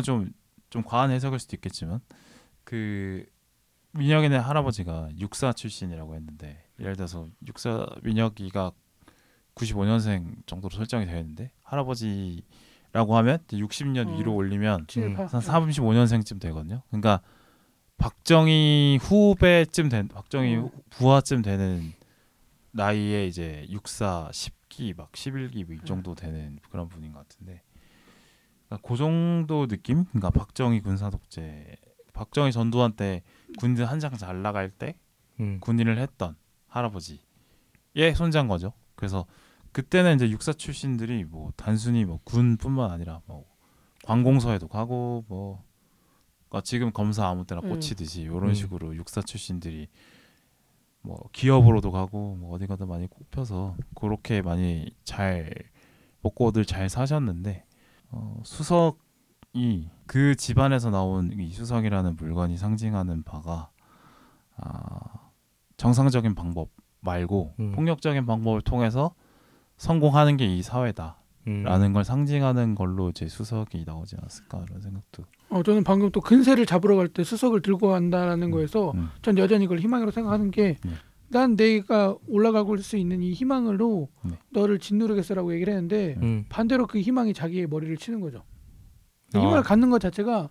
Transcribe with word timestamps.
이건 0.00 0.02
좀 0.02 0.40
좀 0.70 0.84
과한 0.84 1.10
해석일 1.10 1.38
수도 1.38 1.56
있겠지만 1.56 2.00
그 2.64 3.26
민혁이네 3.92 4.36
할아버지가 4.36 5.10
육사 5.18 5.52
출신이라고 5.52 6.14
했는데 6.14 6.64
예를 6.78 6.94
들어서 6.96 7.26
육사 7.46 7.86
민혁이가 8.02 8.70
95년생 9.56 10.46
정도로 10.46 10.74
설정이 10.74 11.06
되어 11.06 11.18
있는데 11.18 11.50
할아버지라고 11.64 13.16
하면 13.16 13.38
이제 13.46 13.56
60년 13.56 14.08
음. 14.08 14.18
위로 14.18 14.34
올리면 14.34 14.86
7, 14.86 15.02
음. 15.02 15.14
8. 15.14 15.26
한 15.26 15.40
35년생쯤 15.40 16.40
되거든요. 16.40 16.82
그러니까 16.88 17.20
박정희 17.98 19.00
후배쯤 19.02 19.88
된 19.88 20.08
박정희 20.08 20.56
음. 20.56 20.70
부하쯤 20.90 21.42
되는 21.42 21.92
나이에 22.70 23.26
이제 23.26 23.66
육사 23.68 24.30
10기 24.32 24.96
막 24.96 25.10
11기 25.12 25.62
음. 25.62 25.66
뭐이 25.66 25.80
정도 25.84 26.14
되는 26.14 26.60
그런 26.70 26.88
분인 26.88 27.12
것 27.12 27.28
같은데 27.28 27.62
그러니까 28.70 28.88
그 28.88 28.96
정도 28.96 29.66
느낌? 29.66 30.04
그러니까 30.06 30.30
박정희 30.30 30.80
군사 30.80 31.10
독재 31.10 31.76
박정희 32.12 32.52
전두환 32.52 32.92
때 32.92 33.22
군대 33.58 33.82
한창 33.82 34.16
잘 34.16 34.42
나갈 34.42 34.70
때 34.70 34.96
음. 35.40 35.58
군인을 35.60 35.98
했던 35.98 36.36
할아버지의 36.68 38.14
손자인 38.14 38.46
거죠. 38.46 38.72
그래서 38.94 39.26
그때는 39.72 40.16
이제 40.16 40.30
육사 40.30 40.52
출신들이 40.52 41.24
뭐 41.24 41.52
단순히 41.56 42.04
뭐 42.04 42.20
군뿐만 42.24 42.90
아니라 42.90 43.22
뭐 43.26 43.44
관공서에도 44.04 44.68
가고 44.68 45.24
뭐 45.28 45.64
그러니까 46.48 46.64
지금 46.64 46.92
검사 46.92 47.26
아무 47.26 47.44
때나 47.46 47.62
음. 47.64 47.70
꽂히듯이 47.70 48.22
이런 48.22 48.50
음. 48.50 48.54
식으로 48.54 48.94
육사 48.94 49.20
출신들이 49.20 49.88
뭐 51.02 51.28
기업으로도 51.32 51.90
가고 51.90 52.36
뭐 52.36 52.54
어디 52.54 52.66
가도 52.66 52.86
많이 52.86 53.08
꼽혀서 53.08 53.76
그렇게 53.94 54.42
많이 54.42 54.94
잘 55.02 55.50
먹고들 56.22 56.66
잘 56.66 56.88
사셨는데 56.88 57.64
어, 58.10 58.40
수석이 58.44 59.90
그 60.06 60.34
집안에서 60.36 60.90
나온 60.90 61.32
이 61.38 61.52
수석이라는 61.52 62.16
물건이 62.16 62.56
상징하는 62.56 63.22
바가 63.22 63.70
아, 64.56 65.30
정상적인 65.76 66.34
방법 66.34 66.68
말고 67.00 67.54
음. 67.60 67.72
폭력적인 67.72 68.26
방법을 68.26 68.60
통해서 68.62 69.14
성공하는 69.76 70.36
게 70.36 70.44
이 70.46 70.62
사회다 70.62 71.16
라는 71.46 71.86
음. 71.86 71.92
걸 71.94 72.04
상징하는 72.04 72.74
걸로 72.74 73.08
이제 73.08 73.26
수석이 73.26 73.84
나오지 73.86 74.14
않았을까 74.18 74.62
그런 74.66 74.82
생각도. 74.82 75.24
어, 75.48 75.62
저는 75.62 75.82
방금 75.84 76.10
또 76.12 76.20
근세를 76.20 76.66
잡으러 76.66 76.96
갈 76.96 77.08
때 77.08 77.24
수석을 77.24 77.62
들고 77.62 77.88
간다라는 77.88 78.50
거에서 78.50 78.92
음. 78.92 79.08
전 79.22 79.38
여전히 79.38 79.64
그걸 79.66 79.80
희망이라고 79.80 80.10
생각하는 80.12 80.50
게 80.50 80.76
네. 80.84 80.90
난 81.30 81.56
내가 81.56 82.16
올라가고 82.28 82.76
수 82.78 82.96
있는 82.96 83.22
이 83.22 83.32
희망으로 83.32 84.08
네. 84.24 84.32
너를 84.50 84.78
짓누르겠어라고 84.80 85.54
얘기를 85.54 85.72
했는데 85.72 86.16
음. 86.20 86.44
반대로 86.48 86.86
그 86.86 87.00
희망이 87.00 87.32
자기의 87.32 87.68
머리를 87.68 87.96
치는 87.96 88.20
거죠. 88.20 88.42
그 89.32 89.38
아. 89.38 89.40
희망을 89.40 89.62
갖는 89.62 89.90
것 89.90 90.00
자체가 90.00 90.50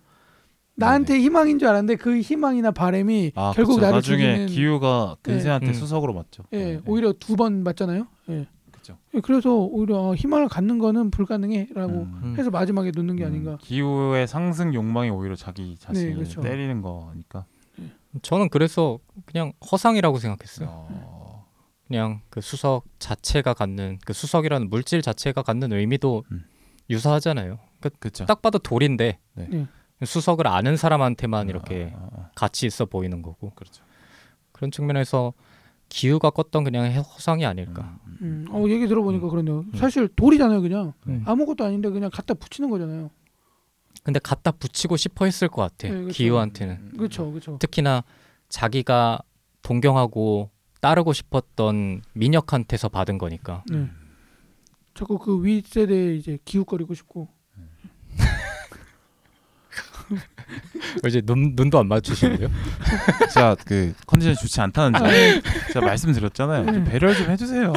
나한테 0.76 1.18
희망인 1.20 1.58
줄 1.58 1.68
알았는데 1.68 1.96
그 1.96 2.20
희망이나 2.20 2.70
바람이 2.70 3.32
아, 3.34 3.52
결국 3.54 3.74
그쵸. 3.74 3.80
나를 3.82 3.96
나중에 3.98 4.16
죽이는 4.18 4.46
기우가 4.46 5.16
근세한테 5.20 5.68
음. 5.68 5.72
수석으로 5.74 6.14
맞죠. 6.14 6.44
예, 6.52 6.58
네, 6.58 6.64
네. 6.76 6.80
오히려 6.86 7.12
두 7.12 7.36
번 7.36 7.62
맞잖아요. 7.62 8.06
예. 8.30 8.46
그죠. 8.72 8.96
예, 9.14 9.20
그래서 9.20 9.54
오히려 9.54 9.98
어, 9.98 10.14
희망을 10.14 10.48
갖는 10.48 10.78
거는 10.78 11.10
불가능해라고 11.10 11.92
음. 11.92 12.20
음. 12.22 12.34
해서 12.38 12.48
마지막에 12.50 12.90
놓는 12.94 13.16
게 13.16 13.24
음, 13.24 13.26
아닌가. 13.26 13.58
기우의 13.60 14.26
상승 14.26 14.72
욕망이 14.72 15.10
오히려 15.10 15.36
자기 15.36 15.76
자신을 15.78 16.14
그렇죠. 16.14 16.40
때리는 16.40 16.80
거니까. 16.80 17.44
저는 18.22 18.48
그래서 18.48 18.98
그냥 19.24 19.52
허상이라고 19.70 20.18
생각했어요. 20.18 20.68
어, 20.70 21.46
그냥 21.86 22.20
그 22.28 22.40
수석 22.40 22.84
자체가 22.98 23.54
갖는 23.54 23.98
그 24.04 24.12
수석이라는 24.12 24.68
물질 24.70 25.02
자체가 25.02 25.42
갖는 25.42 25.72
의미도 25.72 26.24
음. 26.30 26.44
유사하잖아요. 26.88 27.58
그러니까. 27.80 28.26
딱 28.26 28.42
봐도 28.42 28.58
돌인데 28.58 29.18
네. 29.34 29.48
네. 29.48 29.66
수석을 30.04 30.46
아는 30.46 30.76
사람한테만 30.76 31.48
이렇게 31.48 31.92
아, 31.94 31.98
아, 31.98 32.08
아, 32.16 32.30
가치 32.34 32.66
있어 32.66 32.86
보이는 32.86 33.22
거고 33.22 33.50
그렇죠. 33.54 33.84
그런 34.52 34.70
측면에서 34.70 35.32
기후가 35.88 36.30
껐던 36.30 36.64
그냥 36.64 36.86
허상이 36.94 37.44
아닐까. 37.44 37.98
음, 38.06 38.18
음, 38.22 38.46
어 38.50 38.68
얘기 38.68 38.86
들어보니까 38.86 39.26
음. 39.26 39.30
그러네요. 39.30 39.64
사실 39.74 40.08
돌이잖아요, 40.08 40.62
그냥 40.62 40.92
음. 41.06 41.22
아무것도 41.26 41.64
아닌데 41.64 41.90
그냥 41.90 42.10
갖다 42.12 42.34
붙이는 42.34 42.70
거잖아요. 42.70 43.10
근데 44.02 44.18
갖다 44.18 44.50
붙이고 44.50 44.96
싶어 44.96 45.24
했을 45.26 45.48
것 45.48 45.62
같아. 45.62 45.88
네, 45.88 45.90
그렇죠. 45.90 46.12
기후한테는 46.14 46.74
음, 46.76 46.92
그렇죠, 46.96 47.30
그렇죠. 47.30 47.58
특히나 47.58 48.02
자기가 48.48 49.20
동경하고 49.62 50.50
따르고 50.80 51.12
싶었던 51.12 52.02
민혁한테서 52.14 52.88
받은 52.88 53.18
거니까. 53.18 53.62
네. 53.70 53.88
자꾸 54.94 55.18
그위 55.18 55.62
세대에 55.64 56.14
이제 56.16 56.38
기웃거리고 56.44 56.94
싶고. 56.94 57.28
뭐 61.02 61.08
이제 61.08 61.20
눈 61.20 61.52
눈도 61.54 61.78
안 61.78 61.86
맞추시는데요? 61.86 62.48
진짜 63.30 63.54
그 63.64 63.94
컨디션이 64.06 64.34
좋지 64.36 64.60
않다는 64.60 64.98
점 64.98 65.06
아, 65.06 65.10
네. 65.10 65.40
제가 65.72 65.86
말씀드렸잖아요. 65.86 66.66
좀 66.72 66.84
배려를 66.84 67.14
좀 67.14 67.30
해주세요. 67.30 67.72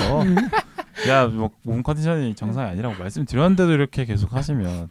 야 1.07 1.27
뭐 1.27 1.51
몸 1.63 1.83
컨디션이 1.83 2.33
정상이 2.33 2.69
아니라고 2.71 2.95
말씀드렸는데도 2.97 3.71
이렇게 3.73 4.05
계속 4.05 4.33
하시면 4.33 4.65
음, 4.67 4.87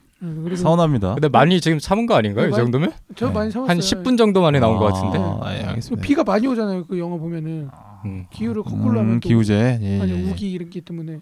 서운합니다. 0.56 1.14
근데 1.14 1.28
많이 1.28 1.60
지금 1.60 1.78
참은 1.78 2.06
거 2.06 2.14
아닌가요? 2.14 2.44
네, 2.44 2.48
이 2.48 2.52
많이- 2.52 2.62
정도면? 2.64 2.92
저 3.16 3.26
네. 3.28 3.32
많이 3.32 3.50
참았어요. 3.50 3.70
한 3.70 3.78
10분 3.78 4.16
정도 4.16 4.40
만에 4.42 4.60
나온 4.60 4.78
것 4.78 4.92
같은데. 4.92 5.18
아, 5.18 5.54
예, 5.56 5.62
그 5.62 5.68
알겠습니다. 5.70 6.02
비가 6.06 6.22
많이 6.24 6.46
오잖아요. 6.46 6.86
그 6.86 6.98
영화 6.98 7.16
보면은 7.16 7.68
음. 8.04 8.26
기후를 8.30 8.62
거꾸로 8.62 9.00
하면 9.00 9.14
음, 9.14 9.20
또 9.20 9.28
기우제. 9.28 9.78
예, 9.82 10.00
아니 10.00 10.12
예, 10.12 10.16
예. 10.26 10.30
우기 10.30 10.50
이렇기 10.52 10.80
때문에 10.82 11.18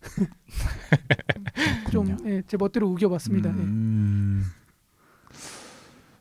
좀 1.90 2.16
예, 2.26 2.42
제 2.46 2.56
멋대로 2.56 2.88
우겨봤습니다. 2.88 3.50
예. 3.50 3.54
음. 3.54 4.44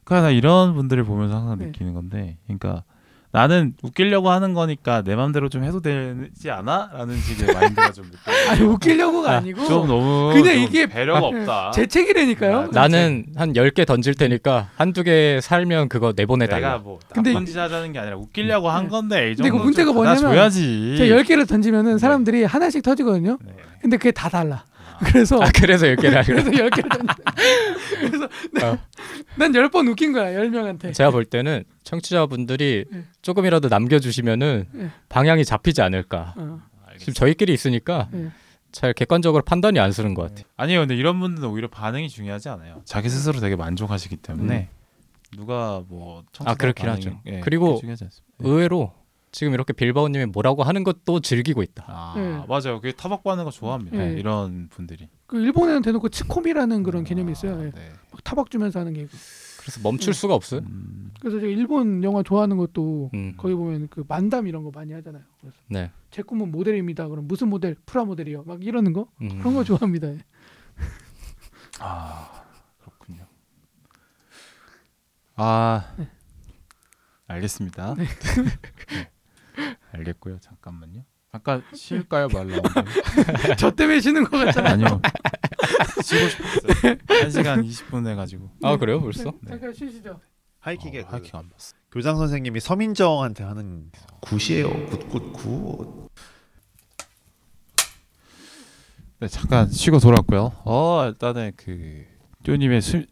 그러니까 0.04 0.28
나 0.28 0.32
이런 0.32 0.74
분들을 0.74 1.04
보면서 1.04 1.38
항상 1.38 1.60
네. 1.60 1.66
느끼는 1.68 1.94
건데, 1.94 2.38
그러니까 2.46 2.84
나는 3.32 3.74
웃기려고 3.84 4.30
하는 4.32 4.54
거니까 4.54 5.02
내 5.04 5.16
맘대로 5.16 5.50
좀 5.50 5.64
해도 5.64 5.82
되지 5.82 6.50
않아?라는 6.50 7.18
식의 7.18 7.54
마인드가 7.54 7.92
좀 7.92 8.06
느껴. 8.06 8.18
아니 8.50 8.62
웃기려고가 8.62 9.32
아니고 9.38 9.66
좀 9.66 9.86
너무 9.88 10.32
그냥 10.34 10.56
좀 10.56 10.64
이게 10.64 10.86
배려가 10.88 11.20
아, 11.20 11.22
없다. 11.24 11.72
제 11.72 11.86
책이라니까요. 11.86 12.58
아, 12.58 12.68
나는 12.72 13.26
한 13.36 13.54
10개 13.54 13.86
던질 13.86 14.16
테니까 14.16 14.70
한두 14.76 15.04
개 15.04 15.40
살면 15.42 15.90
그거 15.90 16.14
내보내 16.16 16.46
내가 16.46 16.60
달라. 16.60 16.78
뭐 16.78 17.00
근데 17.14 17.34
나쁜 17.34 17.46
짓 17.46 17.58
하자는 17.58 17.92
게 17.92 18.00
아니라 18.00 18.16
웃기려고 18.18 18.70
한 18.70 18.86
네. 18.86 18.90
건데 18.90 19.32
이 19.32 19.36
근데 19.36 19.50
그 19.50 19.50
정도 19.50 19.64
문제가 19.66 19.92
뭐냐면 19.94 20.20
줘야지. 20.22 20.96
제가 20.98 21.22
10개를 21.22 21.48
던지면은 21.48 21.98
사람들이 21.98 22.46
하나씩 22.46 22.82
터지거든요. 22.82 23.38
네. 23.46 23.54
근데 23.82 23.98
그게 23.98 24.12
다 24.12 24.30
달라. 24.30 24.64
그래서 25.06 25.40
아 25.44 25.50
그래서 25.54 25.86
10개를 25.86 26.14
하려. 26.26 26.26
그래서 26.26 26.50
10개를 26.50 26.90
던져. 26.98 27.14
그래서 28.00 28.26
어. 28.26 28.78
난 29.38 29.52
10번 29.52 29.88
웃긴 29.90 30.14
거야. 30.14 30.26
10명한테. 30.40 30.94
제가 30.94 31.12
볼 31.12 31.26
때는 31.26 31.64
청취자분들이 31.84 32.86
네. 32.90 33.04
조금이라도 33.22 33.70
남겨주시면은 33.70 34.66
네. 34.72 34.90
방향이 35.10 35.46
잡히지 35.46 35.82
않을까. 35.82 36.34
어. 36.38 36.62
지금 36.98 37.14
저희끼리 37.14 37.54
있으니까 37.54 38.10
네. 38.12 38.30
잘 38.72 38.94
객관적으로 38.94 39.44
판단이 39.44 39.80
안 39.80 39.92
서는 39.92 40.14
것 40.14 40.24
같아. 40.30 40.48
아니요, 40.58 40.80
근데 40.82 40.96
이런 40.96 41.20
분들은 41.20 41.48
오히려 41.50 41.68
반응이 41.70 42.10
중요하지 42.10 42.50
않아요. 42.50 42.82
자기 42.86 43.10
스스로 43.10 43.40
되게 43.40 43.56
만족하시기 43.56 44.18
때문에 44.18 44.70
누가 45.36 45.84
뭐 45.88 46.24
청취자 46.32 46.52
아, 46.52 46.56
그렇긴 46.56 46.86
반응이- 46.88 46.90
하죠. 46.96 47.22
예, 47.28 47.40
그리고 47.42 47.68
그게 47.76 47.80
중요하지 47.82 48.04
않습니다. 48.06 48.34
예. 48.44 48.48
의외로 48.50 48.94
지금 49.32 49.54
이렇게 49.54 49.74
빌바오님이 49.74 50.26
뭐라고 50.28 50.64
하는 50.64 50.84
것도 50.84 51.20
즐기고 51.20 51.62
있다. 51.64 51.86
아 51.88 52.14
네. 52.18 52.44
맞아요. 52.48 52.80
그게 52.82 52.92
타박받는 52.94 53.44
거 53.44 53.52
좋아합니다. 53.52 53.98
네. 53.98 54.14
이런 54.14 54.68
분들이 54.70 55.08
그 55.28 55.38
일본에는 55.38 55.82
대놓고 55.82 56.10
치코미라는 56.10 56.84
그런 56.84 57.04
개념이 57.04 57.34
있어요. 57.34 57.60
아, 57.60 57.66
예. 57.66 57.72
네. 57.72 57.94
막 58.12 58.24
타박 58.24 58.50
주면서 58.50 58.80
하는 58.80 58.94
게. 58.94 59.08
그래서 59.60 59.82
멈출 59.84 60.14
수가 60.14 60.34
없어요. 60.34 60.62
음, 60.62 61.12
그래서 61.20 61.42
제가 61.42 61.52
일본 61.52 62.02
영화 62.02 62.24
좋아하는 62.24 62.56
것도 62.56 63.12
음. 63.14 63.34
거기 63.36 63.54
보면 63.54 63.90
그 63.90 64.06
만담 64.08 64.48
이런 64.48 64.64
거 64.64 64.72
많이 64.74 64.94
하잖아요. 64.94 65.24
그래서 65.42 65.58
네. 65.68 65.92
제 66.10 66.22
꿈은 66.22 66.52
모델입니다. 66.52 67.10
그럼 67.10 67.28
무슨 67.28 67.50
모델? 67.50 67.76
프라 67.86 68.06
모델이요. 68.06 68.44
막 68.46 68.64
이러는 68.64 68.94
거 68.94 69.10
음. 69.22 69.40
그런 69.40 69.54
거 69.54 69.66
좋아합니다. 69.66 70.08
예. 70.08 70.20
아 71.82 72.46
그렇군요. 72.80 73.26
아 75.36 75.94
알겠습니다. 77.28 77.96
네. 78.00 78.06
알겠고요. 79.92 80.40
잠깐만요. 80.40 81.04
잠깐 81.30 81.62
쉴까요, 81.74 82.30
말라? 82.30 82.58
저 83.60 83.70
때문에 83.72 84.00
쉬는 84.00 84.24
거 84.24 84.38
같잖아요. 84.38 84.74
아니요. 84.74 85.02
쉬고 86.04 86.30
싶었어요. 86.30 86.96
1 87.24 87.32
시간 87.32 87.64
20분 87.64 88.08
해가지고. 88.08 88.50
아 88.64 88.78
그래요 88.78 89.02
벌써? 89.02 89.34
네. 89.42 89.52
잠깐 89.52 89.74
쉬시죠. 89.74 90.20
하이킥에 90.60 91.02
어, 91.02 91.06
그 91.08 91.12
하이킥 91.12 91.36
안 91.36 91.50
봤어. 91.50 91.76
교장 91.92 92.18
선생님이 92.18 92.60
서민정한테 92.60 93.44
하는 93.44 93.92
굿이에요. 94.22 94.70
굿굿 94.88 95.34
굿. 95.34 96.08
네, 99.20 99.28
잠깐 99.28 99.70
쉬고 99.70 100.00
돌아왔고요. 100.00 100.52
어, 100.66 101.06
일단은 101.08 101.54
그 101.56 102.06
뚜님의 102.44 102.82
수, 102.82 103.04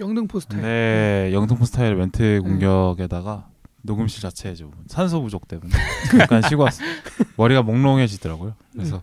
영등포 0.00 0.40
스타일. 0.40 0.62
네, 0.62 1.30
영등포 1.32 1.64
스타일 1.64 1.94
멘트 1.94 2.38
음. 2.38 2.42
공격에다가 2.42 3.48
녹음실 3.82 4.22
자체에 4.22 4.54
좀 4.54 4.72
산소 4.88 5.22
부족 5.22 5.46
때문에 5.46 5.70
잠깐 6.10 6.42
쉬고 6.42 6.62
왔어요. 6.62 6.88
머리가 7.36 7.62
몽롱해지더라고요. 7.62 8.56
그래서 8.72 9.02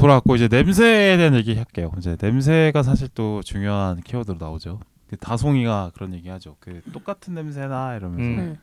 돌아왔고 0.00 0.36
이제 0.36 0.48
냄새에 0.48 1.16
대한 1.16 1.34
얘기 1.34 1.54
할게요. 1.56 1.92
이제 1.98 2.16
냄새가 2.20 2.82
사실 2.82 3.08
또 3.14 3.42
중요한 3.42 4.00
키워드로 4.00 4.38
나오죠. 4.40 4.80
그 5.08 5.16
다송이가 5.16 5.90
그런 5.94 6.14
얘기 6.14 6.28
하죠. 6.28 6.56
그 6.60 6.80
똑같은 6.92 7.34
냄새나 7.34 7.96
이러면서 7.96 8.22
음. 8.22 8.36
네. 8.52 8.58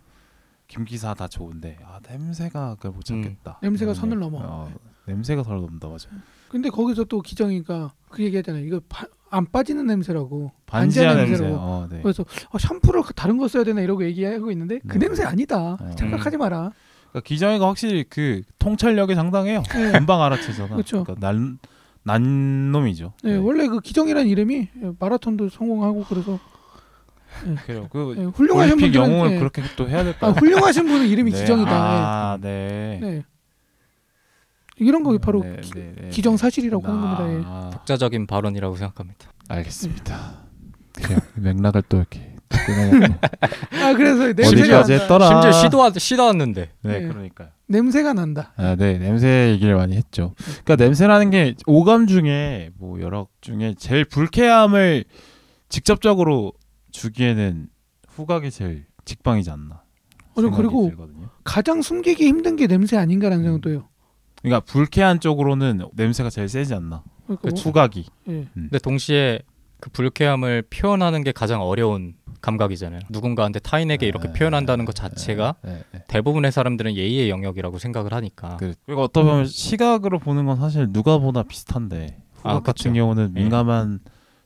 김기사 0.67 1.13
다 1.13 1.27
좋은데 1.27 1.77
아 1.85 1.99
냄새가 2.09 2.75
그걸 2.75 2.91
못 2.91 3.05
참겠다. 3.05 3.59
냄새가 3.61 3.91
이런 3.91 3.95
선을 4.01 4.17
얘기. 4.17 4.21
넘어. 4.21 4.39
어, 4.43 4.71
냄새가 5.05 5.43
선을 5.43 5.61
넘다 5.61 5.87
맞아. 5.87 6.09
근데 6.49 6.69
거기서 6.69 7.03
또 7.05 7.21
기정이가 7.21 7.91
그 8.09 8.23
얘기하잖아요. 8.23 8.65
이거 8.65 8.79
파- 8.89 9.07
안 9.29 9.45
빠지는 9.45 9.85
냄새라고. 9.85 10.51
반지하 10.65 11.07
반지하 11.09 11.15
냄새. 11.15 11.31
냄새라고. 11.43 11.55
어, 11.57 11.87
네. 11.91 11.99
그래서 12.01 12.23
어, 12.49 12.57
샴푸를 12.57 13.03
다른 13.15 13.37
거 13.37 13.47
써야 13.47 13.63
되나 13.63 13.81
이러고 13.81 14.03
얘기하고 14.05 14.51
있는데 14.51 14.79
그 14.87 14.97
네. 14.97 15.07
냄새 15.07 15.23
아니다. 15.23 15.77
어. 15.79 15.91
착각하지 15.97 16.37
마라. 16.37 16.71
그러니까 17.11 17.21
기정이가 17.25 17.67
확실히 17.67 18.05
그 18.09 18.41
통찰력이 18.59 19.15
상당해요. 19.15 19.63
네. 19.73 19.91
금방 19.91 20.21
알아채잖아. 20.21 20.75
그쵸. 20.75 21.03
그러니까 21.03 21.27
난, 21.27 21.59
난 22.03 22.71
놈이죠. 22.71 23.13
네, 23.23 23.35
원래 23.35 23.67
그 23.67 23.79
기정이라는 23.79 24.29
이름이 24.29 24.69
마라톤도 24.99 25.49
성공하고 25.49 26.05
그래서 26.07 26.39
그래요. 27.65 27.87
그 27.91 28.15
네, 28.17 28.25
훌륭하신 28.25 28.77
분들은 28.77 29.05
영웅을 29.05 29.29
네. 29.31 29.39
그렇게 29.39 29.61
또 29.75 29.87
해야 29.87 29.99
아, 29.99 30.03
될까요? 30.03 30.31
훌륭하신 30.31 30.87
분은 30.87 31.07
이름이 31.07 31.31
네. 31.31 31.39
기정이다. 31.39 31.71
아, 31.71 32.37
네. 32.41 32.99
네. 33.01 33.11
네. 33.11 33.23
이런 34.79 35.03
거 35.03 35.17
바로 35.17 35.41
네, 35.41 35.57
기, 35.61 35.71
네, 35.71 35.93
네. 35.99 36.09
기정 36.09 36.37
사실이라고 36.37 36.85
하는 36.87 37.01
겁니다. 37.01 37.33
예. 37.33 37.43
아, 37.45 37.69
독자적인 37.73 38.27
발언이라고 38.27 38.75
생각합니다. 38.75 39.31
알겠습니다. 39.49 40.43
그래요. 40.93 41.19
맥락을 41.35 41.83
또 41.89 41.97
이렇게 41.97 42.35
아 43.83 43.93
그래서 43.93 44.25
냄새가 44.33 44.49
어디까지 44.49 44.91
난다. 44.91 44.93
했더라? 44.93 45.27
심지어 45.27 45.51
시도 45.51 45.99
시도 45.99 46.25
왔는데. 46.25 46.69
네, 46.81 46.99
네. 46.99 47.07
그러니까요. 47.07 47.49
냄새가 47.67 48.13
난다. 48.13 48.53
아, 48.55 48.75
네, 48.75 48.97
냄새 48.97 49.49
얘기를 49.51 49.75
많이 49.75 49.95
했죠. 49.95 50.33
그러니까 50.63 50.77
냄새라는 50.77 51.29
게 51.31 51.55
오감 51.65 52.07
중에 52.07 52.71
뭐 52.77 53.01
여러 53.01 53.27
중에 53.41 53.75
제일 53.77 54.05
불쾌함을 54.05 55.03
직접적으로 55.69 56.53
주기에는 56.91 57.67
후각이 58.07 58.51
제일 58.51 58.85
직방이지 59.05 59.51
않나. 59.51 59.75
어, 59.75 59.81
저 60.35 60.41
생각이 60.43 60.57
그리고 60.61 60.89
들거든요. 60.89 61.29
가장 61.43 61.81
숨기기 61.81 62.25
힘든 62.25 62.55
게 62.55 62.67
냄새 62.67 62.97
아닌가라는 62.97 63.43
생각도 63.43 63.69
해요. 63.69 63.89
그러니까 64.41 64.61
불쾌한 64.61 65.19
쪽으로는 65.19 65.81
냄새가 65.93 66.29
제일 66.29 66.47
세지 66.47 66.73
않나. 66.73 67.03
그러니까 67.25 67.49
뭐, 67.49 67.59
후각이. 67.59 68.05
예. 68.29 68.47
근데 68.53 68.79
동시에 68.79 69.39
그 69.79 69.89
불쾌함을 69.89 70.63
표현하는 70.69 71.23
게 71.23 71.31
가장 71.31 71.61
어려운 71.61 72.15
감각이잖아요. 72.41 73.01
누군가한테 73.09 73.59
타인에게 73.59 74.07
이렇게 74.07 74.27
네. 74.27 74.33
표현한다는 74.33 74.85
것 74.85 74.93
자체가 74.95 75.55
네, 75.63 75.83
네. 75.91 76.03
대부분의 76.07 76.51
사람들은 76.51 76.95
예의의 76.95 77.29
영역이라고 77.29 77.77
생각을 77.79 78.13
하니까. 78.13 78.57
그- 78.57 78.73
그리고 78.85 79.03
어떻게 79.03 79.25
보면 79.27 79.45
시각으로 79.45 80.19
보는 80.19 80.45
건 80.45 80.57
사실 80.57 80.91
누가 80.91 81.17
보나 81.17 81.43
비슷한데 81.43 82.21
후각 82.35 82.51
아, 82.51 82.59
같은 82.61 82.91
그쵸. 82.91 82.93
경우는 82.93 83.33
네. 83.33 83.41
민감한 83.41 83.99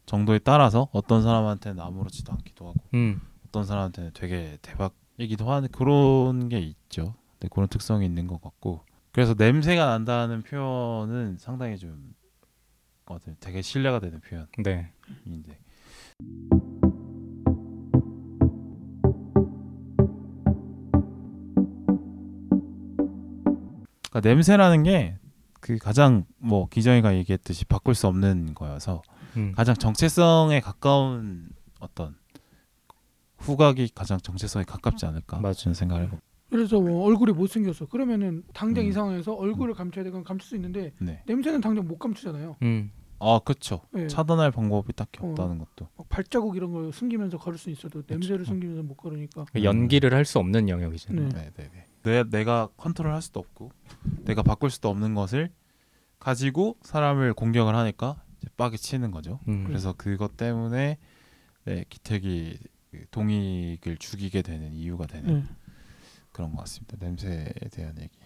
정도에 0.06 0.39
따라서 0.39 0.88
어떤 0.94 1.22
사람한테는 1.22 1.80
아무렇지도 1.81 2.31
않기도 2.33 2.69
하고 2.69 2.75
음. 2.94 3.22
어떤 3.48 3.66
사람한테는 3.66 4.12
되게 4.13 4.57
대박이기도 4.62 5.51
하는 5.51 5.68
그런 5.72 6.50
게 6.50 6.60
있죠. 6.60 7.13
네, 7.39 7.48
그런 7.51 7.68
특성이 7.68 8.06
있는 8.06 8.28
것 8.28 8.42
같고 8.42 8.81
그래서 9.12 9.36
냄새가 9.38 9.86
난다는 9.86 10.42
표현은 10.44 11.38
상당히 11.39 11.78
좀 11.78 12.13
어떤 13.11 13.35
되게 13.39 13.61
신뢰가 13.61 13.99
되는 13.99 14.19
네. 14.63 14.91
표현인데 15.23 15.59
그러니까 24.09 24.29
냄새라는 24.29 24.83
게 24.83 25.21
그 25.61 25.77
가장 25.77 26.25
뭐 26.37 26.67
기정이가 26.67 27.15
얘기했듯이 27.15 27.65
바꿀 27.65 27.95
수 27.95 28.07
없는 28.07 28.55
거여서 28.55 29.03
음. 29.37 29.53
가장 29.55 29.75
정체성에 29.75 30.59
가까운 30.59 31.47
어떤 31.79 32.15
후각이 33.37 33.89
가장 33.95 34.19
정체성에 34.19 34.65
가깝지 34.65 35.05
않을까. 35.05 35.39
저는 35.53 35.73
생각을 35.73 36.07
해요. 36.07 36.19
그래서 36.49 36.81
뭐 36.81 37.05
얼굴이 37.05 37.31
못 37.31 37.47
생겼어. 37.47 37.85
그러면은 37.85 38.43
당장 38.53 38.83
음. 38.83 38.89
이 38.89 38.91
상황에서 38.91 39.33
얼굴을 39.33 39.73
감춰야 39.73 40.03
되건 40.03 40.23
감출 40.23 40.49
수 40.49 40.55
있는데 40.55 40.93
네. 40.99 41.23
냄새는 41.27 41.61
당장 41.61 41.87
못 41.87 41.97
감추잖아요. 41.97 42.57
음. 42.63 42.91
아 43.21 43.39
그렇죠. 43.39 43.81
예. 43.95 44.07
차단할 44.07 44.51
방법이 44.51 44.94
딱히 44.94 45.19
어. 45.23 45.29
없다는 45.29 45.59
것도. 45.59 45.88
막 45.95 46.09
발자국 46.09 46.56
이런 46.57 46.71
걸 46.71 46.91
숨기면서 46.91 47.38
걸을 47.38 47.57
수 47.57 47.69
있어도 47.69 48.01
냄새를 48.07 48.39
그쵸. 48.39 48.50
숨기면서 48.51 48.83
못 48.83 48.95
걸으니까. 48.95 49.45
그 49.53 49.63
연기를 49.63 50.13
할 50.13 50.25
수 50.25 50.39
없는 50.39 50.69
영역이잖아요. 50.69 51.29
네. 51.29 51.33
네, 51.33 51.51
네, 51.56 51.69
네. 51.73 51.85
내 52.03 52.23
내가 52.29 52.68
컨트롤할 52.77 53.21
수도 53.21 53.39
없고 53.39 53.71
내가 54.23 54.41
바꿀 54.44 54.69
수도 54.71 54.89
없는 54.89 55.13
것을 55.13 55.51
가지고 56.19 56.77
사람을 56.81 57.33
공격을 57.33 57.75
하니까 57.75 58.23
이제 58.38 58.50
빡이 58.57 58.77
치는 58.77 59.12
거죠. 59.12 59.39
음. 59.47 59.65
그래서 59.65 59.94
그것 59.94 60.35
때문에 60.38 60.97
네, 61.65 61.85
기택이 61.89 62.57
그 62.89 63.06
동익을 63.12 63.97
죽이게 63.97 64.41
되는 64.41 64.73
이유가 64.73 65.06
되는 65.06 65.41
네. 65.41 65.44
그런 66.31 66.51
것 66.51 66.57
같습니다. 66.62 66.97
냄새에 67.00 67.45
대한 67.71 67.95
얘기. 68.00 68.18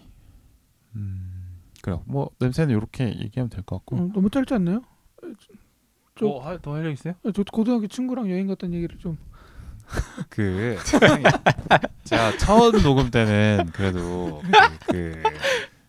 음, 0.95 1.44
그래요. 1.85 2.01
뭐 2.07 2.31
냄새는 2.39 2.75
이렇게 2.75 3.05
얘기하면 3.07 3.49
될 3.51 3.63
것 3.63 3.77
같고. 3.77 3.95
어, 3.95 4.09
너무 4.11 4.29
짧지 4.31 4.55
않나요? 4.55 4.81
저- 6.17 6.25
뭐 6.25 6.43
할- 6.43 6.59
더할 6.59 6.83
얘기 6.85 6.93
있어요? 6.93 7.13
아, 7.23 7.29
저 7.31 7.43
고등학교 7.43 7.85
친구랑 7.87 8.31
여행 8.31 8.47
갔던 8.47 8.73
얘기를 8.73 8.97
좀. 8.97 9.17
그 10.29 10.77
제가 12.05 12.37
처음 12.37 12.81
녹음 12.81 13.11
때는 13.11 13.69
그래도 13.71 14.41
그, 14.87 14.91
그, 14.91 15.23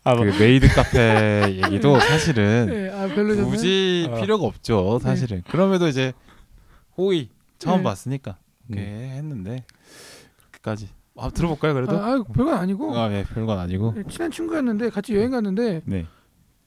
아, 0.04 0.14
뭐, 0.14 0.25
그 0.26 0.38
메이드 0.38 0.69
카페 0.75 1.62
얘기도 1.64 1.98
사실은 2.00 2.66
네, 2.66 2.90
아. 2.90 3.08
굳이 3.46 4.06
어. 4.10 4.20
필요가 4.20 4.44
없죠. 4.46 4.98
사실은 4.98 5.43
그럼에도 5.48 5.88
이제 5.88 6.12
호의 6.98 7.31
처음 7.58 7.78
네. 7.78 7.84
봤으니까 7.84 8.37
그렇게 8.66 8.82
했는데 8.87 9.64
그까지 10.50 10.90
아, 11.19 11.31
들어볼까요 11.31 11.75
그래도? 11.75 11.97
아, 11.99 12.13
아 12.15 12.23
별건 12.33 12.55
아니고 12.55 12.97
아, 12.97 13.11
예, 13.13 13.25
별건 13.25 13.59
아니고. 13.59 13.93
네, 13.95 14.03
친한 14.09 14.31
친구였는데 14.31 14.91
같이 14.91 15.15
여행 15.15 15.31
갔는데 15.31 15.83
네. 15.85 16.07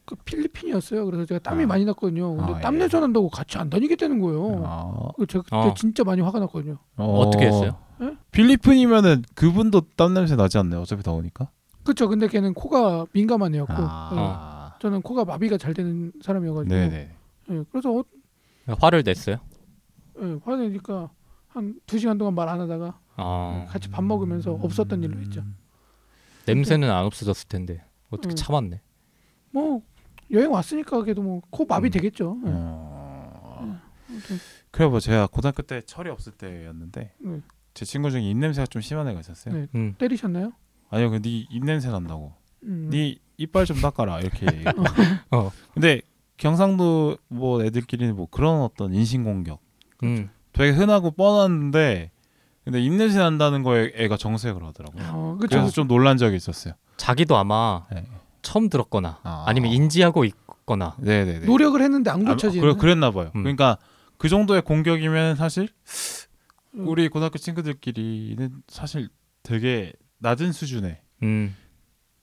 그 0.06 0.16
필리핀이었어요. 0.16 1.06
그래서 1.06 1.26
제가 1.26 1.40
땀이 1.40 1.64
아. 1.64 1.68
많이 1.68 1.86
났거든요. 1.86 2.36
근데 2.36 2.54
아, 2.54 2.60
땀 2.62 2.76
예. 2.76 2.80
내서 2.80 3.00
난다고 3.00 3.30
같이 3.30 3.58
안 3.60 3.70
다니겠다는 3.70 4.20
거예요. 4.20 4.64
아, 4.66 5.12
그 5.16 5.28
제가 5.28 5.44
그때 5.44 5.56
어. 5.56 5.74
진짜 5.76 6.04
많이 6.04 6.22
화가 6.22 6.40
났거든요. 6.40 6.78
어 6.98 7.30
떻게 7.32 7.46
했어요? 7.48 7.78
예? 8.02 8.16
필리핀이면은 8.32 9.24
그분도 9.36 9.82
땀 9.96 10.14
냄새 10.14 10.36
나지 10.36 10.58
않나요? 10.58 10.82
어차피 10.82 11.04
더우니까. 11.04 11.50
그렇죠. 11.84 12.08
근데 12.08 12.28
걔는 12.28 12.54
코가 12.54 13.06
민감한 13.14 13.54
애였고 13.56 13.74
아, 13.76 14.72
네. 14.74 14.80
저는 14.82 15.02
코가 15.02 15.26
마비가 15.26 15.58
잘 15.58 15.74
되는 15.74 16.12
사람이어가지고 16.24 16.74
네네. 16.74 17.10
예, 17.52 17.64
그래서 17.72 17.92
어, 18.00 18.04
화를 18.80 19.04
냈어요. 19.06 19.38
예, 20.22 20.38
화내니까 20.44 21.10
한 21.50 21.76
두 21.88 21.98
시간 21.98 22.18
동안 22.18 22.36
말 22.36 22.48
안 22.50 22.62
하다가 22.62 23.00
아, 23.22 23.66
같이 23.70 23.90
밥 23.90 24.04
먹으면서 24.04 24.54
없었던 24.54 25.04
일로 25.04 25.20
했죠. 25.20 25.44
냄새는 26.46 26.90
안 26.90 27.06
없어졌을 27.06 27.48
텐데 27.48 27.84
어떻게 28.10 28.34
음. 28.34 28.36
참았네. 28.36 28.82
뭐 29.52 29.82
여행 30.32 30.52
왔으니까 30.52 31.02
그래도 31.02 31.22
뭐 31.22 31.42
코 31.50 31.66
마비 31.66 31.88
음. 31.88 31.92
되겠죠. 31.92 32.38
예. 32.46 32.50
어... 32.52 33.80
아무튼, 34.10 34.38
그래 34.72 34.88
뭐 34.88 35.00
제가 35.00 35.28
고등학교 35.28 35.64
때 35.64 35.82
철이 35.82 36.10
없을 36.10 36.32
때였는데 36.34 37.14
네. 37.20 37.42
제 37.74 37.86
친구 37.86 38.10
중에 38.12 38.22
입 38.30 38.38
냄새가 38.38 38.66
좀 38.68 38.82
심한 38.82 39.08
애가 39.08 39.20
있었어요. 39.20 39.54
네. 39.56 39.68
음. 39.76 39.96
때리셨나요? 39.98 40.52
아니요, 40.90 41.12
그네입 41.12 41.64
냄새 41.64 41.90
난다고. 41.90 42.34
음. 42.64 42.90
네 42.92 43.16
이빨 43.38 43.66
좀 43.66 43.80
닦아라 43.80 44.20
이렇게. 44.20 44.46
어. 45.32 45.52
근데 45.74 46.02
경상도 46.38 47.18
뭐 47.28 47.64
애들끼리는 47.64 48.16
뭐 48.16 48.28
그런 48.30 48.62
어떤 48.62 48.94
인신 48.94 49.24
공격 49.24 49.62
음. 50.04 50.30
되게 50.54 50.72
흔하고 50.72 51.12
뻔한데 51.12 52.12
근데 52.64 52.82
입 52.82 52.92
냄새 52.94 53.18
난다는 53.20 53.64
거에 53.64 53.92
애가 53.96 54.18
정색을 54.18 54.64
하더라고요. 54.64 55.04
어, 55.12 55.38
그래서 55.40 55.56
그렇죠. 55.62 55.72
좀 55.74 55.88
놀란 55.88 56.18
적이 56.18 56.36
있었어요. 56.38 56.74
자기도 56.98 57.38
아마 57.38 57.86
네. 57.92 58.06
처음 58.42 58.70
들었거나 58.70 59.20
아. 59.24 59.46
아 59.48 59.54
니면 59.54 59.72
인지하고 59.72 60.26
있거나 60.26 60.96
네네네. 61.00 61.46
노력을 61.46 61.82
했는데 61.82 62.10
안 62.12 62.28
아, 62.28 62.32
고쳐지는. 62.32 62.62
그래, 62.62 62.76
그랬나 62.80 63.12
봐요. 63.12 63.32
음. 63.36 63.44
그러니까 63.44 63.78
그 64.18 64.30
정도의 64.30 64.62
공격이면 64.62 65.36
사실 65.36 65.70
음. 66.76 66.88
우리 66.88 67.08
고등학교 67.10 67.38
친구들끼리는 67.40 68.62
사실 68.68 69.10
되게 69.44 69.94
낮은 70.20 70.52
수준의 70.52 71.00
음. 71.24 71.56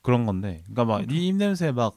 그런 0.02 0.26
건데, 0.26 0.62
그러니까 0.66 0.84
막 0.84 1.06
네 1.08 1.14
입 1.26 1.34
냄새 1.36 1.72
막 1.72 1.96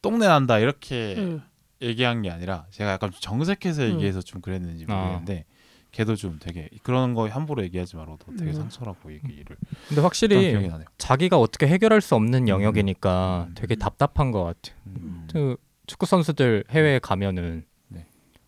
똥내 0.00 0.26
난다 0.26 0.58
이렇게 0.58 1.40
예. 1.82 1.86
얘기한 1.86 2.22
게 2.22 2.30
아니라 2.30 2.66
제가 2.70 2.90
약간 2.92 3.10
좀 3.12 3.20
정색해서 3.20 3.82
음. 3.82 3.90
얘기해서 3.92 4.20
좀 4.22 4.40
그랬는지 4.40 4.86
아. 4.88 4.94
모르겠는데 4.94 5.44
걔도 5.92 6.16
좀 6.16 6.38
되게 6.40 6.68
그런 6.82 7.14
거 7.14 7.28
함부로 7.28 7.62
얘기하지 7.64 7.96
말아도 7.96 8.18
되게 8.38 8.50
음. 8.50 8.54
상처라고 8.54 9.12
얘기를 9.12 9.44
근데 9.44 9.78
했던 9.90 10.04
확실히. 10.04 10.70
자기가 10.98 11.38
어떻게 11.38 11.68
해결할 11.68 12.00
수 12.00 12.14
없는 12.14 12.48
영역이니까 12.48 13.46
음. 13.50 13.54
되게 13.54 13.74
답답한 13.76 14.30
것 14.30 14.42
같아. 14.42 14.74
음. 14.86 15.28
그 15.30 15.56
축구 15.86 16.06
선수들 16.06 16.64
해외에 16.70 16.98
가면은 16.98 17.64
네. 17.88 18.06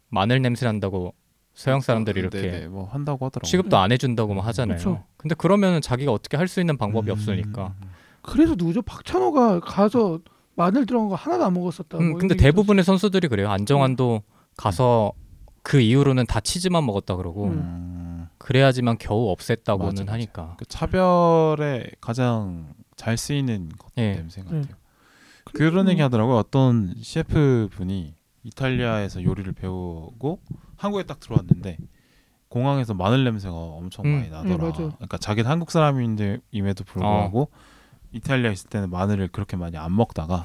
마늘 0.08 0.40
냄새 0.40 0.64
난다고 0.66 1.14
서양 1.52 1.80
사람들이 1.80 2.18
이렇게 2.18 2.40
네네, 2.40 2.68
뭐 2.68 2.88
한다고 2.88 3.26
하더라고요. 3.26 3.48
취급도 3.48 3.76
안 3.76 3.92
해준다고 3.92 4.34
막 4.34 4.44
하잖아요. 4.46 4.78
그쵸. 4.78 5.04
근데 5.18 5.34
그러면은 5.34 5.80
자기가 5.80 6.10
어떻게 6.12 6.36
할 6.36 6.48
수 6.48 6.60
있는 6.60 6.76
방법이 6.78 7.10
음. 7.10 7.12
없으니까. 7.12 7.74
그래서 8.22 8.54
누구죠? 8.56 8.80
박찬호가 8.82 9.60
가서 9.60 10.18
마늘 10.56 10.86
들어간 10.86 11.10
거 11.10 11.14
하나도 11.14 11.44
안 11.44 11.52
먹었었다. 11.52 11.98
음, 11.98 12.10
뭐 12.12 12.18
근데 12.18 12.36
대부분의 12.36 12.84
선수들이 12.84 13.28
그래요. 13.28 13.50
안정환도 13.50 14.22
가서 14.56 15.12
그 15.64 15.80
이후로는 15.80 16.26
다 16.26 16.40
치즈만 16.40 16.84
먹었다 16.84 17.16
그러고 17.16 17.46
음. 17.46 17.52
음, 17.52 18.28
그래야지만 18.38 18.98
겨우 18.98 19.34
없앴다고는 19.34 19.84
맞아, 19.84 20.02
맞아. 20.04 20.12
하니까. 20.12 20.54
그 20.58 20.66
차별에 20.66 21.86
가장 22.00 22.74
잘 22.96 23.16
쓰이는 23.16 23.70
것 23.70 23.90
예. 23.96 24.14
냄새 24.14 24.42
네. 24.42 24.46
같아요. 24.46 24.76
그런 25.44 25.86
음. 25.86 25.90
얘기 25.90 26.02
하더라고요. 26.02 26.36
어떤 26.36 26.94
셰프 27.02 27.68
분이 27.72 28.14
이탈리아에서 28.44 29.24
요리를 29.24 29.50
배우고 29.52 30.40
한국에 30.76 31.04
딱 31.04 31.18
들어왔는데 31.18 31.78
공항에서 32.48 32.92
마늘 32.92 33.24
냄새가 33.24 33.54
엄청 33.54 34.04
음. 34.04 34.16
많이 34.16 34.28
나더라. 34.28 34.56
네, 34.56 34.56
맞아. 34.58 34.76
그러니까 34.76 35.16
자기는 35.16 35.50
한국 35.50 35.70
사람인데 35.70 36.40
임에도 36.50 36.84
불구하고 36.84 37.42
어. 37.42 37.48
이탈리아 38.12 38.50
있을 38.52 38.68
때는 38.68 38.90
마늘을 38.90 39.28
그렇게 39.28 39.56
많이 39.56 39.78
안 39.78 39.96
먹다가 39.96 40.44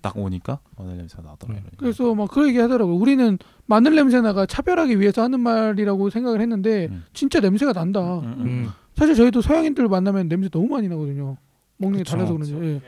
딱 0.00 0.16
오니까 0.16 0.60
마늘 0.76 0.96
냄새가 0.96 1.22
나더라. 1.22 1.52
음. 1.52 1.56
이러니까. 1.58 1.76
그래서 1.78 2.14
막 2.14 2.28
그 2.30 2.48
얘기 2.48 2.58
하더라고. 2.58 2.94
우리는 2.96 3.38
마늘 3.66 3.94
냄새 3.94 4.20
나가 4.20 4.46
차별하기 4.46 4.98
위해서 5.00 5.22
하는 5.22 5.40
말이라고 5.40 6.08
생각을 6.10 6.40
했는데 6.40 6.88
음. 6.90 7.04
진짜 7.12 7.40
냄새가 7.40 7.72
난다. 7.72 8.00
음, 8.20 8.24
음, 8.24 8.32
음. 8.40 8.46
음. 8.46 8.68
사실 8.96 9.14
저희도 9.14 9.42
서양인들 9.42 9.88
만나면 9.88 10.28
냄새 10.28 10.48
너무 10.48 10.68
많이 10.68 10.88
나거든요. 10.88 11.36
먹는 11.76 11.98
게 11.98 12.04
그쵸. 12.04 12.16
달라서 12.16 12.32
그런지. 12.32 12.54
예. 12.54 12.80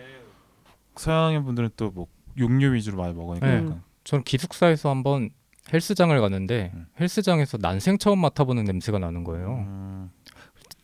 서양인 0.97 1.45
분들은 1.45 1.71
또 1.77 1.91
뭐 1.95 2.07
육류 2.37 2.75
위주로 2.75 2.97
많이 2.99 3.15
먹으니까 3.15 3.47
네. 3.47 3.57
약간 3.59 3.83
저는 4.05 4.25
기숙사에서 4.25 4.91
한번 4.91 5.31
헬스장을 5.73 6.21
갔는데 6.21 6.73
음. 6.75 6.87
헬스장에서 7.01 7.59
난생 7.61 7.99
처음 7.99 8.19
맡아보는 8.21 8.65
냄새가 8.65 8.99
나는 8.99 9.25
거예요. 9.25 9.65
음, 9.67 10.11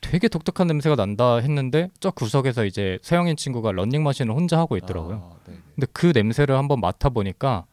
되게 0.00 0.28
독특한 0.28 0.66
냄새가 0.68 0.96
난다 0.96 1.36
했는데 1.36 1.90
저 2.00 2.10
구석에서 2.10 2.64
이제 2.64 2.98
서양인 3.02 3.36
친구가 3.36 3.72
런닝머신을 3.72 4.34
혼자 4.34 4.58
하고 4.58 4.76
있더라고요. 4.76 5.30
아, 5.34 5.36
네, 5.46 5.54
네. 5.54 5.58
근데 5.80 5.86
그 5.94 6.12
냄새를 6.14 6.56
한번 6.58 6.78
맡아보니까 6.80 7.64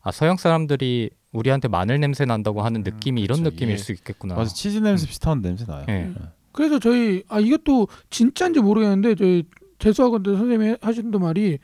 아 0.00 0.12
서양 0.12 0.36
사람들이 0.36 1.10
우리한테 1.32 1.66
마늘 1.66 1.98
냄새 1.98 2.24
난다고 2.24 2.62
하는 2.62 2.80
음, 2.80 2.84
느낌이 2.84 3.20
이런 3.20 3.38
그쵸. 3.42 3.50
느낌일 3.50 3.74
이게- 3.74 3.82
수 3.82 3.92
있겠구나. 3.92 4.36
맞아 4.36 4.54
치즈 4.54 4.78
냄새 4.78 5.06
비슷한 5.06 5.42
냄새 5.42 5.64
나요. 5.66 5.84
예. 5.88 6.12
그래서 6.52 6.78
저희 6.78 7.24
아 7.28 7.40
이것도 7.40 7.88
진짜인지 8.10 8.60
모르겠는데 8.60 9.16
저희 9.16 9.42
재수학원들 9.80 10.36
선생님이 10.36 10.76
하시는 10.80 11.10
말이 11.10 11.58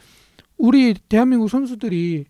우리 0.58 0.94
대한민국 1.08 1.48
선수들이 1.48 2.24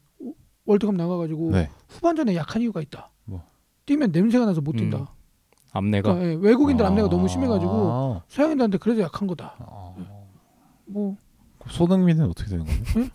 월드컵 0.66 0.94
나가가지고 0.94 1.50
네. 1.52 1.70
후반전에 1.88 2.34
약한 2.36 2.60
이유가 2.62 2.80
있다. 2.82 3.10
뭐? 3.24 3.42
뛰면 3.86 4.12
냄새가 4.12 4.44
나서 4.44 4.60
못 4.60 4.72
뛴다. 4.76 4.98
음. 4.98 5.06
암내가 5.72 6.14
그러니까 6.14 6.30
예, 6.30 6.46
외국인들 6.48 6.84
암내가 6.86 7.06
아. 7.06 7.10
너무 7.10 7.28
심해가지고 7.28 8.22
서양인들한테 8.28 8.78
그래서 8.78 9.00
약한 9.02 9.26
거다. 9.26 9.56
아. 9.58 9.94
뭐 10.86 11.16
손흥민은 11.68 12.26
어떻게 12.28 12.50
되는 12.50 12.64
거예요? 12.66 13.08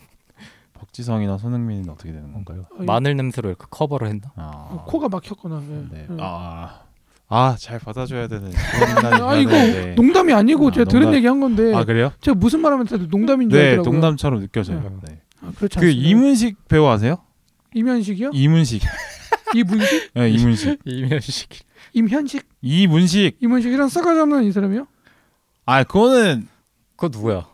응? 0.90 0.92
박지성이나 0.92 1.38
손흥민은 1.38 1.90
어떻게 1.90 2.12
되는 2.12 2.32
건가요? 2.34 2.66
아, 2.78 2.84
마늘 2.84 3.16
냄새로 3.16 3.50
이렇게 3.50 3.66
커버를 3.70 4.08
했나? 4.10 4.32
아, 4.36 4.84
코가 4.88 5.10
막혔거나. 5.10 5.62
예. 5.70 5.86
네. 5.92 6.08
예. 6.10 6.18
아, 6.20 6.82
아, 7.28 7.56
잘 7.60 7.80
받아줘야 7.80 8.28
되는 8.28 8.52
아, 9.24 9.36
이거. 9.36 9.52
농담이 9.96 10.34
아니고 10.34 10.70
아, 10.70 10.72
제가 10.72 10.86
들은 10.90 11.02
농담. 11.04 11.16
얘기 11.18 11.28
한 11.28 11.40
건데 11.40 11.74
아 11.76 11.84
그래요? 11.86 12.12
제가 12.22 12.36
무슨 12.36 12.62
말하면 12.62 12.88
다들 12.88 13.08
농담인 13.10 13.50
줄 13.50 13.60
네, 13.60 13.66
알더라고요. 13.70 13.92
농담처럼 13.92 14.40
느껴져요. 14.42 14.80
음. 14.80 15.00
네. 15.08 15.22
아, 15.42 15.52
그렇지 15.56 15.78
그 15.80 15.86
않습니다. 15.86 16.10
이문식 16.10 16.68
배우 16.68 16.86
아세요? 16.88 17.18
이면식이요? 17.76 18.32
이문식. 18.34 18.82
이문식? 19.56 20.12
네, 20.16 20.30
이문식. 20.32 20.80
이면식 20.86 21.50
임현식? 21.94 22.46
이문식. 22.62 23.38
이문식이랑 23.42 23.90
싸가지 23.90 24.20
없는 24.20 24.44
이 24.44 24.52
사람이요? 24.52 24.88
아, 25.66 25.84
그거는 25.84 26.48
그거 26.96 27.10
누구야? 27.16 27.48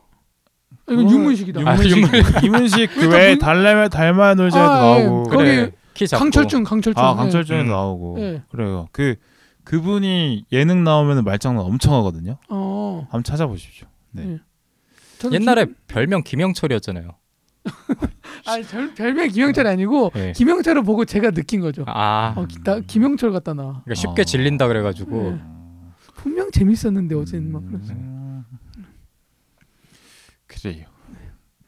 이거 0.90 1.02
어, 1.02 1.04
유문식이다. 1.04 1.62
아, 1.62 1.78
유문식, 1.84 2.44
유문식 2.44 2.94
그외 2.94 3.38
달래면 3.38 3.90
달마 3.90 4.36
놀자도 4.36 4.72
아, 4.72 5.00
예. 5.00 5.04
나오고 5.04 5.24
거기 5.24 5.44
그래. 5.44 5.72
강철준 6.12 6.64
강철준 6.64 7.04
아 7.04 7.12
예. 7.12 7.16
강철준이 7.16 7.60
네. 7.60 7.66
음. 7.66 7.70
나오고 7.70 8.16
네. 8.18 8.44
그래요. 8.50 8.88
그 8.92 9.16
그분이 9.64 10.46
예능 10.52 10.84
나오면 10.84 11.24
말장난 11.24 11.64
엄청 11.64 11.94
하거든요. 11.96 12.38
어. 12.50 13.08
한번 13.10 13.24
찾아보십시오. 13.24 13.88
네. 14.12 14.26
네. 14.26 14.40
옛날에 15.32 15.66
김... 15.66 15.76
별명 15.88 16.24
김영철이었잖아요. 16.24 17.10
아, 18.46 18.58
별, 18.70 18.94
별명 18.94 19.28
김영철 19.30 19.66
아니고 19.66 20.12
네. 20.14 20.34
김영철을 20.34 20.84
보고 20.84 21.04
제가 21.04 21.32
느낀 21.32 21.62
거죠. 21.62 21.84
아, 21.88 22.36
어, 22.38 22.46
나, 22.64 22.80
김영철 22.82 23.32
같다 23.32 23.56
나. 23.56 23.82
그러니까 23.86 23.96
쉽게 23.96 24.22
아. 24.22 24.26
질린다 24.26 24.68
그래가지고 24.68 25.40
분명 26.16 26.52
재밌었는데 26.52 27.16
어제는 27.16 27.52
막 27.52 27.64
음. 27.64 27.72
그래서. 27.72 28.15
3. 30.74 30.86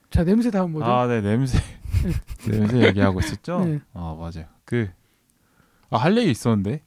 자 0.10 0.24
냄새 0.24 0.50
다음 0.52 0.72
뭐죠? 0.72 0.86
아, 0.86 1.08
네 1.08 1.22
냄새. 1.22 1.60
냄새 2.50 2.88
얘기하고 2.88 3.20
있었죠? 3.20 3.60
네. 3.66 3.80
아 3.94 4.16
맞아요. 4.18 4.48
그아할 4.66 6.18
얘기 6.18 6.32
있었는데 6.32 6.84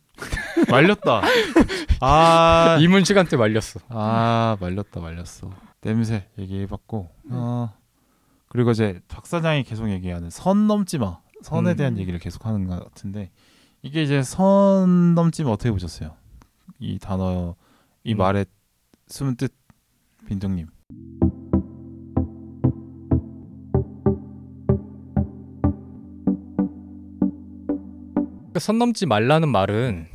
말렸다. 0.71 1.23
아 2.01 2.79
이문 2.81 3.05
시간 3.05 3.27
때 3.27 3.37
말렸어. 3.37 3.81
아 3.89 4.57
말렸다 4.61 5.01
말렸어. 5.01 5.51
냄새 5.81 6.27
얘기해봤고 6.39 7.09
네. 7.25 7.31
어, 7.33 7.73
그리고 8.49 8.73
이제 8.73 9.01
박 9.09 9.27
사장이 9.27 9.65
계속 9.65 9.89
얘기하는 9.91 10.31
선 10.31 10.67
넘지 10.67 10.99
마 10.99 11.21
선에 11.43 11.73
음. 11.73 11.77
대한 11.77 11.99
얘기를 11.99 12.19
계속 12.19 12.47
하는 12.47 12.67
것 12.67 12.83
같은데 12.85 13.31
이게 13.83 14.03
이제 14.03 14.23
선 14.23 15.15
넘지면 15.15 15.53
어떻게 15.53 15.71
보셨어요? 15.71 16.15
이 16.79 16.99
단어 16.99 17.55
이 18.05 18.13
음. 18.13 18.19
말의 18.19 18.47
숨은 19.09 19.37
뜻 19.37 19.55
빈정님. 20.27 20.69
선 28.59 28.79
넘지 28.79 29.07
말라는 29.07 29.49
말은 29.49 30.07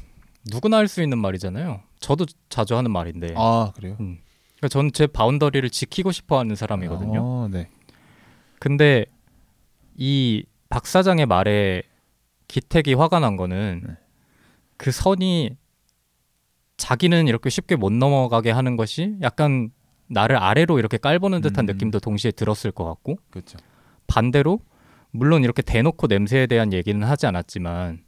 누구나 0.52 0.78
할 0.78 0.88
수 0.88 1.02
있는 1.02 1.18
말이잖아요. 1.20 1.82
저도 2.00 2.26
자주 2.50 2.76
하는 2.76 2.92
말인데. 2.92 3.34
아 3.38 3.72
그래요? 3.76 3.96
그러니까 3.98 4.68
저는 4.70 4.92
제 4.94 5.08
바운더리를 5.08 5.70
지키고 5.70 6.12
싶어하는 6.12 6.56
사람이거든요. 6.56 7.20
어, 7.22 7.48
네. 7.52 7.70
근데 8.60 9.06
이 9.98 10.44
박 10.68 10.88
사장의 10.88 11.28
말에 11.28 11.84
기택이 12.48 12.96
화가 12.96 13.20
난 13.20 13.38
거는 13.38 13.84
네. 13.88 13.94
그 14.78 14.92
선이 14.92 15.52
자기는 16.76 17.28
이렇게 17.28 17.50
쉽게 17.50 17.76
못 17.78 17.94
넘어가게 17.94 18.52
하는 18.52 18.76
것이 18.76 19.16
약간 19.22 19.70
나를 20.08 20.36
아래로 20.38 20.80
이렇게 20.80 20.98
깔보는 20.98 21.42
듯한 21.42 21.64
음. 21.64 21.74
느낌도 21.74 22.00
동시에 22.00 22.32
들었을 22.32 22.72
것 22.72 22.84
같고 22.84 23.20
그렇죠. 23.30 23.58
반대로 24.08 24.60
물론 25.12 25.44
이렇게 25.44 25.62
대놓고 25.62 26.08
냄새에 26.08 26.48
대한 26.48 26.74
얘기는 26.74 27.02
하지 27.08 27.26
않았지만 27.28 28.04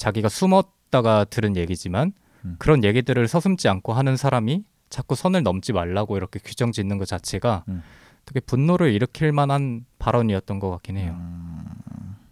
자기가 0.00 0.30
숨었다가 0.30 1.24
들은 1.24 1.56
얘기지만 1.56 2.12
음. 2.46 2.56
그런 2.58 2.84
얘기들을 2.84 3.28
서슴지 3.28 3.68
않고 3.68 3.92
하는 3.92 4.16
사람이 4.16 4.64
자꾸 4.88 5.14
선을 5.14 5.42
넘지 5.42 5.74
말라고 5.74 6.16
이렇게 6.16 6.40
규정 6.42 6.72
짓는 6.72 6.96
것 6.96 7.06
자체가 7.06 7.64
음. 7.68 7.82
되게 8.24 8.40
분노를 8.40 8.92
일으킬 8.92 9.32
만한 9.32 9.84
발언이었던 9.98 10.58
것 10.58 10.70
같긴 10.70 10.96
해요. 10.96 11.14
음. 11.18 11.66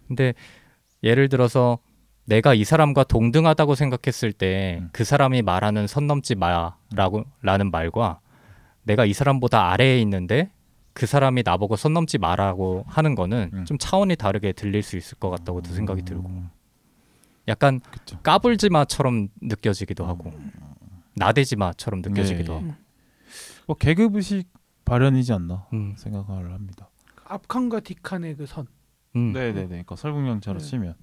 근데 0.07 0.33
예를 1.03 1.29
들어서 1.29 1.77
내가 2.25 2.55
이 2.55 2.63
사람과 2.63 3.03
동등하다고 3.03 3.75
생각했을 3.75 4.33
때 4.33 4.79
음. 4.81 4.89
그 4.91 5.03
사람이 5.03 5.43
말하는 5.43 5.85
선 5.85 6.07
넘지 6.07 6.33
마라고 6.33 7.23
라는 7.43 7.69
말과 7.69 8.19
내가 8.81 9.05
이 9.05 9.13
사람보다 9.13 9.71
아래에 9.71 10.01
있는데 10.01 10.49
그 10.93 11.05
사람이 11.05 11.43
나보고 11.45 11.75
선 11.75 11.93
넘지 11.93 12.17
마라고 12.17 12.83
하는 12.87 13.13
거는 13.13 13.51
음. 13.53 13.65
좀 13.65 13.77
차원이 13.77 14.15
다르게 14.15 14.53
들릴 14.53 14.81
수 14.81 14.97
있을 14.97 15.19
것 15.19 15.29
같다고도 15.29 15.71
생각이 15.71 16.01
들고 16.01 16.27
음, 16.27 16.49
약간 17.49 17.79
그쵸. 17.79 18.19
까불지 18.21 18.69
마처럼 18.69 19.27
느껴지기도 19.41 20.05
하고 20.05 20.31
나대지 21.15 21.55
마처럼 21.55 22.01
느껴지기도 22.01 22.53
예, 22.53 22.57
예. 22.57 22.61
하고 22.61 22.75
뭐 23.67 23.75
계급 23.75 24.15
의식 24.15 24.47
발현이지 24.85 25.33
않나 25.33 25.67
음. 25.73 25.95
생각을 25.97 26.53
합니다. 26.53 26.89
앞칸과 27.25 27.81
뒷칸의 27.81 28.37
그 28.37 28.45
선. 28.45 28.67
음. 29.15 29.33
네네네. 29.33 29.67
그러니까 29.67 29.95
설국열차로 29.95 30.59
네. 30.59 30.65
치면 30.65 30.95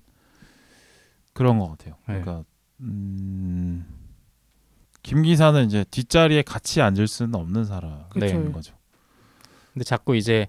그런 1.32 1.58
것 1.58 1.68
같아요. 1.68 1.94
네. 2.08 2.20
그러니까 2.20 2.44
음, 2.80 3.86
김 5.02 5.22
기사는 5.22 5.64
이제 5.66 5.84
뒷자리에 5.90 6.42
같이 6.42 6.80
앉을 6.80 7.06
수는 7.08 7.34
없는 7.34 7.64
사람인 7.64 8.08
그쵸. 8.08 8.52
거죠. 8.52 8.74
근데 9.72 9.84
자꾸 9.84 10.16
이제 10.16 10.46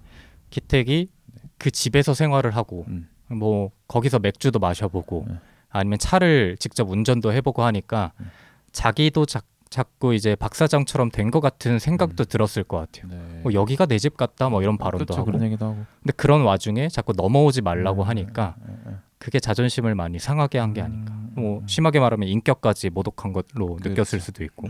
기택이 0.50 1.10
그 1.58 1.72
집에서 1.72 2.14
생활을 2.14 2.56
하고 2.56 2.86
음. 2.88 3.10
뭐 3.28 3.72
거기서 3.88 4.20
맥주도 4.20 4.60
마셔보고 4.60 5.26
네. 5.28 5.40
아니면 5.78 6.00
차를 6.00 6.58
직접 6.60 6.90
운전도 6.90 7.32
해보고 7.34 7.64
하니까 7.64 8.12
음. 8.20 8.26
자기도 8.72 9.26
자, 9.26 9.42
자꾸 9.70 10.14
이제 10.14 10.36
박 10.36 10.56
사장처럼 10.56 11.10
된 11.12 11.30
것 11.32 11.40
같은 11.42 11.78
생각도 11.80 12.24
들었을 12.26 12.64
것 12.64 12.78
같아요. 12.78 13.12
네. 13.12 13.40
뭐 13.44 13.54
여기가 13.54 13.86
내 13.86 13.98
집 13.98 14.16
같다 14.18 14.50
뭐 14.50 14.62
이런 14.62 14.78
발언도 14.78 15.06
그렇죠. 15.06 15.22
하고. 15.22 15.26
그런 15.26 15.44
얘기도 15.44 15.66
하고. 15.66 15.86
근데 16.02 16.14
그런 16.16 16.42
와중에 16.44 16.88
자꾸 16.90 17.14
넘어오지 17.16 17.62
말라고 17.62 18.04
네, 18.04 18.08
하니까 18.08 18.56
네, 18.66 18.74
네. 18.86 18.92
그게 19.20 19.40
자존심을 19.40 19.94
많이 19.96 20.20
상하게 20.20 20.60
한 20.60 20.74
게 20.74 20.82
아닌가. 20.82 21.14
음, 21.14 21.32
뭐 21.36 21.60
음. 21.60 21.68
심하게 21.68 22.00
말하면 22.00 22.28
인격까지 22.30 22.92
모독한 22.92 23.34
걸로 23.34 23.76
그렇죠. 23.76 23.90
느꼈을 23.90 24.20
수도 24.22 24.44
있고. 24.44 24.70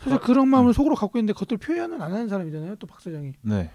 사실 0.00 0.18
그런 0.18 0.48
마음을 0.48 0.74
속으로 0.74 0.94
갖고 0.94 1.18
있는데 1.18 1.32
그것들 1.32 1.56
표현은 1.58 2.00
안 2.02 2.12
하는 2.12 2.28
사람이잖아요. 2.28 2.76
또 2.76 2.86
박 2.86 3.00
사장이. 3.00 3.32
네. 3.42 3.70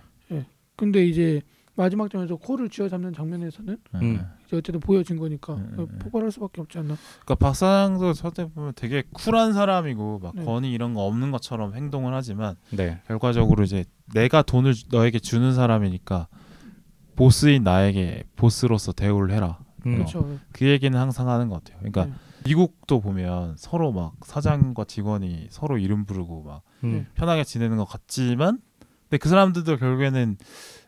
근데 0.76 1.06
이제 1.06 1.42
마지막 1.76 2.10
장면에서 2.12 2.36
코를 2.36 2.70
쥐어잡는 2.70 3.14
장면에서는 3.14 3.78
음. 3.96 4.26
이제 4.46 4.56
어쨌든 4.58 4.80
보여진 4.80 5.18
거니까 5.18 5.56
음, 5.56 5.76
음, 5.80 5.88
음. 5.90 6.00
폭발할 6.00 6.32
수밖에 6.32 6.62
없지 6.62 6.78
않나. 6.78 6.96
그러니까 7.26 7.36
박사장도 7.36 8.14
저때 8.14 8.46
보면 8.48 8.74
되게 8.76 9.04
쿨한 9.12 9.54
사람이고 9.54 10.20
막 10.20 10.36
네. 10.36 10.46
권위 10.46 10.72
이런 10.72 10.94
거 10.94 11.02
없는 11.06 11.32
것처럼 11.32 11.74
행동을 11.74 12.14
하지만 12.14 12.56
네. 12.72 13.02
결과적으로 13.08 13.64
이제 13.64 13.86
내가 14.14 14.44
돈을 14.44 14.74
주- 14.74 14.86
너에게 14.92 15.18
주는 15.20 15.54
사람이니까 15.54 16.28
보스인 17.16 17.64
나에게 17.64 18.24
보스로서 18.36 18.92
대우를 18.92 19.34
해라. 19.34 19.60
음. 19.86 19.96
그렇죠. 19.96 20.40
그 20.52 20.68
얘기는 20.68 20.98
항상 20.98 21.30
하는 21.30 21.50
것 21.50 21.64
같아요. 21.64 21.78
그러니까 21.80 22.06
네. 22.06 22.14
미국도 22.46 23.00
보면 23.02 23.56
서로 23.58 23.92
막 23.92 24.14
사장과 24.24 24.84
직원이 24.86 25.48
서로 25.50 25.78
이름 25.78 26.06
부르고 26.06 26.44
막 26.44 26.62
음. 26.84 27.08
편하게 27.16 27.44
지내는 27.44 27.78
것 27.78 27.86
같지만 27.86 28.60
근데 29.04 29.18
그 29.18 29.30
사람들도 29.30 29.78
결국에는 29.78 30.38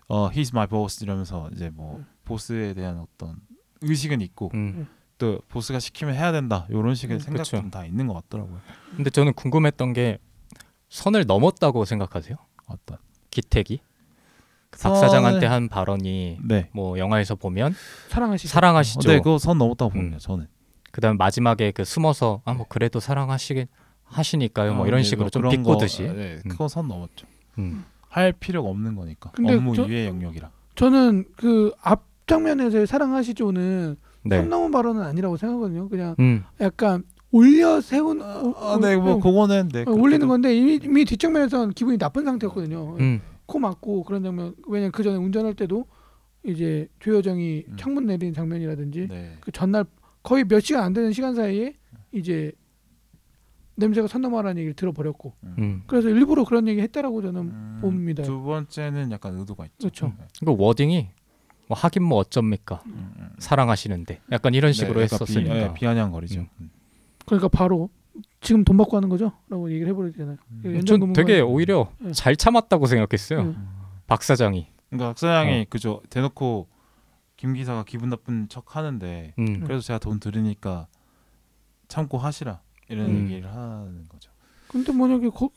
어 0.08 0.30
he's 0.30 0.52
my 0.54 0.68
boss 0.68 1.04
이러면서 1.04 1.50
이제 1.54 1.70
뭐 1.70 1.98
음. 1.98 2.06
보스에 2.26 2.74
대한 2.74 3.00
어떤 3.00 3.38
의식은 3.82 4.22
있고 4.22 4.52
음. 4.54 4.88
또 5.18 5.40
보스가 5.50 5.80
시키면 5.80 6.14
해야 6.16 6.32
된다 6.32 6.66
이런 6.70 6.94
식의 6.96 7.18
음, 7.18 7.20
생각도 7.20 7.58
그쵸. 7.58 7.70
다 7.72 7.86
있는 7.86 8.08
것 8.08 8.14
같더라고요. 8.16 8.60
근데 8.96 9.10
저는 9.10 9.34
궁금했던 9.34 9.94
게 9.94 10.18
선을 10.90 11.26
넘었다고 11.26 11.86
생각하세요? 11.86 12.36
어떤 12.68 12.98
기택이 13.32 13.80
그 14.70 14.80
선을- 14.80 14.84
박사장한테 14.92 15.46
한 15.46 15.70
발언이 15.70 16.40
네. 16.44 16.70
뭐 16.74 16.98
영화에서 17.00 17.36
보면 17.36 17.74
사랑하시죠. 18.10 18.50
사랑하시죠. 18.50 19.10
네, 19.10 19.18
그거 19.20 19.38
선 19.38 19.58
넘었다고 19.58 19.92
음. 19.92 19.94
봅니다. 19.94 20.18
저는. 20.20 20.48
그다음 20.92 21.18
마지막에 21.18 21.72
그 21.72 21.84
숨어서 21.84 22.42
아 22.46 22.54
뭐 22.54 22.66
그래도 22.70 23.00
사랑하시긴 23.00 23.68
하시니까요. 24.04 24.74
뭐 24.76 24.84
어, 24.86 24.88
이런 24.88 25.00
네, 25.00 25.04
식으로 25.04 25.26
뭐 25.26 25.30
좀 25.30 25.50
비꼬듯이. 25.50 26.08
거, 26.08 26.14
네, 26.14 26.42
음. 26.46 26.50
그거 26.50 26.68
선 26.68 26.88
넘었죠. 26.88 27.26
음. 27.58 27.86
할 28.16 28.32
필요가 28.32 28.70
없는 28.70 28.96
거니까. 28.96 29.32
근데 29.32 29.56
업무 29.56 29.76
저- 29.76 29.86
이외의 29.86 30.08
영역이라. 30.08 30.50
저는 30.76 31.26
그 31.36 31.72
앞 31.82 32.04
장면에서의 32.28 32.88
사랑하시죠는 32.88 33.98
네. 34.24 34.38
선 34.38 34.50
넘은 34.50 34.72
발언은 34.72 35.02
아니라고 35.04 35.36
생각하거든요. 35.38 35.90
그냥 35.90 36.16
음. 36.20 36.44
약간 36.62 37.04
올려 37.32 37.82
세운 37.82 38.22
어, 38.22 38.54
아, 38.58 38.80
네, 38.82 38.96
뭐 38.96 39.16
어, 39.16 39.20
그거는 39.20 39.68
네. 39.68 39.84
어, 39.86 39.92
올리는 39.92 40.26
건데 40.28 40.56
이미, 40.56 40.80
이미 40.82 41.04
뒷장면에서는 41.06 41.74
기분이 41.74 41.98
나쁜 41.98 42.24
상태였거든요. 42.24 42.96
음. 43.00 43.22
코 43.46 43.60
막고 43.60 44.04
그런 44.04 44.24
장면 44.24 44.56
왜냐면 44.68 44.92
그 44.94 45.04
전에 45.04 45.18
운전할 45.18 45.54
때도 45.54 45.86
이제 46.46 46.88
조여정이 47.00 47.66
음. 47.68 47.76
창문 47.78 48.06
내리는 48.08 48.34
장면이라든지 48.34 49.08
네. 49.10 49.34
그 49.42 49.52
전날 49.52 49.86
거의 50.24 50.46
몇 50.46 50.62
시간 50.62 50.84
안 50.84 50.94
되는 50.94 51.12
시간 51.12 51.36
사이에 51.36 51.76
이제 52.14 52.54
냄새가 53.76 54.08
선 54.08 54.22
넘어라는 54.22 54.58
얘기를 54.58 54.74
들어버렸고 54.74 55.34
음. 55.44 55.84
그래서 55.88 56.10
일부러 56.10 56.46
그런 56.46 56.68
얘기 56.68 56.82
했다라고 56.82 57.22
저는 57.22 57.42
음, 57.42 57.78
봅니다. 57.82 58.24
두 58.24 58.42
번째는 58.42 59.12
약간 59.12 59.38
의도가 59.38 59.66
있죠. 59.66 59.78
그렇죠. 59.80 60.14
네. 60.18 60.26
그 60.46 60.56
워딩이 60.58 61.10
뭐 61.68 61.78
하긴 61.78 62.04
뭐 62.04 62.20
어쩝니까 62.20 62.84
음, 62.86 63.14
음. 63.18 63.30
사랑하시는데 63.40 64.22
약간 64.32 64.54
이런 64.54 64.72
식으로 64.72 65.00
네, 65.00 65.06
약간 65.06 65.20
했었으니까. 65.22 65.54
비, 65.54 65.60
네, 65.60 65.74
비아냥거리죠. 65.74 66.42
음. 66.42 66.48
음. 66.62 66.72
그러니까 67.26 67.48
바로 67.50 67.90
지금 68.40 68.64
돈 68.64 68.78
받고 68.78 68.96
하는 68.96 69.10
거죠?라고 69.10 69.70
얘기를 69.72 69.90
해버리잖아요. 69.90 70.38
음. 70.52 70.86
전 70.86 71.14
되게 71.14 71.42
오히려 71.42 71.92
네. 72.00 72.12
잘 72.14 72.36
참았다고 72.36 72.86
생각했어요. 72.86 73.42
음. 73.42 73.68
박 74.08 74.24
사장이. 74.24 74.68
그러니까 74.90 75.10
박 75.10 75.18
사장이 75.18 75.62
어. 75.62 75.66
그죠 75.70 76.02
대놓고 76.10 76.68
김 77.36 77.54
기사가 77.54 77.84
기분 77.84 78.10
나쁜 78.10 78.48
척 78.48 78.76
하는데 78.76 79.34
음. 79.38 79.62
그래서 79.66 79.82
제가 79.82 80.00
돈 80.00 80.20
들으니까 80.20 80.88
참고 81.88 82.18
하시라 82.18 82.62
이런 82.90 83.08
음. 83.10 83.24
얘기를 83.30 83.54
하는 83.54 84.06
거죠. 84.10 84.32
근데 84.68 84.92
만약에 84.92 85.30
거, 85.30 85.50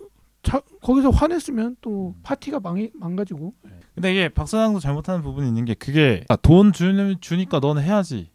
자, 0.43 0.61
거기서 0.83 1.11
화냈으면 1.11 1.77
또 1.81 2.15
음. 2.17 2.21
파티가 2.23 2.61
망이, 2.61 2.91
망가지고 2.95 3.55
근데 3.95 4.13
이게 4.13 4.29
박 4.29 4.47
사장도 4.49 4.81
잘못하는 4.81 5.23
부분이 5.23 5.49
있는 5.49 5.65
게 5.65 5.75
그게 5.75 6.25
아, 6.29 6.37
돈 6.37 6.73
주는 6.73 7.17
주니까 7.21 7.59
너는 7.59 7.83
해야지 7.83 8.31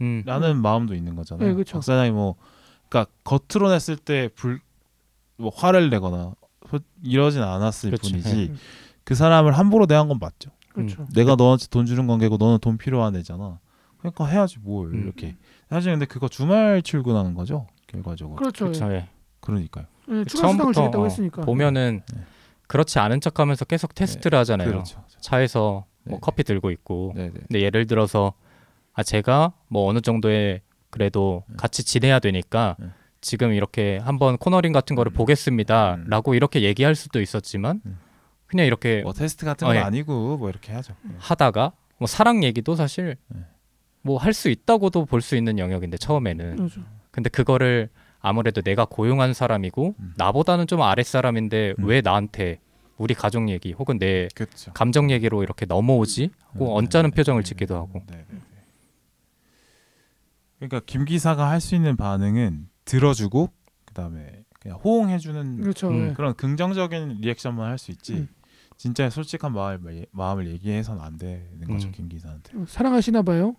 음. 0.00 0.22
라는 0.26 0.60
마음도 0.60 0.94
있는 0.94 1.16
거잖아요. 1.16 1.48
네, 1.48 1.54
그쵸. 1.54 1.74
박사장이 1.78 2.10
뭐 2.10 2.36
그러니까 2.88 3.10
겉으로 3.24 3.70
냈을 3.70 3.96
때 3.96 4.28
불 4.34 4.60
뭐 5.38 5.50
화를 5.54 5.90
내거나 5.90 6.32
소- 6.70 6.78
이러진 7.02 7.42
않았을 7.42 7.90
그치. 7.90 8.10
뿐이지 8.12 8.46
음. 8.52 8.58
그 9.04 9.14
사람을 9.14 9.52
함부로 9.52 9.86
대한 9.86 10.08
건 10.08 10.18
맞죠. 10.18 10.50
그렇죠. 10.72 11.06
내가 11.14 11.34
너한테 11.36 11.66
돈 11.70 11.84
주는 11.84 12.06
관계고 12.06 12.38
너는 12.38 12.58
돈 12.60 12.78
필요한 12.78 13.14
애잖아. 13.16 13.58
그러니까 13.98 14.24
해야지 14.26 14.58
뭘 14.60 14.94
음. 14.94 15.02
이렇게. 15.02 15.36
사실 15.68 15.92
근데 15.92 16.06
그거 16.06 16.28
주말 16.28 16.80
출근하는 16.80 17.34
거죠 17.34 17.66
결과적으로. 17.86 18.36
그렇죠. 18.36 18.66
그렇죠. 18.66 18.92
예. 18.92 19.08
그러니까요. 19.40 19.86
예, 20.10 20.24
추가 20.24 20.48
수당을 20.50 20.72
주겠다고 20.72 21.00
어, 21.02 21.04
했으니까. 21.04 21.42
보면은 21.42 22.02
네. 22.12 22.20
그렇지 22.66 22.98
않은 22.98 23.20
척하면서 23.20 23.64
계속 23.66 23.94
테스트를 23.94 24.38
하잖아요. 24.40 24.68
그렇죠. 24.68 25.02
차에서 25.20 25.84
뭐 26.04 26.14
네. 26.16 26.18
커피 26.20 26.42
들고 26.44 26.70
있고. 26.70 27.12
네네. 27.14 27.30
근데 27.30 27.60
예를 27.60 27.86
들어서 27.86 28.32
아 28.92 29.02
제가 29.02 29.52
뭐 29.68 29.88
어느 29.88 30.00
정도의 30.00 30.62
그래도 30.90 31.44
네. 31.48 31.54
같이 31.58 31.84
지내야 31.84 32.18
되니까 32.18 32.76
네. 32.78 32.88
지금 33.20 33.52
이렇게 33.52 33.98
한번 33.98 34.36
코너링 34.38 34.72
같은 34.72 34.96
거를 34.96 35.12
음. 35.12 35.14
보겠습니다라고 35.14 36.34
이렇게 36.34 36.62
얘기할 36.62 36.94
수도 36.94 37.20
있었지만 37.20 37.82
음. 37.86 37.98
그냥 38.46 38.66
이렇게 38.66 39.02
뭐 39.02 39.12
테스트 39.12 39.44
같은 39.44 39.66
어, 39.66 39.70
건 39.70 39.76
예. 39.76 39.80
아니고 39.80 40.36
뭐 40.38 40.48
이렇게 40.48 40.72
하죠. 40.72 40.94
하다가 41.18 41.72
뭐 41.98 42.06
사랑 42.06 42.44
얘기도 42.44 42.74
사실 42.76 43.16
네. 43.28 43.40
뭐할 44.02 44.32
수 44.32 44.48
있다고도 44.48 45.04
볼 45.06 45.20
수 45.20 45.36
있는 45.36 45.58
영역인데 45.58 45.96
처음에는 45.98 46.56
그렇죠. 46.56 46.80
근데 47.16 47.30
그거를 47.30 47.88
아무래도 48.20 48.60
내가 48.60 48.84
고용한 48.84 49.32
사람이고 49.32 49.94
음. 49.98 50.12
나보다는 50.18 50.66
좀 50.66 50.82
아랫 50.82 51.06
사람인데 51.06 51.74
음. 51.78 51.84
왜 51.86 52.02
나한테 52.02 52.60
우리 52.98 53.14
가족 53.14 53.48
얘기 53.48 53.72
혹은 53.72 53.98
내 53.98 54.28
그렇죠. 54.34 54.70
감정 54.74 55.10
얘기로 55.10 55.42
이렇게 55.42 55.64
넘어오지 55.64 56.28
하고 56.52 56.72
음, 56.78 56.84
언짢은 56.84 57.10
네, 57.10 57.16
표정을 57.16 57.42
네, 57.42 57.48
짓기도 57.48 57.72
네, 57.74 57.78
하고 57.80 58.02
네, 58.10 58.16
네, 58.18 58.24
네. 58.30 58.38
그러니까 60.58 60.80
김 60.84 61.04
기사가 61.06 61.48
할 61.50 61.60
수 61.60 61.74
있는 61.74 61.96
반응은 61.96 62.68
들어주고 62.84 63.50
그다음에 63.86 64.44
그냥 64.60 64.78
호응해주는 64.84 65.60
그렇죠. 65.62 65.88
음, 65.88 66.08
예. 66.10 66.12
그런 66.12 66.34
긍정적인 66.34 67.18
리액션만 67.22 67.66
할 67.70 67.78
수 67.78 67.90
있지. 67.92 68.12
음. 68.14 68.28
진짜 68.78 69.08
솔직한 69.08 69.52
마음 69.52 70.04
마음을 70.10 70.48
얘기해서는 70.48 71.02
안 71.02 71.16
되는 71.16 71.66
거죠 71.66 71.88
음. 71.88 71.92
김 71.92 72.08
기사한테. 72.10 72.52
사랑하시나 72.66 73.22
봐요. 73.22 73.56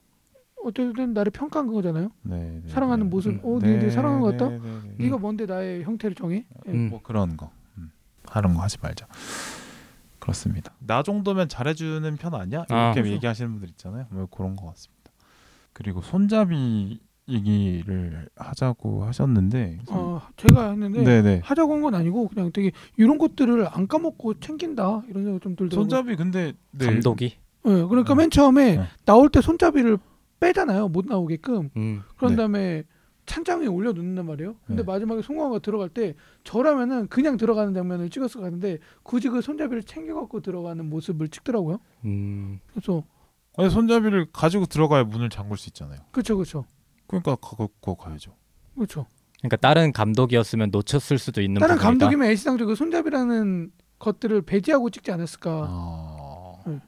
어쨌든 0.67 1.13
나를 1.13 1.31
평가한 1.31 1.71
거잖아요. 1.71 2.09
네, 2.23 2.61
네, 2.63 2.69
사랑하는 2.69 3.05
네. 3.05 3.09
모습. 3.09 3.31
음. 3.31 3.39
어, 3.43 3.59
네, 3.59 3.79
네, 3.79 3.89
사랑하는 3.89 4.21
것 4.21 4.31
같다. 4.31 4.49
네, 4.49 4.59
네, 4.59 4.81
네. 4.97 5.03
네가 5.05 5.17
뭔데 5.17 5.45
나의 5.45 5.83
형태를 5.83 6.15
정해? 6.15 6.45
예. 6.67 6.71
음. 6.71 6.89
뭐 6.89 7.01
그런 7.01 7.37
거 7.37 7.49
음. 7.77 7.91
하는 8.25 8.53
거 8.53 8.61
하지 8.61 8.77
말자. 8.81 9.07
그렇습니다. 10.19 10.73
나 10.79 11.03
정도면 11.03 11.47
잘해주는 11.47 12.17
편 12.17 12.33
아니야? 12.35 12.59
이렇게 12.67 12.73
아. 12.73 12.93
그렇죠. 12.93 13.09
얘기하시는 13.11 13.49
분들 13.51 13.69
있잖아요. 13.69 14.05
뭐 14.09 14.27
그런 14.29 14.55
거 14.55 14.65
같습니다. 14.67 15.11
그리고 15.73 16.01
손잡이 16.01 16.99
얘기를 17.29 18.27
하자고 18.35 19.03
하셨는데, 19.05 19.79
어, 19.89 20.21
제가 20.37 20.69
했는데 20.71 21.03
네네. 21.03 21.41
하자고 21.43 21.73
한 21.73 21.81
건 21.81 21.93
아니고 21.95 22.29
그냥 22.29 22.51
되게 22.53 22.71
이런 22.97 23.17
것들을 23.17 23.67
안 23.69 23.87
까먹고 23.87 24.39
챙긴다 24.39 25.03
이런 25.09 25.23
생각 25.25 25.41
좀 25.41 25.55
들더라고요. 25.55 25.81
손잡이 25.81 26.15
근데 26.15 26.53
네. 26.71 26.85
감독이 26.85 27.25
예, 27.65 27.69
그러니까 27.69 28.13
어. 28.13 28.15
맨 28.15 28.29
처음에 28.29 28.77
어. 28.77 28.85
나올 29.05 29.29
때 29.29 29.41
손잡이를 29.41 29.97
빼잖아요. 30.39 30.89
못 30.89 31.05
나오게끔. 31.05 31.69
음. 31.75 32.01
그런 32.15 32.31
네. 32.33 32.37
다음에 32.37 32.83
찬장 33.25 33.61
위에 33.61 33.67
올려 33.67 33.91
놓는단 33.91 34.25
말이에요. 34.25 34.55
근데 34.65 34.83
네. 34.83 34.85
마지막에 34.85 35.21
송강호가 35.21 35.59
들어갈 35.59 35.89
때 35.89 36.15
저라면은 36.43 37.07
그냥 37.07 37.35
들어가는 37.37 37.73
장면을 37.73 38.09
찍었을 38.09 38.39
것 38.39 38.45
같은데 38.45 38.77
굳이 39.03 39.29
그 39.29 39.41
손잡이를 39.41 39.83
챙겨 39.83 40.15
갖고 40.15 40.39
들어가는 40.39 40.89
모습을 40.89 41.27
찍더라고요. 41.27 41.79
음. 42.05 42.59
그래서 42.71 43.03
아니 43.57 43.69
손잡이를 43.69 44.27
가지고 44.31 44.65
들어가야 44.65 45.03
문을 45.03 45.29
잠글 45.29 45.57
수 45.57 45.69
있잖아요. 45.69 45.99
그렇죠, 46.11 46.37
그렇죠, 46.37 46.65
그러니까 47.07 47.35
갖고 47.35 47.95
가야죠. 47.95 48.33
그렇죠. 48.75 49.05
그러니까 49.39 49.57
다른 49.57 49.91
감독이었으면 49.91 50.69
놓쳤을 50.71 51.17
수도 51.17 51.41
있는 51.41 51.59
다른 51.59 51.75
부분이다. 51.75 51.89
감독이면 51.89 52.29
애시당초 52.29 52.65
그 52.65 52.75
손잡이라는 52.75 53.71
것들을 53.99 54.41
배제하고 54.43 54.89
찍지 54.89 55.11
않았을까 55.11 55.67
아, 55.69 56.79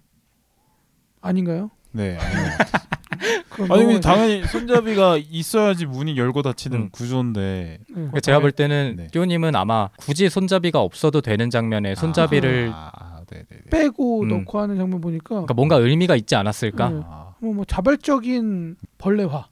아닌가요? 1.22 1.72
네. 1.92 2.18
아니 3.70 3.86
근데. 3.86 4.00
당연히 4.00 4.46
손잡이가 4.46 5.18
있어야지 5.18 5.86
문이 5.86 6.18
열고 6.18 6.42
닫히는 6.42 6.78
음. 6.78 6.90
구조인데. 6.92 7.80
네. 7.80 7.94
그러니까 7.94 8.20
제가 8.20 8.40
볼 8.40 8.52
때는 8.52 8.96
네. 8.98 9.08
띠오님은 9.08 9.56
아마 9.56 9.90
굳이 9.98 10.30
손잡이가 10.30 10.80
없어도 10.82 11.22
되는 11.22 11.50
장면에 11.50 11.96
손잡이를 11.96 12.72
아, 12.74 13.22
네네네. 13.30 13.70
빼고 13.72 14.24
음. 14.24 14.28
넣고 14.30 14.60
하는 14.60 14.78
장면 14.78 15.02
보니까 15.02 15.30
그러니까 15.30 15.54
뭔가 15.54 15.76
의미가 15.76 16.16
있지 16.16 16.36
않았을까? 16.36 16.90
네. 16.90 17.02
아, 17.06 17.34
뭐, 17.40 17.54
뭐 17.54 17.66
자발적인 17.66 18.78
벌레화 18.98 19.48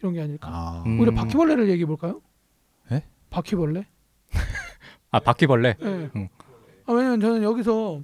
이런 0.00 0.14
게 0.14 0.20
아닐까. 0.22 0.48
아. 0.52 0.82
음. 0.86 1.00
우리 1.00 1.14
바퀴벌레를 1.14 1.68
얘기해 1.70 1.86
볼까요? 1.86 2.20
예? 2.92 3.02
바퀴벌레? 3.30 3.86
아 5.10 5.20
바퀴벌레. 5.20 5.76
예. 5.80 5.86
음. 5.86 6.28
아, 6.86 6.92
왜냐면 6.92 7.20
저는 7.20 7.42
여기서 7.42 8.02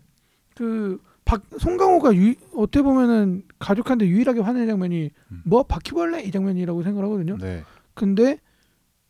그 0.54 1.00
박, 1.30 1.42
송강호가 1.60 2.16
유, 2.16 2.34
어떻게 2.56 2.82
보면은 2.82 3.44
가족한테 3.60 4.08
유일하게 4.08 4.40
화내는 4.40 4.66
장면이 4.66 5.10
음. 5.30 5.42
뭐 5.44 5.62
바퀴벌레 5.62 6.24
이 6.24 6.32
장면이라고 6.32 6.82
생각하거든요. 6.82 7.38
네. 7.38 7.62
근데 7.94 8.40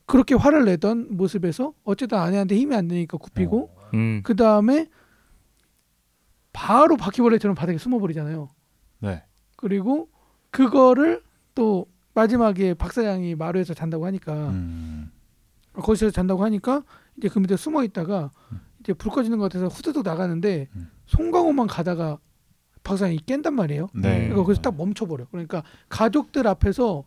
그렇게 0.04 0.34
화를 0.34 0.66
내던 0.66 1.16
모습에서 1.16 1.72
어쨌든 1.82 2.18
아내한테 2.18 2.58
힘이 2.58 2.76
안 2.76 2.88
되니까 2.88 3.16
굽히고 3.16 3.70
어. 3.74 3.90
음. 3.94 4.20
그 4.22 4.36
다음에 4.36 4.88
바로 6.52 6.98
바퀴벌레처럼 6.98 7.54
바닥에 7.54 7.78
숨어버리잖아요. 7.78 8.50
네. 8.98 9.24
그리고 9.56 10.10
그거를 10.50 11.22
또 11.54 11.86
마지막에 12.12 12.74
박 12.74 12.92
사장이 12.92 13.34
마루에서 13.34 13.72
잔다고 13.72 14.04
하니까 14.04 14.50
음. 14.50 15.10
거기서 15.72 16.10
잔다고 16.10 16.44
하니까 16.44 16.82
이제 17.16 17.28
그 17.28 17.38
밑에 17.38 17.56
숨어 17.56 17.82
있다가 17.82 18.30
이제 18.80 18.92
불 18.92 19.10
꺼지는 19.10 19.38
것 19.38 19.44
같아서 19.44 19.68
후두둑 19.68 20.02
나가는데 20.04 20.68
음. 20.76 20.90
송강호만 21.10 21.66
가다가 21.66 22.18
박 22.82 22.96
사장이 22.96 23.18
깬단 23.26 23.54
말이에요. 23.54 23.88
네. 23.94 24.28
그러니까 24.28 24.36
거기서 24.36 24.62
딱 24.62 24.76
멈춰버려. 24.76 25.26
그러니까 25.30 25.62
가족들 25.88 26.46
앞에서 26.46 27.04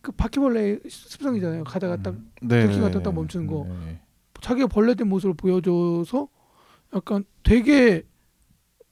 그 0.00 0.12
바퀴벌레 0.12 0.80
습성이잖아요. 0.88 1.64
가다가 1.64 1.96
딱 1.98 2.16
네. 2.42 2.62
들킨 2.62 2.80
것 2.80 2.90
네, 2.90 3.02
딱 3.02 3.10
네. 3.10 3.14
멈추는 3.14 3.46
거. 3.46 3.66
네. 3.68 4.00
자기가 4.40 4.68
벌레된 4.68 5.08
모습을 5.08 5.34
보여줘서 5.34 6.28
약간 6.94 7.24
되게 7.42 8.04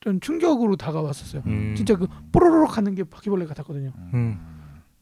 좀 0.01 0.21
충격으로 0.21 0.77
다가왔었어요. 0.77 1.43
음. 1.47 1.75
진짜 1.77 1.97
그 1.97 2.07
뽀로로록 2.33 2.77
하는 2.77 2.95
게 2.95 3.05
바퀴벌레 3.05 3.47
같았거든요. 3.47 3.93
음. 4.13 4.39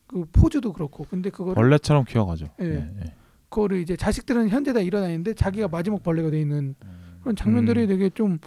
그 0.07 0.24
포즈도 0.33 0.72
그렇고. 0.72 1.05
근데 1.05 1.31
그거를 1.31 1.55
벌레처럼 1.55 2.05
기어가죠. 2.05 2.48
예. 2.61 2.64
네, 2.64 2.92
네. 2.96 3.14
그거를 3.48 3.81
이제 3.81 3.96
자식들은 3.96 4.50
현재 4.50 4.72
다 4.72 4.81
일어나는데 4.81 5.35
자기가 5.35 5.68
마지막 5.68 6.02
벌레가 6.02 6.31
돼 6.31 6.40
있는 6.40 6.74
그런 7.20 7.35
장면들이 7.35 7.83
음. 7.83 7.88
되게 7.88 8.11
좀 8.11 8.38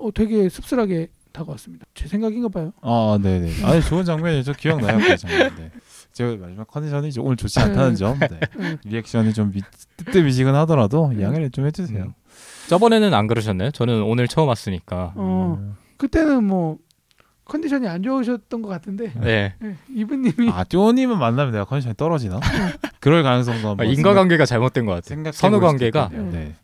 어, 0.00 0.10
되게 0.12 0.48
씁쓸하게 0.48 1.08
다가왔습니다. 1.32 1.86
제 1.94 2.08
생각인가 2.08 2.48
봐요. 2.48 2.72
아, 2.80 3.18
네, 3.22 3.38
네. 3.38 3.50
아니 3.64 3.82
좋은 3.82 4.04
장면이죠. 4.04 4.52
기억나요, 4.58 4.98
그 4.98 5.16
장면. 5.16 5.54
네. 5.56 5.70
제가 6.12 6.36
마지막 6.36 6.66
컨디션이 6.66 7.08
이제 7.08 7.20
오늘 7.20 7.36
좋지 7.36 7.60
않다는 7.60 7.94
점, 7.94 8.18
네. 8.18 8.40
예. 8.60 8.78
리액션이 8.84 9.32
좀 9.32 9.52
미, 9.52 9.62
뜨뜻미지근하더라도 9.96 11.08
음. 11.08 11.20
양해를 11.20 11.50
좀 11.50 11.66
해주세요. 11.66 12.04
음. 12.04 12.12
저번에는 12.68 13.14
안 13.14 13.26
그러셨나요? 13.26 13.70
저는 13.70 14.02
오늘 14.02 14.26
처음 14.26 14.48
왔으니까. 14.48 15.12
어, 15.16 15.58
음. 15.60 15.76
그때는 15.98 16.44
뭐 16.44 16.78
컨디션이 17.44 17.86
안 17.88 18.02
좋으셨던 18.02 18.62
것 18.62 18.68
같은데 18.68 19.12
네. 19.20 19.54
예, 19.62 19.76
이분님이 19.92 20.50
아, 20.50 20.62
쪼님은 20.62 21.18
만나면 21.18 21.52
내가 21.52 21.64
컨디션이 21.64 21.96
떨어지나? 21.96 22.38
그럴 23.00 23.24
가능성도 23.24 23.76
아, 23.76 23.84
인과관계가 23.84 24.46
잘못된 24.46 24.86
것 24.86 24.92
같아요. 24.92 25.08
생각해 25.08 25.32
선후 25.32 25.58
볼 25.58 25.70
수도 25.70 25.78
관계가 25.78 26.10
있겠네 26.12 26.54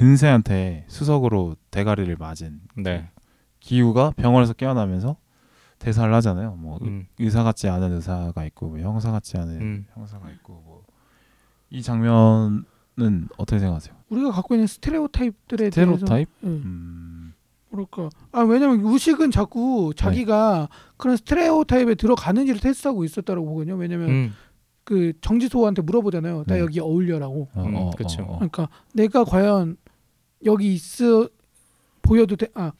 근세한테 0.00 0.84
수석으로 0.88 1.56
대가리를 1.70 2.14
맞은 2.16 2.60
네. 2.76 3.08
기우가 3.60 4.12
병원에서 4.16 4.52
깨어나면서 4.52 5.16
대사를 5.78 6.12
하잖아요. 6.14 6.54
뭐 6.56 6.78
음. 6.82 7.06
의사 7.18 7.42
같지 7.42 7.68
않은 7.68 7.92
의사가 7.92 8.44
있고 8.46 8.68
뭐 8.68 8.78
형사 8.78 9.10
같지 9.10 9.36
않은 9.38 9.60
음. 9.60 9.86
형사가 9.94 10.30
있고 10.30 10.62
뭐 10.64 10.86
이 11.70 11.82
장면은 11.82 12.64
어떻게 13.36 13.58
생각하세요? 13.58 13.94
우리가 14.08 14.30
갖고 14.30 14.54
있는 14.54 14.66
스테레오 14.66 15.08
타입들에 15.08 15.70
대해서? 15.70 16.18
예, 16.18 16.26
음, 16.44 17.34
뭐랄까 17.70 18.08
아 18.32 18.40
왜냐면 18.42 18.80
우식은 18.80 19.30
자꾸 19.30 19.92
자기가 19.96 20.68
그런 20.96 21.16
스테레오 21.16 21.64
타입에 21.64 21.96
들어가는지를 21.96 22.60
테스트하고 22.60 23.04
있었다고 23.04 23.44
보거든요. 23.44 23.74
왜냐면 23.74 24.08
음. 24.08 24.32
그 24.84 25.12
정지소한테 25.20 25.82
물어보잖아요. 25.82 26.44
나 26.46 26.54
네. 26.54 26.60
여기 26.60 26.78
어울려라고. 26.78 27.48
어, 27.54 27.64
음, 27.64 27.74
어, 27.74 27.90
그쵸. 27.90 28.22
어, 28.22 28.34
어. 28.34 28.36
그러니까 28.36 28.68
내가 28.94 29.24
과연 29.24 29.76
여기 30.46 30.72
있어 30.74 31.28
보여도 32.02 32.36
돼? 32.36 32.48
아 32.54 32.72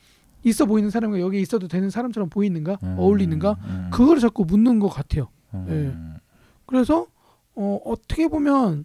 있어 0.45 0.65
보이는 0.67 0.89
사람과 0.91 1.21
여기 1.21 1.41
있어도 1.41 1.69
되는 1.69 1.91
사람처럼 1.91 2.29
보이는가? 2.31 2.79
음, 2.83 2.97
어울리는가? 2.99 3.57
음, 3.65 3.91
그걸 3.93 4.21
자꾸 4.21 4.45
묻는 4.45 4.79
것 4.79 4.89
같아요. 4.89 5.29
음, 5.55 6.17
그래서 6.67 7.07
어, 7.55 7.81
어떻게 7.85 8.29
보면 8.29 8.85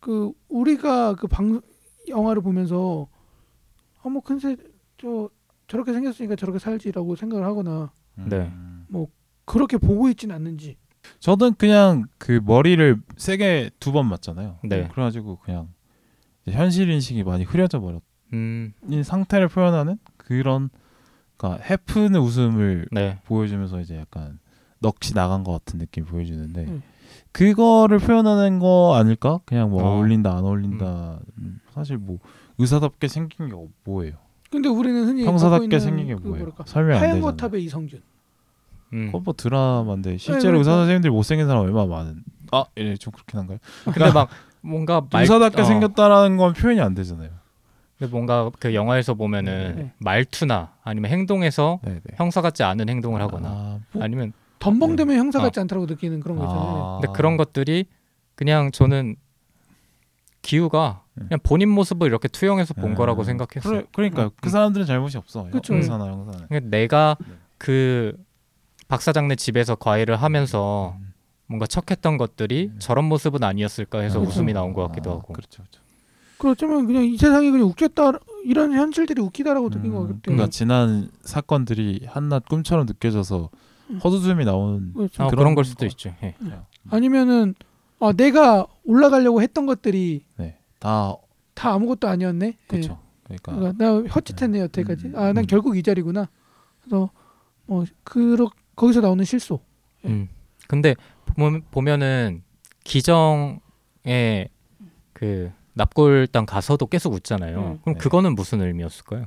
그 0.00 0.32
우리가 0.48 1.14
그 1.16 1.26
방 1.28 1.60
영화를 2.08 2.42
보면서 2.42 3.08
아뭐 4.02 4.20
근세 4.20 4.56
저 4.98 5.28
저렇게 5.66 5.92
생겼으니까 5.92 6.36
저렇게 6.36 6.58
살지라고 6.58 7.16
생각을 7.16 7.44
하거나 7.44 7.90
음. 8.18 8.26
네. 8.28 8.52
그렇게 9.46 9.76
보고 9.76 10.08
있진 10.08 10.30
않는지. 10.30 10.76
저는 11.20 11.54
그냥 11.54 12.06
그 12.18 12.40
머리를 12.44 13.02
세게 13.16 13.70
두 13.80 13.92
번 13.92 14.08
맞잖아요. 14.08 14.58
네. 14.64 14.88
그래가지고 14.88 15.36
그냥 15.38 15.68
현실 16.48 16.88
인식이 16.90 17.24
많이 17.24 17.44
흐려져 17.44 17.80
버렸. 17.80 18.02
음. 18.34 18.72
이 18.88 19.02
상태를 19.02 19.48
표현하는 19.48 19.98
그런 20.16 20.68
그러니까 21.36 21.62
해프는 21.64 22.20
웃음을 22.20 22.86
네. 22.90 23.18
보여주면서 23.24 23.80
이제 23.80 23.96
약간 23.96 24.38
넋이 24.80 25.14
나간 25.14 25.44
것 25.44 25.52
같은 25.52 25.78
느낌 25.78 26.04
보여주는데 26.04 26.64
음. 26.64 26.82
그거를 27.32 27.98
표현하는 27.98 28.58
거 28.58 28.94
아닐까? 28.96 29.40
그냥 29.44 29.70
뭐 29.70 29.82
어. 29.82 29.96
어울린다 29.96 30.36
안 30.36 30.44
어울린다 30.44 31.20
음, 31.38 31.60
사실 31.72 31.96
뭐 31.96 32.18
의사답게 32.58 33.08
생긴 33.08 33.48
게 33.48 33.56
뭐예요? 33.84 34.14
근데 34.50 34.68
우리는 34.68 35.04
흔히 35.04 35.24
형사답게 35.24 35.80
생긴 35.80 36.06
게그 36.08 36.20
뭐예요? 36.20 36.44
뭐랄까 36.44 36.64
설명 36.66 36.96
안 36.96 37.02
하얀 37.02 37.14
되잖아요. 37.16 37.30
거탑의 37.32 37.64
이성균. 37.64 38.02
음. 38.92 39.06
그건 39.06 39.22
뭐 39.24 39.34
드라마인데 39.36 40.18
실제로 40.18 40.40
그러니까. 40.40 40.58
의사 40.58 40.70
선생님들 40.72 41.10
못생긴 41.10 41.46
사람 41.46 41.62
얼마나 41.62 41.86
많은? 41.86 42.22
아, 42.52 42.64
예, 42.76 42.96
좀 42.96 43.12
그렇긴 43.12 43.40
한가요? 43.40 43.58
근데 43.84 44.12
막 44.12 44.28
뭔가 44.60 45.02
말 45.10 45.22
의사답게 45.22 45.62
어, 45.62 45.64
생겼다라는 45.64 46.36
건 46.36 46.52
표현이 46.52 46.80
안 46.80 46.94
되잖아요. 46.94 47.30
근데 48.04 48.10
뭔가 48.10 48.50
그 48.58 48.74
영화에서 48.74 49.14
보면은 49.14 49.74
네. 49.76 49.92
말투나 49.98 50.74
아니면 50.82 51.10
행동에서 51.10 51.80
네, 51.82 51.94
네. 51.94 52.14
형사 52.16 52.40
같지 52.40 52.62
않은 52.62 52.88
행동을 52.88 53.20
하거나 53.22 53.48
아, 53.48 53.80
뭐, 53.92 54.04
아니면 54.04 54.32
덤벙대면 54.58 55.16
형사 55.16 55.38
어. 55.38 55.42
같지 55.42 55.60
않다고 55.60 55.86
느끼는 55.86 56.20
그런 56.20 56.36
거 56.38 56.44
있잖아요. 56.44 56.64
아. 56.64 56.98
근데 57.00 57.16
그런 57.16 57.36
것들이 57.36 57.86
그냥 58.34 58.70
저는 58.70 59.16
기우가 60.42 61.02
네. 61.14 61.26
그냥 61.28 61.40
본인 61.42 61.70
모습을 61.70 62.06
이렇게 62.08 62.28
투영해서 62.28 62.74
본 62.74 62.90
음. 62.90 62.94
거라고 62.94 63.24
생각했어요. 63.24 63.72
그래, 63.72 63.86
그러니까 63.92 64.30
그 64.40 64.50
사람들은 64.50 64.84
잘못이 64.86 65.16
없어. 65.16 65.44
그쵸. 65.50 65.74
형사나 65.74 66.06
형사는. 66.06 66.46
그러니까 66.48 66.70
내가 66.70 67.16
네. 67.20 67.34
그 67.56 68.14
박사장네 68.88 69.36
집에서 69.36 69.74
과외를 69.74 70.16
하면서 70.16 70.96
음. 70.98 71.14
뭔가 71.46 71.66
척했던 71.66 72.18
것들이 72.18 72.70
음. 72.74 72.78
저런 72.78 73.06
모습은 73.06 73.42
아니었을까 73.42 74.00
해서 74.00 74.18
아. 74.18 74.22
웃음이 74.22 74.52
나온 74.52 74.74
것 74.74 74.86
같기도 74.88 75.10
아, 75.10 75.14
하고. 75.14 75.32
그렇죠, 75.32 75.62
그렇죠. 75.62 75.83
그렇지만 76.38 76.86
그냥 76.86 77.04
이 77.04 77.16
세상이 77.16 77.50
그냥 77.50 77.66
웃겼다 77.68 78.12
이런 78.44 78.72
현실들이 78.72 79.20
웃기다라고 79.22 79.70
느낀 79.70 79.92
것 79.92 80.00
음, 80.00 80.06
같아요. 80.06 80.20
그러니까 80.24 80.48
지난 80.48 81.08
사건들이 81.22 82.06
한낱 82.06 82.46
꿈처럼 82.48 82.86
느껴져서 82.86 83.50
음. 83.90 84.00
헛웃음이 84.02 84.44
나오는 84.44 84.92
그렇죠. 84.92 85.22
아, 85.22 85.26
그런 85.26 85.38
그런 85.38 85.54
걸 85.54 85.64
수도 85.64 85.80
거. 85.80 85.86
있죠. 85.86 86.14
예. 86.22 86.34
아니면은 86.90 87.54
아, 88.00 88.12
내가 88.12 88.66
올라가려고 88.84 89.40
했던 89.42 89.66
것들이 89.66 90.24
네, 90.36 90.58
다 90.78 91.16
다 91.54 91.72
아무것도 91.72 92.08
아니었네. 92.08 92.58
그렇죠. 92.66 92.98
그러니까 93.24 93.52
예. 93.52 93.56
그러니까 93.58 93.84
나 93.84 94.08
헛짓했네 94.12 94.60
여태까지. 94.60 95.06
음, 95.06 95.16
아, 95.16 95.32
난 95.32 95.38
음. 95.38 95.46
결국 95.46 95.76
이 95.76 95.82
자리구나. 95.82 96.28
그래서 96.82 97.10
뭐 97.66 97.84
그러 98.02 98.50
거기서 98.76 99.00
나오는 99.00 99.24
실소. 99.24 99.60
예. 100.04 100.08
음. 100.08 100.28
근데 100.66 100.94
보면, 101.26 101.62
보면은 101.70 102.42
기정의 102.82 104.48
그 105.12 105.52
납골당 105.74 106.46
가서도 106.46 106.86
계속 106.86 107.12
웃잖아요. 107.12 107.58
음. 107.58 107.78
그럼 107.82 107.94
네. 107.94 107.98
그거는 107.98 108.34
무슨 108.34 108.62
의미였을까요? 108.62 109.26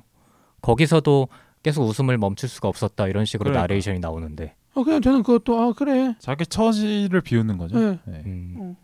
거기서도 0.61 1.27
계속 1.63 1.83
웃음을 1.83 2.17
멈출 2.17 2.49
수가 2.49 2.67
없었다 2.67 3.07
이런 3.07 3.25
식으로 3.25 3.49
그러니까. 3.49 3.61
나레이션이 3.63 3.99
나오는데. 3.99 4.55
어 4.73 4.83
그냥 4.83 5.01
저는 5.01 5.23
그것도 5.23 5.59
아 5.59 5.73
그래. 5.73 6.15
자기 6.19 6.45
처지를 6.45 7.21
비우는 7.21 7.57
거죠. 7.57 7.77
네. 7.79 7.99
네. 8.05 8.23
음. 8.25 8.75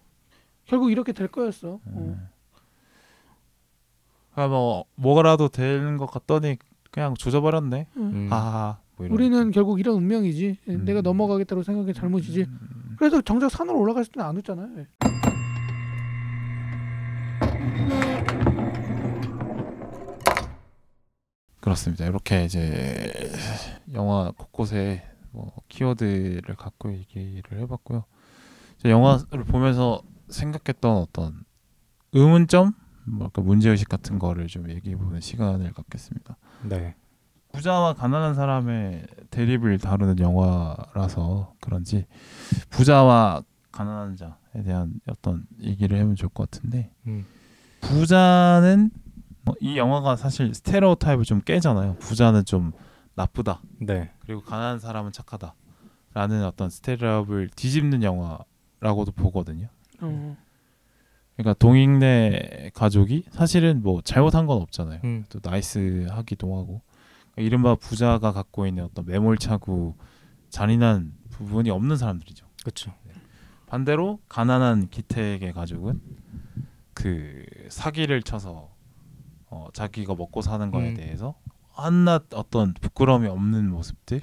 결국 0.65 0.91
이렇게 0.91 1.13
될 1.13 1.28
거였어. 1.28 1.73
어. 1.73 1.82
음. 1.88 2.28
아, 4.36 4.47
뭐 4.47 4.86
뭐라도 4.95 5.47
되는 5.47 5.97
것 5.97 6.08
같더니 6.08 6.58
그냥 6.91 7.13
조져버렸네. 7.15 7.88
음. 7.97 8.02
음. 8.02 8.28
하하. 8.32 8.80
뭐 8.97 9.08
우리는 9.10 9.52
결국 9.52 9.80
이런 9.80 9.95
운명이지. 9.95 10.58
예, 10.67 10.71
음. 10.73 10.86
내가 10.86 11.02
넘어가겠다고 11.02 11.63
생각해 11.63 11.93
잘못이지. 11.93 12.41
음. 12.41 12.95
그래서 12.97 13.21
정작 13.21 13.49
산으로 13.49 13.80
올라갔을 13.80 14.12
때는 14.12 14.28
안 14.28 14.38
웃잖아요. 14.38 14.86
그렇습니다. 21.63 22.04
이렇게 22.06 22.43
이제 22.43 23.10
영화 23.93 24.32
곳곳에 24.32 25.02
뭐 25.32 25.54
키워드를 25.69 26.56
갖고 26.58 26.91
얘기를 26.91 27.58
해봤고요. 27.62 28.04
영화를 28.84 29.45
보면서 29.45 30.02
생각했던 30.28 30.97
어떤 30.97 31.45
의문점, 32.12 32.73
뭐랄까 33.06 33.41
문제 33.41 33.69
의식 33.69 33.88
같은 33.88 34.19
거를 34.19 34.47
좀 34.47 34.69
얘기해 34.69 34.97
보는 34.97 35.21
시간을 35.21 35.71
갖겠습니다. 35.71 36.36
네. 36.63 36.95
부자와 37.54 37.93
가난한 37.93 38.34
사람의 38.34 39.08
대립을 39.30 39.78
다루는 39.78 40.19
영화라서 40.19 41.54
그런지 41.62 42.06
부자와 42.71 43.41
가난한 43.71 44.17
자에 44.17 44.63
대한 44.65 44.95
어떤 45.08 45.45
얘기를 45.62 45.95
해보면 45.97 46.17
좋을 46.17 46.30
것 46.34 46.52
같은데 46.52 46.91
음. 47.08 47.26
부자는 47.80 48.91
뭐 49.45 49.56
이 49.60 49.77
영화가 49.77 50.15
사실 50.15 50.53
스테레오 50.53 50.95
타입을 50.95 51.25
좀 51.25 51.41
깨잖아요. 51.41 51.97
부자는 51.99 52.45
좀 52.45 52.71
나쁘다. 53.15 53.62
네. 53.79 54.12
그리고 54.19 54.41
가난한 54.41 54.79
사람은 54.79 55.12
착하다. 55.12 55.53
라는 56.13 56.45
어떤 56.45 56.69
스테레오를 56.69 57.49
뒤집는 57.56 58.03
영화를 58.03 58.45
거라고도 58.84 59.12
보거든요. 59.13 59.67
어. 60.01 60.38
그러니까 61.36 61.53
동익내 61.58 62.71
가족이 62.75 63.25
사실은 63.32 63.82
뭐 63.82 64.01
잘못한 64.01 64.45
건 64.45 64.62
없잖아요. 64.62 64.99
음. 65.03 65.25
또 65.29 65.39
나이스하기도 65.41 66.47
하고 66.56 66.82
그러니까 67.32 67.41
이른바 67.47 67.75
부자가 67.75 68.32
갖고 68.32 68.67
있는 68.67 68.84
어떤 68.84 69.06
매몰차고 69.06 69.95
잔인한 70.49 71.13
부분이 71.32 71.71
없는 71.71 71.97
사람들이죠. 71.97 72.45
그렇죠. 72.62 72.93
반대로 73.65 74.19
가난한 74.29 74.89
기택의 74.89 75.53
가족은 75.53 75.99
그 76.93 77.43
사기를 77.69 78.21
쳐서 78.21 78.72
어, 79.53 79.67
자기가 79.71 80.15
먹고 80.15 80.41
사는 80.41 80.71
거에 80.71 80.89
음. 80.89 80.93
대해서 80.95 81.35
한낱 81.73 82.25
어떤 82.33 82.73
부끄러움이 82.73 83.27
없는 83.27 83.69
모습들 83.69 84.21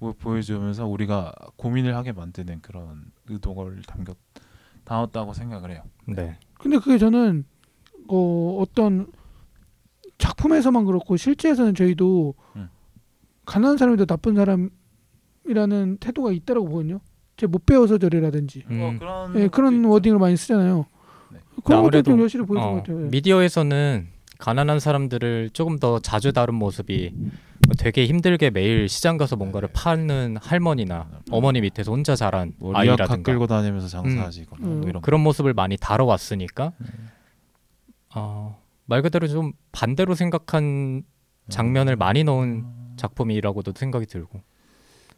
보- 0.00 0.12
보여주면서 0.14 0.86
우리가 0.86 1.32
고민을 1.56 1.94
하게 1.94 2.10
만드는 2.12 2.60
그런 2.60 3.04
의도를 3.28 3.82
담겨 3.82 4.14
담았다고 4.84 5.32
생각을 5.32 5.70
해요. 5.70 5.82
네. 6.06 6.38
근데 6.58 6.78
그게 6.78 6.98
저는 6.98 7.44
어, 8.08 8.58
어떤 8.60 9.06
작품에서만 10.18 10.84
그렇고 10.84 11.16
실제에서는 11.16 11.74
저희도 11.74 12.34
음. 12.56 12.68
가난한 13.46 13.76
사람이 13.78 13.96
더 13.96 14.04
나쁜 14.06 14.34
사람이라는 14.34 15.98
태도가 16.00 16.32
있다라고 16.32 16.68
보거든요. 16.68 17.00
제 17.36 17.46
못 17.46 17.64
배워서 17.66 17.98
저래라든지 17.98 18.64
음. 18.70 18.80
어, 18.80 18.98
그런 18.98 19.36
예, 19.40 19.48
그런 19.48 19.84
워딩을 19.84 20.18
많이 20.18 20.36
쓰잖아요. 20.36 20.86
네. 21.32 21.38
그런 21.64 21.82
것도 21.84 22.02
좀 22.02 22.20
여실히 22.22 22.44
보여준 22.44 22.68
어, 22.68 22.70
것 22.72 22.76
같아요. 22.78 23.04
예. 23.06 23.08
미디어에서는 23.08 24.08
가난한 24.44 24.78
사람들을 24.78 25.50
조금 25.54 25.78
더 25.78 25.98
자주 26.00 26.34
다룬 26.34 26.56
모습이 26.56 27.12
뭐 27.14 27.74
되게 27.78 28.04
힘들게 28.04 28.50
매일 28.50 28.90
시장 28.90 29.16
가서 29.16 29.36
뭔가를 29.36 29.70
파는 29.72 30.36
할머니나 30.38 31.08
어머니 31.30 31.62
밑에서 31.62 31.90
혼자 31.90 32.14
자란 32.14 32.52
뭐 32.58 32.76
아이라든가. 32.76 33.22
끌고 33.22 33.46
다니면서 33.46 33.88
장사하시거나 33.88 34.66
음. 34.66 34.80
뭐 34.80 34.88
이런 34.90 35.00
그런 35.00 35.22
모습을 35.22 35.54
많이 35.54 35.78
다뤄왔으니까. 35.78 36.72
어, 38.14 38.62
말 38.84 39.00
그대로 39.00 39.26
좀 39.28 39.54
반대로 39.72 40.14
생각한 40.14 41.04
장면을 41.48 41.96
많이 41.96 42.22
넣은 42.22 42.66
작품이라고도 42.96 43.72
생각이 43.74 44.04
들고. 44.04 44.42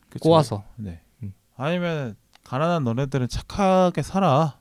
그쵸? 0.08 0.22
꼬아서. 0.22 0.62
네. 0.76 1.00
음. 1.24 1.34
아니면 1.56 2.14
가난한 2.44 2.84
너네들은 2.84 3.26
착하게 3.26 4.02
살아라고 4.02 4.54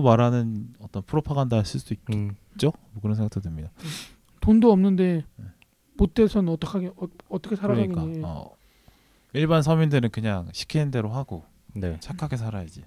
말하는 0.00 0.68
어떤 0.78 1.02
프로파간다를 1.02 1.64
쓸 1.64 1.80
수도 1.80 1.96
음, 2.12 2.36
있죠. 2.58 2.72
뭐 2.92 3.00
그런 3.00 3.14
생각도 3.14 3.40
듭니다. 3.40 3.70
돈도 4.40 4.70
없는데 4.72 5.24
못 5.96 6.14
돼서는 6.14 6.52
어떡하게 6.52 6.88
어, 6.96 7.06
어떻게 7.28 7.56
살아가겠니? 7.56 7.94
그러니까 7.94 8.28
어, 8.28 8.50
일반 9.32 9.62
서민들은 9.62 10.10
그냥 10.10 10.48
시키는 10.52 10.90
대로 10.90 11.10
하고 11.10 11.44
네. 11.74 11.96
착하게 12.00 12.36
살아야지. 12.36 12.84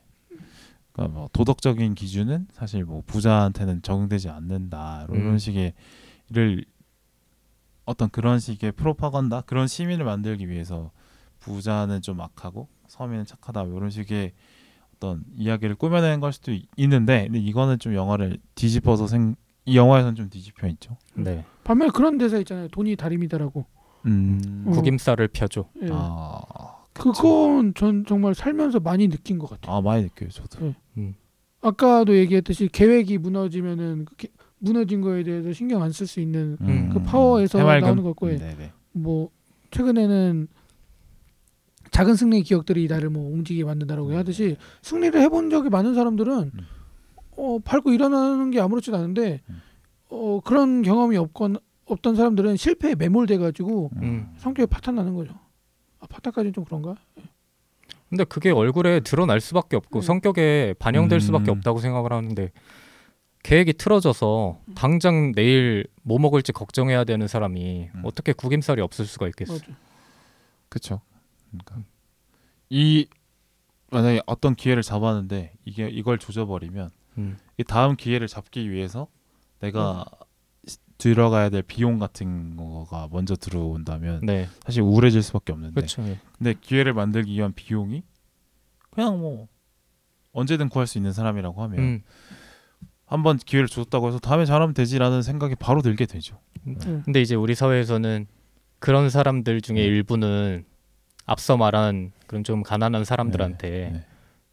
그러니까 0.91 1.17
뭐 1.17 1.29
도덕적인 1.31 1.95
기준은 1.95 2.47
사실 2.51 2.83
뭐 2.83 3.01
부자한테는 3.05 3.81
적용되지 3.81 4.29
않는다 4.29 5.05
뭐 5.07 5.17
이런 5.17 5.33
음. 5.33 5.37
식의 5.37 5.73
를 6.29 6.63
어떤 7.85 8.09
그런 8.09 8.39
식의 8.39 8.71
프로파간다 8.73 9.41
그런 9.41 9.67
시민을 9.67 10.05
만들기 10.05 10.49
위해서 10.49 10.91
부자는 11.39 12.01
좀 12.01 12.21
악하고 12.21 12.69
서민은 12.87 13.25
착하다 13.25 13.65
뭐 13.65 13.77
이런 13.77 13.89
식의 13.89 14.31
어떤 14.95 15.23
이야기를 15.35 15.75
꾸며내는 15.75 16.19
걸 16.21 16.31
수도 16.31 16.51
있- 16.53 16.69
있는데 16.77 17.23
근데 17.25 17.39
이거는 17.39 17.79
좀 17.79 17.93
영화를 17.95 18.37
뒤집어서 18.55 19.07
생 19.07 19.35
이 19.65 19.77
영화에서는 19.77 20.15
좀 20.15 20.29
뒤집혀 20.29 20.67
있죠. 20.69 20.97
네. 21.13 21.45
반면에 21.63 21.91
그런 21.93 22.17
대사 22.17 22.37
있잖아요. 22.39 22.67
돈이 22.69 22.95
다림이다라고. 22.95 23.65
음. 24.07 24.63
어. 24.67 24.71
구김살을 24.71 25.27
펴줘. 25.29 25.65
예. 25.83 25.89
아, 25.91 26.41
그건 26.93 27.73
전 27.75 28.03
정말 28.07 28.33
살면서 28.33 28.79
많이 28.79 29.07
느낀 29.07 29.37
것 29.37 29.49
같아요. 29.49 29.75
아 29.75 29.81
많이 29.81 30.03
느껴요 30.03 30.29
저도. 30.29 30.73
음. 30.97 31.13
아까도 31.61 32.15
얘기했듯이 32.17 32.67
계획이 32.71 33.19
무너지면은 33.19 34.05
그 34.05 34.15
게- 34.15 34.29
무너진 34.57 35.01
거에 35.01 35.23
대해서 35.23 35.53
신경 35.53 35.81
안 35.83 35.91
쓸 35.91 36.07
수 36.07 36.19
있는 36.19 36.57
음. 36.61 36.89
그 36.91 37.01
파워에서 37.03 37.59
해맑음? 37.59 37.81
나오는 37.81 38.03
것 38.03 38.09
같고 38.09 38.31
예. 38.31 38.37
네네. 38.37 38.71
뭐 38.93 39.29
최근에는 39.69 40.47
작은 41.91 42.15
승리의 42.15 42.43
기억들이 42.43 42.87
나를 42.87 43.09
뭐 43.09 43.31
움직이게 43.31 43.65
만든다라고 43.65 44.15
하듯이 44.15 44.57
승리를 44.81 45.19
해본 45.21 45.49
적이 45.49 45.69
많은 45.69 45.93
사람들은 45.93 46.51
음. 46.53 46.59
어 47.37 47.59
밟고 47.59 47.91
일어나는 47.91 48.51
게 48.51 48.59
아무렇지도 48.59 48.97
않은데 48.97 49.41
음. 49.49 49.61
어 50.09 50.39
그런 50.43 50.81
경험이 50.81 51.17
없건 51.17 51.57
없던 51.85 52.15
사람들은 52.15 52.57
실패에 52.57 52.95
매몰돼 52.95 53.37
가지고 53.37 53.91
음. 53.97 54.33
성격이 54.37 54.67
파탄 54.67 54.95
나는 54.95 55.13
거죠. 55.13 55.33
아, 55.99 56.07
파탄까지는 56.07 56.53
좀 56.53 56.63
그런가? 56.65 56.95
근데 58.09 58.23
그게 58.25 58.51
얼굴에 58.51 58.99
드러날 59.01 59.39
수밖에 59.39 59.77
없고 59.77 59.99
음. 59.99 60.01
성격에 60.01 60.75
반영될 60.79 61.17
음. 61.17 61.19
수밖에 61.19 61.51
없다고 61.51 61.79
생각을 61.79 62.11
하는데 62.11 62.51
계획이 63.43 63.73
틀어져서 63.73 64.59
당장 64.75 65.31
내일 65.33 65.87
뭐 66.03 66.19
먹을지 66.19 66.51
걱정해야 66.51 67.03
되는 67.03 67.27
사람이 67.27 67.89
음. 67.95 68.01
어떻게 68.03 68.33
구김살이 68.33 68.81
없을 68.81 69.05
수가 69.05 69.27
있겠어? 69.27 69.53
맞아. 69.53 69.65
그렇죠. 70.69 71.01
그러니까 71.49 71.87
이 72.69 73.07
만약에 73.91 74.21
어떤 74.25 74.55
기회를 74.55 74.83
잡았는데 74.83 75.53
이게 75.65 75.89
이걸 75.89 76.17
조져버리면 76.17 76.91
음. 77.17 77.37
이 77.57 77.63
다음 77.63 77.95
기회를 77.95 78.27
잡기 78.27 78.69
위해서 78.71 79.07
내가 79.59 80.05
시- 80.65 80.77
들어가야 80.97 81.49
될 81.49 81.61
비용 81.61 81.99
같은 81.99 82.55
거가 82.55 83.07
먼저 83.11 83.35
들어온다면 83.35 84.21
네, 84.23 84.47
사실 84.65 84.81
우울해질 84.81 85.21
수밖에 85.23 85.51
없는데 85.53 85.73
그렇죠. 85.75 86.03
근데 86.37 86.53
기회를 86.59 86.93
만들기 86.93 87.33
위한 87.33 87.53
비용이 87.53 88.03
그냥 88.91 89.19
뭐 89.19 89.47
언제든 90.33 90.69
구할 90.69 90.87
수 90.87 90.97
있는 90.97 91.11
사람이라고 91.13 91.61
하면 91.63 91.79
음. 91.79 92.03
한번 93.05 93.37
기회를 93.37 93.67
줬다고 93.67 94.07
해서 94.07 94.19
다음에 94.19 94.45
잘하면 94.45 94.73
되지라는 94.73 95.21
생각이 95.21 95.55
바로 95.55 95.81
들게 95.81 96.05
되죠. 96.05 96.39
음. 96.67 97.01
근데 97.03 97.21
이제 97.21 97.35
우리 97.35 97.55
사회에서는 97.55 98.27
그런 98.79 99.09
사람들 99.09 99.61
중에 99.61 99.77
일부는 99.83 100.65
앞서 101.25 101.57
말한 101.57 102.13
그런 102.27 102.43
좀 102.43 102.63
가난한 102.63 103.03
사람들한테 103.03 103.69
네. 103.93 104.05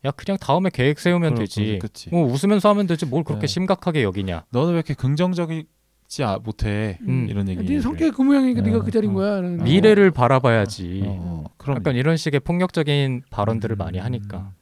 야 0.04 0.10
그냥 0.12 0.38
다음에 0.40 0.70
계획 0.72 0.98
세우면 1.00 1.34
그럼, 1.34 1.44
되지. 1.46 1.78
그치. 1.82 2.08
뭐 2.10 2.24
웃으면서 2.30 2.68
하면 2.70 2.86
되지. 2.86 3.04
뭘 3.06 3.24
그렇게 3.24 3.42
네. 3.42 3.46
심각하게 3.48 4.02
여기냐? 4.04 4.44
너는 4.50 4.70
왜 4.70 4.74
이렇게 4.76 4.94
긍정적이지 4.94 6.22
아- 6.24 6.38
못해? 6.38 6.98
음. 7.02 7.26
이런 7.28 7.48
얘기. 7.48 7.64
네 7.64 7.80
성격이 7.80 8.12
그 8.12 8.22
모양이니까 8.22 8.62
네. 8.62 8.70
네가 8.70 8.84
그 8.84 8.90
자리인 8.92 9.12
어. 9.12 9.14
거야. 9.16 9.40
라는 9.40 9.64
미래를 9.64 10.10
바라봐야지. 10.12 11.02
어, 11.06 11.44
그럼 11.56 11.78
약간 11.78 11.96
이런 11.96 12.16
식의 12.16 12.40
폭력적인 12.40 13.22
발언들을 13.30 13.74
음. 13.74 13.78
많이 13.78 13.98
하니까. 13.98 14.52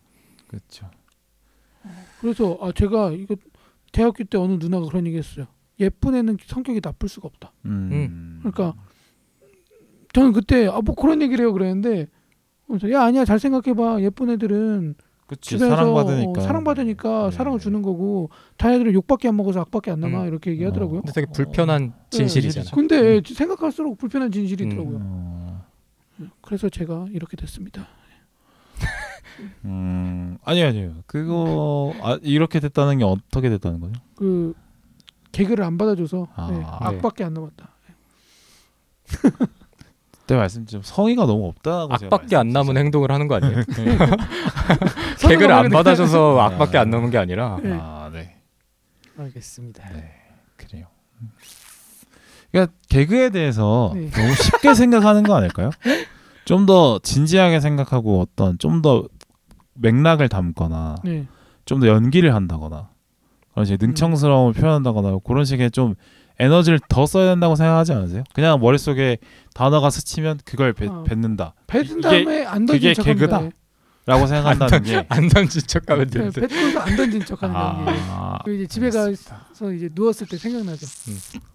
그렇죠. 0.48 0.88
그래서 2.20 2.56
아 2.62 2.72
제가 2.72 3.10
이거 3.10 3.36
대학교 3.92 4.24
때 4.24 4.38
어느 4.38 4.54
누나가 4.54 4.86
그런 4.86 5.06
얘기했어요. 5.06 5.46
예쁜 5.78 6.14
애는 6.14 6.38
성격이 6.46 6.80
나쁠 6.82 7.08
수가 7.10 7.28
없다. 7.28 7.52
음. 7.66 8.38
그러니까 8.42 8.74
저는 10.14 10.32
그때 10.32 10.66
아 10.66 10.80
뭐 10.80 10.94
그런 10.94 11.20
얘기를 11.20 11.44
해요 11.44 11.52
그랬는데 11.52 12.06
그래서 12.66 12.90
야 12.90 13.02
아니야 13.04 13.24
잘 13.26 13.38
생각해봐 13.38 14.00
예쁜 14.00 14.30
애들은 14.30 14.94
그치 15.26 15.58
사랑받으니까 15.58 16.40
어, 16.40 16.44
사랑받으니까 16.44 17.30
네. 17.30 17.36
사랑을 17.36 17.58
주는 17.58 17.82
거고 17.82 18.30
다혜들은 18.58 18.94
욕밖에 18.94 19.28
안 19.28 19.36
먹어서 19.36 19.60
악밖에 19.60 19.90
안 19.90 20.00
남아 20.00 20.22
음. 20.22 20.28
이렇게 20.28 20.52
얘기하더라고요. 20.52 21.00
근데 21.00 21.12
되게 21.12 21.26
불편한 21.32 21.92
어. 21.96 22.06
진실이잖아. 22.10 22.64
네, 22.64 22.70
근데 22.72 23.20
생각할수록 23.24 23.98
불편한 23.98 24.30
진실이더라고요. 24.30 24.98
어, 25.02 25.66
그래서 26.42 26.68
제가 26.68 27.08
이렇게 27.10 27.36
됐습니다. 27.36 27.88
음 29.64 30.38
아니요 30.44 30.66
아니요 30.66 30.94
그거 31.06 31.92
아, 32.00 32.18
이렇게 32.22 32.60
됐다는 32.60 32.98
게 32.98 33.04
어떻게 33.04 33.50
됐다는 33.50 33.80
거죠? 33.80 34.00
그 34.14 34.54
개그를 35.32 35.64
안 35.64 35.76
받아줘서 35.76 36.28
아, 36.34 36.50
네, 36.50 36.58
네. 36.58 36.64
악밖에 36.64 37.24
안 37.24 37.34
남았다. 37.34 37.68
그때 40.26 40.34
말씀 40.34 40.66
좀 40.66 40.82
성의가 40.82 41.24
너무 41.24 41.46
없다고 41.46 41.94
악밖에 41.94 42.34
안 42.34 42.48
남은. 42.48 42.76
행동을 42.76 43.12
하는 43.12 43.28
거 43.28 43.36
아니에요? 43.36 43.62
개그를 45.20 45.52
안 45.52 45.68
말하는 45.68 45.70
받아줘서 45.70 46.40
아. 46.40 46.46
악밖에 46.46 46.78
안 46.78 46.90
남은 46.90 47.10
게 47.10 47.18
아니라 47.18 47.58
네. 47.62 47.78
아 47.80 48.10
네. 48.12 48.36
알겠습니다. 49.16 49.88
네 49.92 50.10
그래요. 50.56 50.86
그러니까 52.50 52.72
개그에 52.88 53.30
대해서 53.30 53.92
네. 53.94 54.10
너무 54.10 54.34
쉽게 54.34 54.74
생각하는 54.74 55.22
거 55.22 55.36
아닐까요? 55.36 55.70
좀 56.44 56.66
더 56.66 56.98
진지하게 57.00 57.60
생각하고 57.60 58.20
어떤 58.20 58.58
좀 58.58 58.82
더 58.82 59.04
맥락을 59.74 60.28
담거나 60.28 60.96
네. 61.04 61.26
좀 61.66 61.78
더 61.80 61.86
연기를 61.86 62.34
한다거나 62.34 62.88
그런 63.52 63.64
식의 63.64 63.78
능청스러움을 63.80 64.54
표현한다거나 64.54 65.18
그런 65.24 65.44
식의 65.44 65.70
좀 65.70 65.94
에너지를 66.38 66.80
더 66.88 67.06
써야 67.06 67.30
된다고 67.30 67.54
생각하지 67.56 67.92
않으세요? 67.92 68.24
그냥 68.34 68.60
머릿속에 68.60 69.18
단어가 69.54 69.90
스치면 69.90 70.40
그걸 70.44 70.72
뱉, 70.72 70.88
어. 70.88 71.02
뱉는다 71.04 71.54
뱉은 71.66 71.98
이게- 71.98 72.00
다음에 72.02 72.44
안 72.44 72.66
던진 72.66 72.94
그게. 72.94 73.14
개그다? 73.14 73.48
라고 74.08 74.24
생각한다는 74.28 74.82
게 74.84 75.04
안 75.08 75.28
던진 75.28 75.62
척하면 75.66 76.06
네, 76.06 76.18
되는데. 76.18 76.40
뱉고서 76.42 76.78
안 76.78 76.94
던진 76.96 77.24
척하는 77.24 77.54
게 77.56 77.60
아, 78.08 78.38
그 78.44 78.54
이제 78.54 78.66
집에 78.68 78.88
가서 78.88 79.72
이제 79.74 79.88
누웠을 79.92 80.28
때 80.28 80.36
생각나죠. 80.36 80.86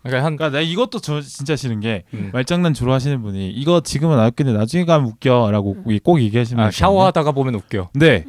그러니까 0.03 0.25
한 0.25 0.35
그러니까 0.35 0.49
내가 0.49 0.61
이것도 0.61 0.99
저 0.99 1.21
진짜 1.21 1.55
싫은 1.55 1.79
게 1.79 2.03
음. 2.13 2.29
말장난 2.33 2.73
주로 2.73 2.91
하시는 2.91 3.21
분이 3.21 3.51
이거 3.51 3.79
지금은 3.81 4.19
안 4.19 4.27
웃긴데 4.27 4.51
나중에 4.51 4.83
가면 4.83 5.07
웃겨라고 5.11 5.83
꼭 6.03 6.19
얘기하시는 6.21 6.61
아, 6.61 6.65
분이. 6.67 6.73
샤워하다가 6.77 7.31
보면 7.31 7.55
웃겨. 7.55 7.91
네. 7.93 8.25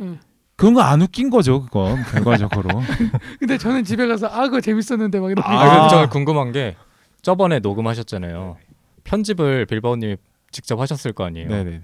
그런 0.63 0.75
거 0.75 0.81
안 0.81 1.03
웃긴 1.03 1.29
거죠. 1.29 1.63
그건 1.65 2.05
결과적으로. 2.05 2.69
근데 3.41 3.59
저는 3.59 3.83
집에 3.83 4.07
가서 4.07 4.29
아 4.29 4.43
그거 4.45 4.61
재밌었는데 4.61 5.19
막 5.19 5.31
이렇게 5.33 5.43
아, 5.49 5.87
아. 5.87 5.89
저는 5.89 6.09
궁금한 6.09 6.53
게 6.53 6.77
저번에 7.21 7.59
녹음하셨잖아요. 7.59 8.57
편집을 9.03 9.67
빌바오님이 9.67 10.19
직접 10.53 10.79
하셨을 10.79 11.13
거 11.15 11.25
아니에요. 11.25 11.49
네네. 11.49 11.83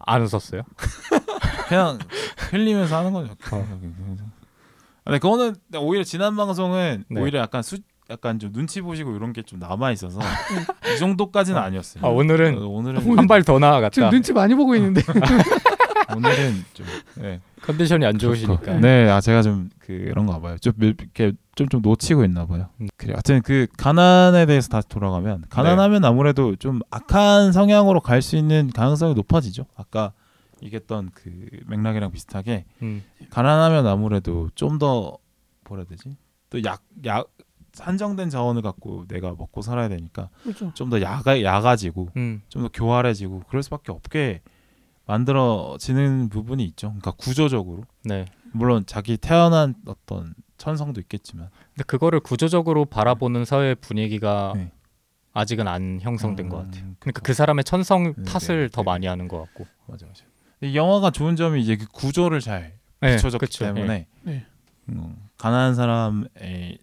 안 0.00 0.22
웃었어요? 0.22 0.62
그냥 1.68 1.98
흘리면서 2.50 2.96
하는 2.98 3.12
거죠. 3.12 3.32
근데 5.04 5.18
그거는 5.20 5.54
오히려 5.78 6.02
지난 6.02 6.34
방송은 6.34 7.04
네. 7.08 7.20
오히려 7.20 7.38
약간 7.38 7.62
수 7.62 7.78
약간 8.10 8.38
좀 8.40 8.52
눈치 8.52 8.80
보시고 8.80 9.14
이런 9.14 9.32
게 9.32 9.42
좀 9.42 9.60
남아 9.60 9.92
있어서 9.92 10.18
이 10.94 10.98
정도까지는 10.98 11.60
아니었어요. 11.60 12.04
아, 12.04 12.08
오늘은 12.08 12.58
어, 12.58 12.66
오늘은 12.66 13.02
오늘- 13.06 13.18
한발더 13.18 13.52
지금 13.54 13.60
나아갔다. 13.60 14.10
눈치 14.10 14.32
많이 14.32 14.54
보고 14.56 14.74
있는데 14.74 15.00
오늘은 16.16 16.64
좀 16.74 16.86
네. 17.16 17.40
컨디션이 17.66 18.04
안 18.06 18.18
좋으시니까. 18.18 18.78
네, 18.80 19.08
아 19.10 19.20
제가 19.20 19.42
좀 19.42 19.68
그런 19.78 20.26
가 20.26 20.40
봐요. 20.40 20.56
좀 20.58 20.72
이렇게 20.80 21.32
좀 21.54 21.68
좀 21.68 21.80
놓치고 21.82 22.24
있나 22.24 22.46
봐요. 22.46 22.68
음. 22.80 22.88
그래, 22.96 23.12
하여튼 23.14 23.42
그 23.42 23.66
가난에 23.78 24.46
대해서 24.46 24.68
다시 24.68 24.88
돌아가면 24.88 25.44
가난하면 25.48 26.04
아무래도 26.04 26.54
좀 26.56 26.80
악한 26.90 27.52
성향으로 27.52 28.00
갈 28.00 28.22
수 28.22 28.36
있는 28.36 28.70
가능성이 28.70 29.14
높아지죠. 29.14 29.66
아까 29.74 30.12
얘기했던 30.62 31.10
그 31.14 31.30
맥락이랑 31.66 32.12
비슷하게 32.12 32.64
음. 32.82 33.02
가난하면 33.30 33.86
아무래도 33.86 34.48
좀 34.54 34.78
더 34.78 35.18
뭐라 35.68 35.82
해야 35.82 35.88
되지? 35.88 36.16
또 36.50 36.58
약 36.64 36.82
약 37.04 37.26
한정된 37.78 38.30
자원을 38.30 38.62
갖고 38.62 39.04
내가 39.08 39.34
먹고 39.36 39.60
살아야 39.60 39.88
되니까 39.90 40.30
그렇죠. 40.44 40.72
좀더 40.72 41.02
야가 41.02 41.42
야가지고 41.42 42.08
음. 42.16 42.40
좀더 42.48 42.70
교활해지고 42.72 43.42
그럴 43.48 43.62
수밖에 43.62 43.92
없게 43.92 44.40
만들어지는 45.06 46.28
부분이 46.28 46.64
있죠. 46.66 46.88
그러니까 46.88 47.12
구조적으로 47.12 47.84
네. 48.04 48.26
물론 48.52 48.84
자기 48.86 49.16
태어난 49.16 49.74
어떤 49.86 50.34
천성도 50.58 51.00
있겠지만 51.02 51.48
근데 51.74 51.84
그거를 51.84 52.20
구조적으로 52.20 52.84
바라보는 52.84 53.44
사회 53.44 53.74
분위기가 53.74 54.52
네. 54.56 54.72
아직은 55.32 55.68
안 55.68 56.00
형성된 56.00 56.48
것 56.48 56.58
음, 56.58 56.64
같아요. 56.64 56.84
그쵸. 56.84 56.96
그러니까 56.98 57.20
그 57.20 57.34
사람의 57.34 57.64
천성 57.64 58.14
네, 58.16 58.22
탓을 58.24 58.62
네, 58.62 58.68
더 58.72 58.82
네. 58.82 58.84
많이 58.86 59.06
하는 59.06 59.28
것 59.28 59.38
같고. 59.38 59.66
맞아 59.86 60.06
맞아. 60.06 60.24
이 60.62 60.74
영화가 60.74 61.10
좋은 61.10 61.36
점이 61.36 61.60
이제 61.60 61.76
그 61.76 61.86
구조를 61.86 62.40
잘 62.40 62.78
네, 63.00 63.16
그쵸. 63.16 63.64
때문에 63.66 64.06
네. 64.22 64.46
음, 64.88 65.16
가난한 65.36 65.74
사람의 65.74 66.78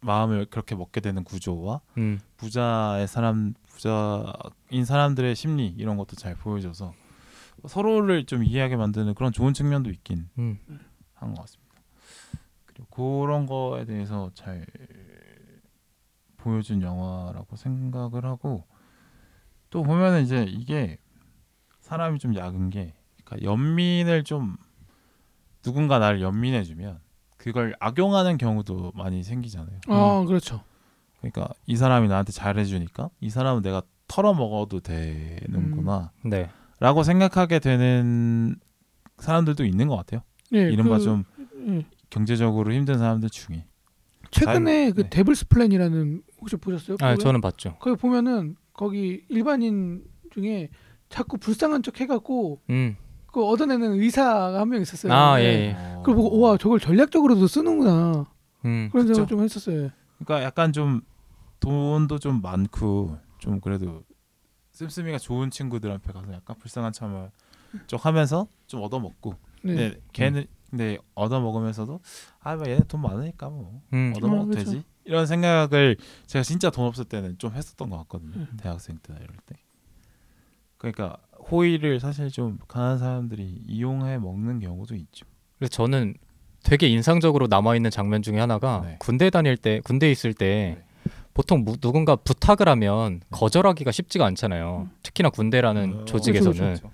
마음을 0.00 0.46
그렇게 0.46 0.74
먹게 0.74 1.00
되는 1.00 1.22
구조와 1.24 1.82
음. 1.98 2.18
부자의 2.38 3.06
사람 3.06 3.52
부자인 3.68 4.84
사람들의 4.86 5.36
심리 5.36 5.66
이런 5.76 5.98
것도 5.98 6.16
잘 6.16 6.34
보여줘서 6.34 6.94
서로를 7.66 8.24
좀 8.26 8.44
이해하게 8.44 8.76
만드는 8.76 9.14
그런 9.14 9.32
좋은 9.32 9.52
측면도 9.52 9.90
있긴 9.90 10.28
음. 10.38 10.58
한것 11.14 11.38
같습니다. 11.40 11.74
그리고 12.66 13.20
그런 13.20 13.46
거에 13.46 13.84
대해서 13.84 14.30
잘 14.34 14.66
보여준 16.36 16.82
영화라고 16.82 17.56
생각을 17.56 18.24
하고 18.24 18.64
또 19.68 19.82
보면은 19.82 20.22
이제 20.22 20.44
이게 20.48 20.98
사람이 21.80 22.18
좀 22.18 22.34
약은 22.34 22.70
게 22.70 22.94
그러니까 23.24 23.50
연민을 23.50 24.24
좀 24.24 24.56
누군가 25.62 25.98
나를 25.98 26.20
연민해주면 26.22 27.00
그걸 27.36 27.74
악용하는 27.80 28.38
경우도 28.38 28.92
많이 28.94 29.22
생기잖아요. 29.22 29.80
아 29.88 30.24
그렇죠. 30.26 30.62
그러니까 31.18 31.48
이 31.66 31.76
사람이 31.76 32.08
나한테 32.08 32.32
잘해주니까 32.32 33.10
이 33.20 33.30
사람은 33.30 33.62
내가 33.62 33.82
털어 34.08 34.34
먹어도 34.34 34.80
되는구나 34.80 36.12
네. 36.24 36.50
라고 36.80 37.02
생각하게 37.02 37.58
되는 37.60 38.56
사람들도 39.18 39.64
있는 39.64 39.86
것 39.88 39.96
같아요. 39.96 40.22
예, 40.54 40.70
이른바 40.70 40.98
그, 40.98 41.04
좀 41.04 41.24
예. 41.68 41.84
경제적으로 42.08 42.72
힘든 42.72 42.98
사람들 42.98 43.28
중에 43.30 43.66
최근에 44.30 44.84
잘- 44.86 44.92
그 44.94 45.02
네. 45.02 45.10
데블스 45.10 45.48
플랜이라는 45.48 46.22
혹시 46.40 46.56
보셨어요? 46.56 46.96
아? 47.00 47.16
저는 47.16 47.40
봤죠. 47.40 47.76
거기 47.80 47.96
보면은 47.96 48.56
거기 48.72 49.24
일반인 49.28 50.02
중에 50.32 50.70
자꾸 51.08 51.36
불쌍한 51.38 51.82
척 51.82 52.00
해갖고 52.00 52.62
음. 52.70 52.96
그 53.32 53.44
얻어내는 53.44 54.00
의사가 54.00 54.58
한 54.60 54.68
명 54.68 54.80
있었어요. 54.80 55.12
아, 55.12 55.36
네. 55.36 55.44
예. 55.44 55.48
예. 55.68 55.76
그걸 55.98 56.14
보고 56.16 56.40
와 56.40 56.56
저걸 56.56 56.80
전략적으로도 56.80 57.46
쓰는구나 57.46 58.26
음. 58.64 58.88
그런 58.90 59.06
생각. 59.06 59.22
을좀 59.22 59.42
했었어요. 59.42 59.90
그러니까 60.18 60.44
약간 60.44 60.72
좀 60.72 61.02
돈도 61.60 62.18
좀 62.18 62.40
많고 62.40 63.18
좀 63.38 63.60
그래도 63.60 64.02
씀씀이가 64.80 65.18
좋은 65.18 65.50
친구들 65.50 65.90
앞에 65.92 66.12
가서 66.12 66.32
약간 66.32 66.56
불쌍한 66.58 66.92
척을 66.92 67.30
좀 67.86 67.98
하면서 68.02 68.48
좀 68.66 68.82
얻어먹고 68.82 69.34
네. 69.62 69.74
근데 69.74 70.00
걔는 70.12 70.46
근데 70.70 70.98
얻어먹으면서도 71.14 72.00
아뭐 72.40 72.62
얘네 72.66 72.84
돈 72.88 73.02
많으니까 73.02 73.50
뭐 73.50 73.82
음. 73.92 74.12
얻어먹어도 74.16 74.44
어, 74.44 74.46
그쵸. 74.46 74.70
되지 74.70 74.84
이런 75.04 75.26
생각을 75.26 75.96
제가 76.26 76.42
진짜 76.42 76.70
돈 76.70 76.86
없을 76.86 77.04
때는 77.04 77.36
좀 77.38 77.52
했었던 77.54 77.90
것 77.90 77.98
같거든요 77.98 78.32
음. 78.36 78.56
대학생 78.56 78.98
때나 79.02 79.18
이럴 79.18 79.36
때 79.44 79.56
그러니까 80.78 81.18
호의를 81.50 82.00
사실 82.00 82.30
좀 82.30 82.58
가난한 82.68 82.98
사람들이 82.98 83.44
이용해 83.66 84.18
먹는 84.18 84.60
경우도 84.60 84.94
있죠 84.94 85.26
그래서 85.58 85.70
저는 85.72 86.14
되게 86.62 86.88
인상적으로 86.88 87.48
남아 87.48 87.76
있는 87.76 87.90
장면 87.90 88.22
중에 88.22 88.38
하나가 88.38 88.82
네. 88.84 88.96
군대 88.98 89.28
다닐 89.30 89.56
때 89.56 89.80
군대에 89.80 90.10
있을 90.10 90.32
때 90.34 90.76
네. 90.78 90.84
보통 91.34 91.64
무- 91.64 91.76
누군가 91.76 92.16
부탁을 92.16 92.68
하면 92.68 93.20
거절하기가 93.30 93.90
쉽지가 93.92 94.26
않잖아요. 94.26 94.88
특히나 95.02 95.30
군대라는 95.30 96.00
어, 96.00 96.04
조직에서는. 96.04 96.58
그렇죠. 96.58 96.90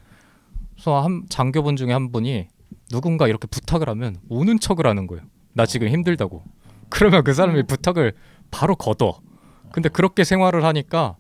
그래서 0.75 1.03
한 1.03 1.25
장교분 1.29 1.77
중에 1.77 1.93
한 1.93 2.13
분이 2.13 2.49
누군가 2.91 3.29
이렇게 3.29 3.47
부탁을 3.47 3.89
하면 3.89 4.17
우는 4.29 4.61
척을 4.61 4.87
하는 4.87 5.07
거예요. 5.07 5.25
나 5.55 5.65
지금 5.67 5.89
힘들다고. 5.89 6.43
그러면 6.91 7.25
그 7.25 7.33
사람이 7.35 7.63
부탁을 7.65 8.13
바로 8.51 8.77
걷어. 8.77 9.21
근데 9.73 9.89
그렇게 9.89 10.23
생활을 10.23 10.65
하니까 10.65 11.17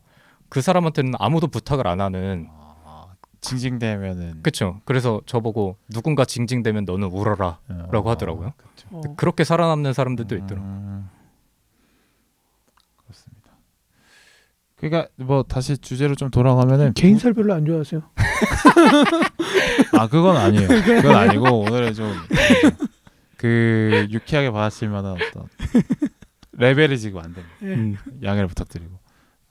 그 0.48 0.60
사람한테는 0.60 1.14
아무도 1.18 1.48
부탁을 1.48 1.88
안 1.88 2.00
하는. 2.00 2.46
아, 2.50 3.06
징징대면은 3.40 4.42
그렇죠. 4.42 4.80
그래서 4.84 5.20
저보고 5.26 5.76
누군가 5.88 6.24
징징대면 6.24 6.84
너는 6.84 7.08
울어라. 7.08 7.58
어, 7.68 7.88
라고 7.90 8.10
하더라고요. 8.10 8.52
어. 8.90 9.00
그렇게 9.16 9.42
살아남는 9.42 9.92
사람들도 9.94 10.36
있더라고요. 10.36 10.60
음, 10.60 11.08
그렇습니다. 13.04 13.50
그러니까 14.88 15.08
뭐 15.16 15.42
다시 15.42 15.78
주제로 15.78 16.14
좀 16.14 16.30
돌아가면은 16.30 16.92
개인살 16.94 17.34
별로 17.34 17.54
안 17.54 17.64
좋아하세요. 17.64 18.02
아 19.98 20.08
그건 20.08 20.36
아니에요. 20.36 20.68
그건 20.84 21.14
아니고 21.14 21.60
오늘은 21.60 21.94
좀 21.94 22.12
그 23.36 24.06
유쾌하게 24.10 24.50
받아칠 24.50 24.88
만한 24.88 25.12
어떤 25.12 25.48
레벨이 26.52 26.98
지금 26.98 27.20
안 27.20 27.34
됩니다. 27.34 27.54
예. 27.62 27.66
음. 27.74 27.96
양해를 28.22 28.48
부탁드리고 28.48 28.98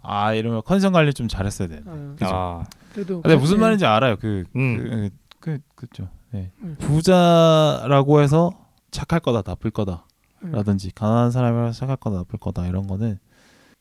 아 0.02 0.34
이러면 0.34 0.62
컨디션 0.66 0.92
관리 0.92 1.14
좀 1.14 1.28
잘했어야 1.28 1.68
되는데. 1.68 1.90
아, 1.90 2.16
그죠? 2.16 2.26
아, 2.26 2.64
그래도 2.94 3.22
근데 3.22 3.36
무슨 3.36 3.58
예. 3.58 3.62
말인지 3.62 3.86
알아요. 3.86 4.18
그 4.18 4.44
음. 4.56 5.10
그, 5.40 5.60
그 5.60 5.60
그 5.76 5.88
죠. 5.94 6.10
네. 6.32 6.52
음. 6.62 6.76
부자라고 6.80 8.22
해서 8.22 8.52
착할 8.92 9.20
거다 9.20 9.44
나쁠 9.50 9.72
거다 9.72 10.06
음. 10.44 10.52
라든지 10.52 10.92
가난한 10.94 11.32
사람이라서 11.32 11.80
착할 11.80 11.98
거다 11.98 12.18
나쁠 12.18 12.40
거다 12.40 12.66
이런 12.68 12.88
거는 12.88 13.20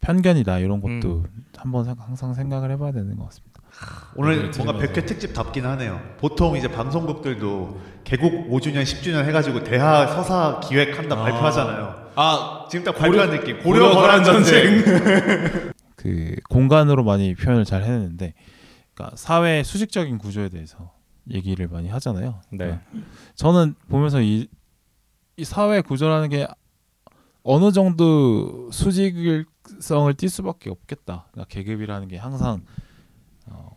편견이다 0.04 0.58
이런 0.58 0.80
것도 0.80 1.22
음. 1.24 1.44
한번 1.56 1.84
생- 1.84 1.94
항상 1.98 2.34
생각을 2.34 2.70
해봐야 2.72 2.92
되는 2.92 3.16
것 3.16 3.24
같습니다. 3.26 3.60
오늘 4.14 4.34
얘기를 4.38 4.64
뭔가. 4.64 4.86
100회 4.86 5.06
특집답긴 5.06 5.64
하네요. 5.66 6.00
보통 6.18 6.56
이제 6.56 6.68
방송국들도 6.70 7.80
개국 8.04 8.48
5주년, 8.50 8.82
10주년 8.82 9.24
해가지고 9.24 9.64
대하 9.64 10.06
서사 10.06 10.60
기획한다 10.62 11.16
아. 11.16 11.22
발표하잖아요. 11.22 12.10
아 12.16 12.66
지금 12.70 12.84
딱 12.84 12.94
발표한 12.96 13.30
느낌. 13.30 13.58
고려 13.62 13.88
고려 13.88 13.94
거란 14.00 14.22
전쟁. 14.24 14.84
그 15.96 16.36
공간으로 16.50 17.02
많이 17.02 17.34
표현을 17.34 17.64
잘 17.64 17.82
해냈는데, 17.82 18.34
그러니까 18.94 19.16
사회 19.16 19.62
수직적인 19.62 20.18
구조에 20.18 20.50
대해서 20.50 20.92
얘기를 21.30 21.66
많이 21.66 21.88
하잖아요. 21.88 22.40
네. 22.50 22.58
그러니까 22.58 22.82
저는 23.34 23.74
보면서 23.88 24.20
이, 24.20 24.46
이 25.38 25.44
사회 25.44 25.80
구조라는 25.80 26.28
게 26.28 26.46
어느 27.42 27.72
정도 27.72 28.70
수직 28.70 29.46
성을 29.80 30.12
띌 30.14 30.28
수밖에 30.28 30.70
없겠다. 30.70 31.28
그러니까 31.32 31.48
계급이라는 31.52 32.08
게 32.08 32.16
항상 32.16 32.62
어, 33.46 33.76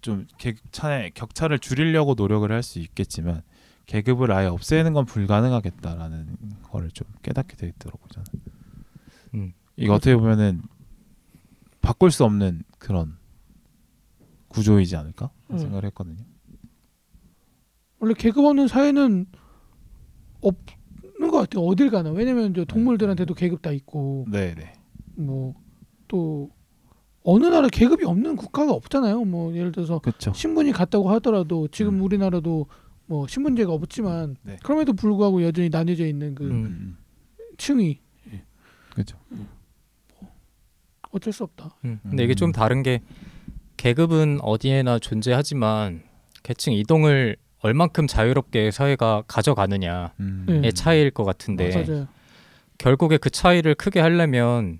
좀 0.00 0.26
격차의 0.38 1.12
격차를 1.12 1.58
줄이려고 1.58 2.14
노력을 2.14 2.50
할 2.50 2.62
수 2.62 2.78
있겠지만 2.78 3.42
계급을 3.86 4.32
아예 4.32 4.46
없애는 4.46 4.92
건 4.94 5.04
불가능하겠다라는 5.04 6.36
거를 6.64 6.90
좀 6.90 7.06
깨닫게 7.22 7.56
되더라고요. 7.56 8.08
저는. 8.10 8.26
음. 9.34 9.52
이거 9.76 9.94
어떻게 9.94 10.16
보면은 10.16 10.62
바꿀 11.82 12.10
수 12.10 12.24
없는 12.24 12.64
그런 12.78 13.16
구조이지 14.48 14.96
않을까 14.96 15.30
음. 15.50 15.58
생각을 15.58 15.84
했거든요. 15.86 16.24
원래 17.98 18.14
계급 18.14 18.44
없는 18.44 18.68
사회는 18.68 19.26
없는 20.40 21.30
것 21.30 21.38
같아요. 21.38 21.64
어딜 21.64 21.90
가나. 21.90 22.10
왜냐면 22.10 22.54
저 22.54 22.64
동물들한테도 22.64 23.34
계급 23.34 23.62
다 23.62 23.70
있고 23.70 24.26
네, 24.28 24.54
네. 24.54 24.72
뭐 25.16 25.66
또 26.08 26.50
어느 27.22 27.46
나라 27.46 27.68
계급이 27.68 28.04
없는 28.04 28.36
국가가 28.36 28.72
없잖아요. 28.72 29.24
뭐 29.24 29.54
예를 29.54 29.72
들어서 29.72 29.98
그렇죠. 29.98 30.32
신분이 30.32 30.72
같다고 30.72 31.10
하더라도 31.12 31.68
지금 31.68 31.96
음. 31.96 32.02
우리나라도 32.02 32.66
뭐 33.06 33.26
신분제가 33.26 33.72
없지만 33.72 34.36
네. 34.42 34.56
그럼에도 34.62 34.92
불구하고 34.92 35.42
여전히 35.42 35.68
나뉘어져 35.68 36.06
있는 36.06 36.34
그 36.34 36.44
음. 36.44 36.96
층이 37.58 38.00
그렇죠. 38.90 39.18
어쩔 41.10 41.32
수 41.32 41.44
없다. 41.44 41.76
음. 41.84 41.98
근데 42.02 42.24
이게 42.24 42.34
좀 42.34 42.50
음. 42.50 42.52
다른 42.52 42.82
게 42.82 43.00
계급은 43.76 44.38
어디에나 44.42 44.98
존재하지만 44.98 46.02
계층 46.42 46.72
이동을 46.72 47.36
얼만큼 47.60 48.06
자유롭게 48.06 48.70
사회가 48.70 49.24
가져가느냐의 49.26 50.10
음. 50.20 50.44
네. 50.62 50.70
차이일 50.70 51.10
것 51.10 51.24
같은데 51.24 51.84
맞아요. 51.84 52.06
결국에 52.78 53.16
그 53.16 53.30
차이를 53.30 53.74
크게 53.74 54.00
하려면 54.00 54.78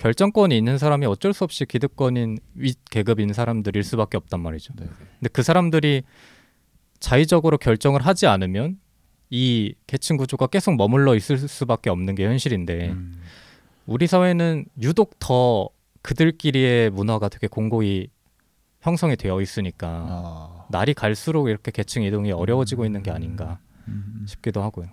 결정권이 0.00 0.56
있는 0.56 0.78
사람이 0.78 1.04
어쩔 1.04 1.34
수 1.34 1.44
없이 1.44 1.66
기득권인 1.66 2.38
윗 2.54 2.78
계급인 2.90 3.34
사람들일 3.34 3.84
수밖에 3.84 4.16
없단 4.16 4.40
말이죠. 4.40 4.72
네. 4.76 4.86
근데 5.18 5.28
그 5.30 5.42
사람들이 5.42 6.02
자의적으로 7.00 7.58
결정을 7.58 8.00
하지 8.00 8.26
않으면 8.26 8.78
이 9.28 9.74
계층 9.86 10.16
구조가 10.16 10.46
계속 10.46 10.76
머물러 10.76 11.14
있을 11.14 11.36
수밖에 11.36 11.90
없는 11.90 12.14
게 12.14 12.26
현실인데 12.26 12.90
음. 12.90 13.20
우리 13.86 14.06
사회는 14.06 14.64
유독 14.80 15.18
더 15.18 15.68
그들끼리의 16.02 16.90
문화가 16.90 17.28
되게 17.28 17.46
공고히 17.46 18.08
형성이 18.80 19.16
되어 19.16 19.42
있으니까 19.42 20.06
아. 20.08 20.66
날이 20.70 20.94
갈수록 20.94 21.48
이렇게 21.48 21.70
계층 21.70 22.02
이동이 22.02 22.32
어려워지고 22.32 22.86
있는 22.86 23.02
게 23.02 23.10
아닌가 23.10 23.58
음. 23.86 24.24
싶기도 24.26 24.62
하고요. 24.62 24.88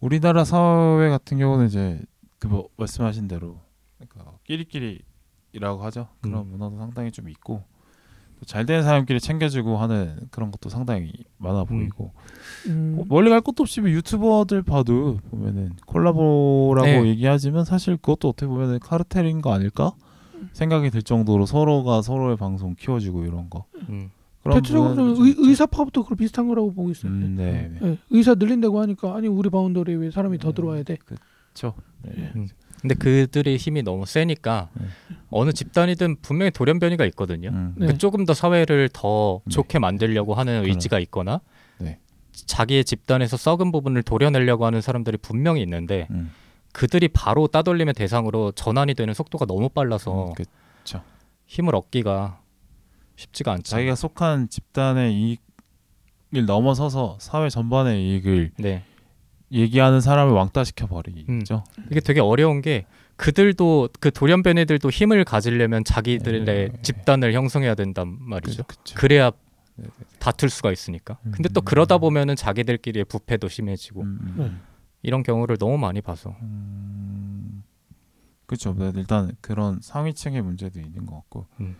우리나라 0.00 0.44
사회 0.44 1.10
같은 1.10 1.38
경우는 1.38 1.66
이제 1.66 2.00
그 2.42 2.48
뭐 2.48 2.68
말씀하신 2.76 3.28
대로 3.28 3.60
그러니까 3.98 4.36
끼리끼리라고 4.44 5.82
하죠. 5.84 6.08
그런 6.20 6.42
음. 6.42 6.50
문화도 6.50 6.76
상당히 6.78 7.12
좀 7.12 7.28
있고 7.28 7.62
또잘 8.40 8.66
되는 8.66 8.82
사람끼리 8.82 9.20
챙겨주고 9.20 9.76
하는 9.76 10.16
그런 10.32 10.50
것도 10.50 10.68
상당히 10.68 11.12
많아 11.38 11.64
보이고 11.64 12.12
음, 12.66 12.94
뭐 12.96 13.04
멀리 13.08 13.30
갈 13.30 13.40
것도 13.40 13.62
없이 13.62 13.80
뭐 13.80 13.88
유튜버들 13.90 14.62
봐도 14.62 15.18
보면은 15.30 15.74
콜라보라고 15.86 16.86
네. 16.86 17.06
얘기하지만 17.06 17.64
사실 17.64 17.96
그것도 17.96 18.30
어떻게 18.30 18.46
보면은 18.48 18.80
카르텔인 18.80 19.40
거 19.40 19.52
아닐까 19.52 19.92
생각이 20.52 20.90
들 20.90 21.02
정도로 21.02 21.46
서로가 21.46 22.02
서로의 22.02 22.36
방송 22.36 22.74
키워주고 22.74 23.24
이런 23.24 23.48
거 23.48 23.66
음. 23.88 24.10
대체적으로 24.50 25.24
의, 25.24 25.30
있죠. 25.30 25.48
의사파부터 25.48 26.02
그런 26.04 26.16
비슷한 26.16 26.48
거라고 26.48 26.72
보고 26.72 26.90
있어요. 26.90 27.12
음, 27.12 27.36
네, 27.36 27.70
네. 27.80 27.90
예, 27.90 27.98
의사 28.10 28.34
늘린다고 28.34 28.80
하니까 28.80 29.14
아니 29.14 29.28
우리 29.28 29.48
바운더리에 29.50 29.94
왜 29.94 30.10
사람이 30.10 30.38
더 30.38 30.48
네. 30.48 30.54
들어와야 30.54 30.82
돼? 30.82 30.96
그렇죠. 30.96 31.74
네. 32.02 32.32
근데 32.80 32.94
그들의 32.96 33.56
힘이 33.56 33.82
너무 33.82 34.06
세니까 34.06 34.70
네. 34.74 34.86
어느 35.30 35.52
집단이든 35.52 36.16
분명히 36.20 36.50
돌연변이가 36.50 37.04
있거든요. 37.06 37.50
음. 37.50 37.74
네. 37.78 37.86
그 37.86 37.98
조금 37.98 38.24
더 38.24 38.34
사회를 38.34 38.88
더 38.92 39.40
네. 39.44 39.50
좋게 39.52 39.78
만들려고 39.78 40.34
하는. 40.34 40.64
의지가 40.64 40.98
있거나 41.00 41.40
네. 41.78 41.98
자기의 42.32 42.84
집단에서 42.84 43.36
썩은 43.36 43.70
부분을 43.70 44.02
도려내려고 44.02 44.66
하는 44.66 44.80
사람들이 44.80 45.16
분명히 45.18 45.62
있는데 45.62 46.08
음. 46.10 46.32
그들이 46.72 47.08
바로 47.08 47.46
따돌림의 47.46 47.94
대상으로 47.94 48.52
전환이 48.52 48.94
되는 48.94 49.14
속도가 49.14 49.44
너무 49.44 49.68
빨라서 49.68 50.28
음, 50.28 50.34
그 50.34 50.44
힘을 51.46 51.74
얻기가 51.74 52.40
쉽지가 53.16 53.52
않죠. 53.52 53.62
자기가 53.64 53.94
속한 53.94 54.48
집단의 54.48 55.14
이익을 55.14 56.46
넘어서서 56.46 57.18
사회 57.20 57.50
전반의 57.50 58.02
이익을 58.02 58.52
네. 58.56 58.84
얘기하는 59.52 60.00
사람을 60.00 60.32
왕따시켜 60.32 60.86
버리죠. 60.86 61.64
이게 61.90 62.00
되게 62.00 62.20
어려운 62.20 62.62
게 62.62 62.86
그들도 63.16 63.90
그 64.00 64.10
돌연변이들도 64.10 64.90
힘을 64.90 65.24
가지려면 65.24 65.84
자기들의 65.84 66.44
네. 66.44 66.72
집단을 66.82 67.34
형성해야 67.34 67.74
된단 67.74 68.16
말이죠. 68.20 68.64
그렇죠. 68.64 68.94
그래야 68.96 69.30
네, 69.76 69.86
다툴 70.18 70.50
수가 70.50 70.72
있으니까. 70.72 71.18
근데 71.30 71.48
또 71.48 71.60
음. 71.60 71.64
그러다 71.64 71.98
보면은 71.98 72.36
자기들끼리의 72.36 73.04
부패도 73.04 73.48
심해지고 73.48 74.02
음, 74.02 74.18
음, 74.20 74.34
네. 74.36 74.44
음. 74.44 74.60
이런 75.02 75.22
경우를 75.22 75.56
너무 75.56 75.78
많이 75.78 76.00
봐서. 76.00 76.34
음, 76.42 77.62
그렇죠. 78.46 78.74
네, 78.74 78.92
일단 78.96 79.32
그런 79.40 79.80
상위층의 79.80 80.42
문제도 80.42 80.80
있는 80.80 81.06
것 81.06 81.16
같고 81.16 81.46
음. 81.60 81.76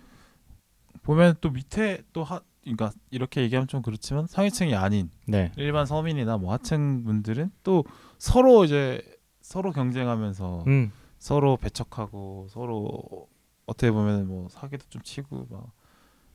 보면 1.03 1.37
또 1.41 1.51
밑에 1.51 2.03
또 2.12 2.25
하, 2.25 2.41
그러니까 2.63 2.93
이렇게 3.11 3.43
얘기하면 3.43 3.69
좀 3.69 3.83
그렇지만 3.83 4.27
상위층이 4.27 4.75
아닌 4.75 5.11
네. 5.27 5.53
일반 5.57 5.87
서민이나 5.87 6.39
뭐 6.39 6.53
하층 6.53 7.05
분들은 7.05 7.51
또 7.63 7.85
서로 8.19 8.65
이제 8.65 9.03
서로 9.41 9.73
경쟁하면서 9.73 10.65
음. 10.67 10.93
서로 11.19 11.57
배척하고 11.57 12.47
서로 12.51 13.29
어떻게 13.67 13.91
보면 13.91 14.27
뭐 14.29 14.49
사기도 14.49 14.85
좀 14.89 15.03
치고 15.03 15.47
막 15.51 15.73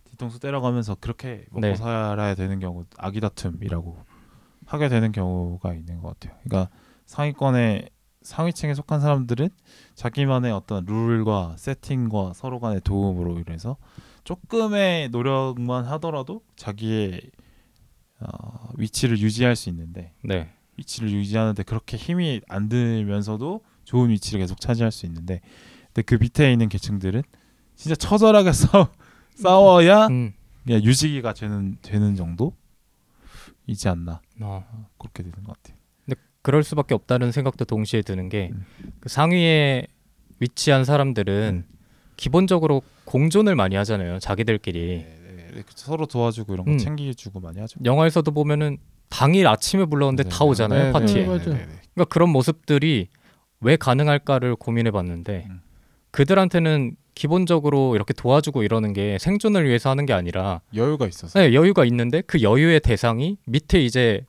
뒤통수 0.05 0.39
때려가면서 0.39 0.95
그렇게 0.95 1.45
먹고 1.49 1.61
네. 1.61 1.75
살아야 1.75 2.35
되는 2.35 2.59
경우 2.59 2.85
아기 2.97 3.19
다툼이라고 3.19 3.97
하게 4.65 4.89
되는 4.89 5.11
경우가 5.11 5.73
있는 5.73 6.01
것 6.01 6.19
같아요. 6.19 6.37
그러니까 6.43 6.69
상위권의 7.05 7.89
상위층에 8.27 8.73
속한 8.73 8.99
사람들은 8.99 9.49
자기만의 9.95 10.51
어떤 10.51 10.85
룰과 10.85 11.55
세팅과 11.57 12.33
서로 12.35 12.59
간의 12.59 12.81
도움으로 12.81 13.39
인해서 13.39 13.77
조금의 14.25 15.09
노력만 15.09 15.85
하더라도 15.85 16.41
자기의 16.57 17.21
어, 18.19 18.69
위치를 18.75 19.19
유지할 19.19 19.55
수 19.55 19.69
있는데 19.69 20.11
네. 20.23 20.51
위치를 20.75 21.09
유지하는데 21.09 21.63
그렇게 21.63 21.95
힘이 21.95 22.41
안 22.49 22.67
들면서도 22.67 23.61
좋은 23.85 24.09
위치를 24.09 24.41
계속 24.41 24.59
차지할 24.59 24.91
수 24.91 25.05
있는데 25.05 25.39
근데 25.87 26.01
그 26.01 26.15
밑에 26.21 26.51
있는 26.51 26.67
계층들은 26.67 27.23
진짜 27.75 27.95
처절하게 27.95 28.51
싸워, 28.53 28.89
싸워야 29.35 30.07
음. 30.07 30.33
유지기가 30.67 31.33
되는 31.33 31.77
되는 31.81 32.15
정도이지 32.15 33.87
않나 33.87 34.21
어. 34.41 34.89
그렇게 34.97 35.23
되는 35.23 35.43
것 35.45 35.55
같아요. 35.55 35.76
그럴 36.47 36.63
수밖에 36.63 36.95
없다는 36.95 37.33
생각도 37.33 37.65
동시에 37.65 38.01
드는 38.01 38.29
게 38.29 38.51
음. 38.53 38.65
그 39.01 39.09
상위에 39.09 39.85
위치한 40.39 40.85
사람들은 40.85 41.65
기본적으로 42.15 42.83
공존을 43.03 43.57
많이 43.57 43.75
하잖아요. 43.75 44.19
자기들끼리. 44.19 44.79
네, 44.79 45.47
네, 45.55 45.63
서로 45.75 46.05
도와주고 46.05 46.53
이런 46.53 46.65
거 46.65 46.71
음. 46.71 46.77
챙기주고 46.77 47.41
많이 47.41 47.59
하죠. 47.59 47.81
영화에서 47.83 48.21
보면은 48.21 48.77
당일 49.09 49.45
아침에 49.45 49.83
불렀는데 49.83 50.23
네, 50.23 50.29
다 50.29 50.45
오잖아요 50.45 50.83
네, 50.85 50.91
파티에. 50.93 51.25
네. 51.25 51.37
그러니까 51.37 52.05
그런 52.07 52.29
모습들이 52.29 53.09
왜 53.59 53.75
가능할까를 53.75 54.55
고민해봤는데 54.55 55.47
음. 55.49 55.59
그들한테는 56.11 56.95
기본적으로 57.13 57.93
이렇게 57.95 58.13
도와주고 58.13 58.63
이러는 58.63 58.93
게 58.93 59.17
생존을 59.19 59.67
위해서 59.67 59.89
하는 59.89 60.05
게 60.05 60.13
아니라 60.13 60.61
여유가 60.73 61.07
있어서. 61.07 61.37
네, 61.41 61.53
여유가 61.53 61.83
있는데 61.83 62.21
그 62.21 62.41
여유의 62.41 62.79
대상이 62.79 63.35
밑에 63.45 63.83
이제 63.83 64.21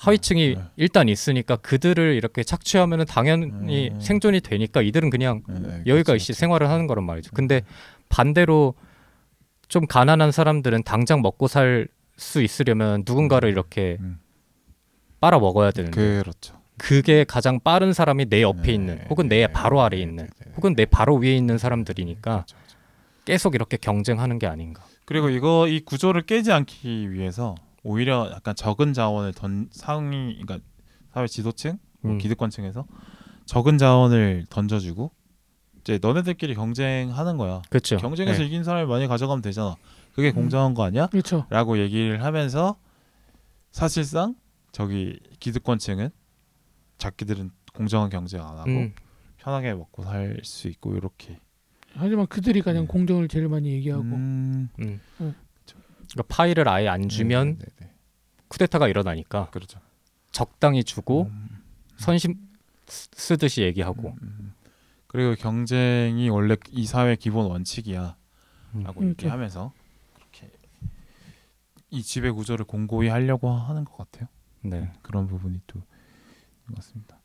하위층이 0.00 0.54
네. 0.56 0.62
일단 0.76 1.08
있으니까 1.08 1.56
그들을 1.56 2.14
이렇게 2.14 2.42
착취하면은 2.42 3.04
당연히 3.04 3.90
음. 3.92 4.00
생존이 4.00 4.40
되니까 4.40 4.82
이들은 4.82 5.10
그냥 5.10 5.42
네, 5.48 5.60
네, 5.60 5.68
여유가 5.86 6.12
그렇죠, 6.12 6.16
있이 6.16 6.26
그렇죠. 6.28 6.40
생활을 6.40 6.68
하는 6.68 6.86
거란 6.86 7.04
말이죠. 7.04 7.30
근데 7.34 7.62
반대로 8.08 8.74
좀 9.68 9.86
가난한 9.86 10.32
사람들은 10.32 10.82
당장 10.82 11.22
먹고 11.22 11.46
살 11.46 11.88
수 12.20 12.42
있으려면 12.42 13.02
누군가를 13.06 13.48
이렇게 13.48 13.96
음. 14.00 14.20
빨아 15.20 15.38
먹어야 15.38 15.70
되는데 15.70 16.20
그렇죠. 16.22 16.60
그게 16.76 17.24
가장 17.24 17.60
빠른 17.60 17.92
사람이 17.92 18.26
내 18.26 18.42
옆에 18.42 18.62
네, 18.62 18.72
있는 18.74 19.00
혹은 19.08 19.28
내 19.28 19.46
네, 19.46 19.46
바로 19.46 19.80
아래에 19.80 19.98
네, 19.98 20.02
있는 20.02 20.26
네, 20.26 20.44
네. 20.46 20.52
혹은 20.56 20.74
내 20.74 20.84
바로 20.84 21.16
위에 21.16 21.34
있는 21.34 21.58
사람들이니까 21.58 22.30
그렇죠, 22.30 22.56
그렇죠. 22.56 22.76
계속 23.24 23.54
이렇게 23.54 23.76
경쟁하는 23.76 24.38
게 24.38 24.46
아닌가. 24.46 24.84
그리고 25.06 25.30
이거 25.30 25.66
이 25.66 25.80
구조를 25.80 26.22
깨지 26.22 26.52
않기 26.52 27.12
위해서 27.12 27.54
오히려 27.82 28.30
약간 28.32 28.54
적은 28.54 28.92
자원을 28.92 29.32
던 29.32 29.68
상위 29.72 30.38
그러니까 30.42 30.58
사회 31.12 31.26
지도층 31.26 31.78
뭐 32.00 32.12
음. 32.12 32.18
기득권층에서 32.18 32.86
적은 33.46 33.78
자원을 33.78 34.46
던져주고 34.50 35.10
이제 35.80 35.98
너네들끼리 36.00 36.54
경쟁하는 36.54 37.36
거야. 37.38 37.62
그렇죠. 37.70 37.96
경쟁에서 37.96 38.40
네. 38.40 38.46
이긴 38.46 38.64
사람이 38.64 38.86
많이 38.86 39.06
가져가면 39.06 39.40
되잖아. 39.42 39.76
그게 40.12 40.30
공정한 40.30 40.74
거 40.74 40.84
아니야? 40.84 41.06
그렇죠. 41.06 41.46
라고 41.48 41.78
얘기를 41.78 42.22
하면서 42.22 42.76
사실상 43.72 44.34
저기 44.72 45.18
기득권층은 45.40 46.10
자기들은 46.98 47.50
공정한 47.72 48.10
경쟁 48.10 48.42
안 48.42 48.58
하고 48.58 48.68
음, 48.70 48.94
편하게 49.38 49.72
먹고 49.74 50.02
살 50.02 50.40
수 50.42 50.68
있고 50.68 50.94
이렇게 50.96 51.38
하지만 51.94 52.26
그들이 52.26 52.60
가장 52.62 52.82
네. 52.82 52.86
공정을 52.88 53.28
제일 53.28 53.48
많이 53.48 53.70
얘기하고 53.72 54.02
음, 54.02 54.68
음. 54.80 55.00
음. 55.20 55.34
그러니까 56.12 56.34
파이를 56.34 56.68
아예 56.68 56.88
안 56.88 57.08
주면 57.08 57.58
네, 57.58 57.64
네, 57.64 57.86
네. 57.86 57.92
쿠데타가 58.48 58.88
일어나니까 58.88 59.50
그렇죠. 59.50 59.80
적당히 60.32 60.82
주고 60.84 61.24
음, 61.30 61.62
선심 61.96 62.34
쓰- 62.86 63.08
쓰듯이 63.12 63.62
얘기하고 63.62 64.16
음. 64.22 64.54
그리고 65.06 65.34
경쟁이 65.40 66.28
원래 66.28 66.56
이 66.70 66.86
사회 66.86 67.16
기본 67.16 67.46
원칙이야라고 67.46 68.16
음. 68.74 68.84
음, 68.96 69.08
얘기하면서 69.10 69.72
그렇게 70.14 70.50
이 71.90 72.02
지배 72.02 72.30
구조를 72.30 72.64
공고히 72.64 73.08
하려고 73.08 73.50
하는 73.50 73.84
것 73.84 73.96
같아요. 73.96 74.28
네. 74.62 74.92
그런 75.02 75.26
부분이 75.26 75.60
또 75.66 75.80
같습니다. 76.74 77.18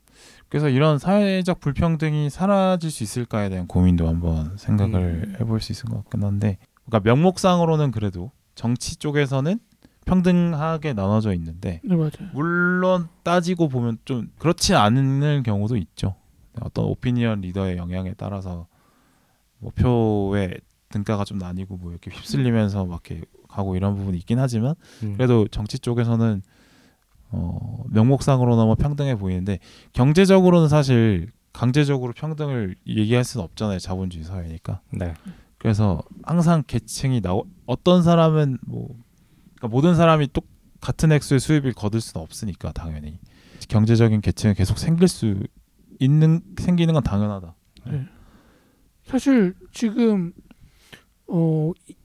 그래서 0.49 0.69
이런 0.69 0.97
사회적 0.97 1.59
불평등이 1.59 2.29
사라질 2.31 2.89
수 2.89 3.03
있을까에 3.03 3.49
대한 3.49 3.67
고민도 3.67 4.07
한번 4.07 4.57
생각을 4.57 5.23
음. 5.27 5.35
해볼 5.39 5.59
수 5.61 5.71
있을 5.71 5.85
것 5.89 5.97
같긴 6.03 6.23
한데, 6.23 6.57
그러니까 6.85 7.01
명목상으로는 7.11 7.91
그래도 7.91 8.31
정치 8.55 8.95
쪽에서는 8.95 9.59
평등하게 10.05 10.93
나눠져 10.93 11.33
있는데 11.33 11.81
네 11.83 11.95
맞아요. 11.95 12.29
물론 12.33 13.07
따지고 13.23 13.69
보면 13.69 13.97
좀 14.05 14.31
그렇지 14.37 14.75
않은 14.75 15.43
경우도 15.43 15.77
있죠. 15.77 16.15
어떤 16.61 16.85
오피니언 16.85 17.41
리더의 17.41 17.77
영향에 17.77 18.13
따라서 18.17 18.67
뭐 19.59 19.71
표의 19.75 20.59
등가가 20.89 21.25
좀 21.25 21.37
나뉘고 21.37 21.77
뭐 21.77 21.91
이렇게 21.91 22.11
휩쓸리면서 22.11 22.85
막 22.85 23.01
이렇게 23.05 23.25
가고 23.49 23.75
이런 23.75 23.95
부분이 23.95 24.17
있긴 24.19 24.39
하지만 24.39 24.75
음. 25.03 25.13
그래도 25.15 25.47
정치 25.47 25.79
쪽에서는 25.79 26.41
어, 27.31 27.83
명목상으로는 27.89 28.65
뭐 28.65 28.75
평등해 28.75 29.15
보이는데 29.15 29.59
경제적으로는 29.93 30.69
사실 30.69 31.31
강제적으로 31.51 32.13
평등을 32.13 32.75
얘기할 32.87 33.23
수는 33.23 33.43
없잖아요. 33.45 33.79
자본주의 33.79 34.23
사회니까. 34.23 34.81
네. 34.91 35.13
그래서 35.65 35.99
항상 36.21 36.63
계층이 36.67 37.21
나 37.21 37.35
어떤 37.65 38.03
사람은 38.03 38.59
뭐 38.67 38.87
그러니까 39.55 39.67
모든 39.69 39.95
사람이 39.95 40.27
똑 40.31 40.45
같은 40.79 41.11
액수의 41.11 41.39
수입을 41.39 41.73
거둘 41.73 42.01
수는 42.01 42.21
없으니까 42.23 42.71
당연히 42.71 43.17
경제적인 43.67 44.21
계층이 44.21 44.53
계속 44.53 44.77
생길 44.77 45.07
수 45.07 45.41
있는 45.99 46.41
생기는 46.59 46.93
건 46.93 47.01
당연하다. 47.01 47.55
사실 49.05 49.55
지금 49.71 50.33
어 51.25 51.71
이- 51.89 51.95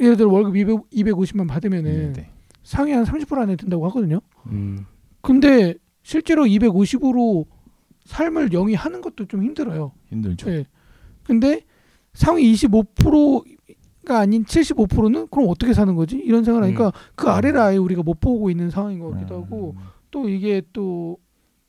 예를 0.00 0.16
들어 0.16 0.30
월급 0.30 0.56
200, 0.56 0.88
250만 0.90 1.46
받으면은 1.46 2.14
네. 2.14 2.30
상위 2.62 2.92
한 2.92 3.04
30% 3.04 3.36
안에 3.36 3.56
든다고 3.56 3.86
하거든요. 3.88 4.20
음. 4.46 4.86
근데 5.20 5.74
실제로 6.02 6.44
250으로 6.44 7.44
삶을 8.06 8.54
영위하는 8.54 9.02
것도 9.02 9.26
좀 9.26 9.42
힘들어요. 9.42 9.92
힘들죠. 10.08 10.50
예. 10.50 10.64
근데 11.24 11.60
상위 12.16 12.52
25%가 12.52 14.18
아닌 14.18 14.44
75%는 14.44 15.28
그럼 15.28 15.48
어떻게 15.48 15.72
사는 15.72 15.94
거지? 15.94 16.16
이런 16.16 16.42
생각을 16.42 16.66
하니까 16.66 16.92
그 17.14 17.28
아래를 17.28 17.60
아예 17.60 17.76
우리가 17.76 18.02
못 18.02 18.18
보고 18.18 18.50
있는 18.50 18.70
상황인 18.70 18.98
것 18.98 19.10
같기도 19.10 19.42
하고 19.42 19.74
음, 19.76 19.82
또 20.10 20.28
이게 20.28 20.62
또 20.72 21.18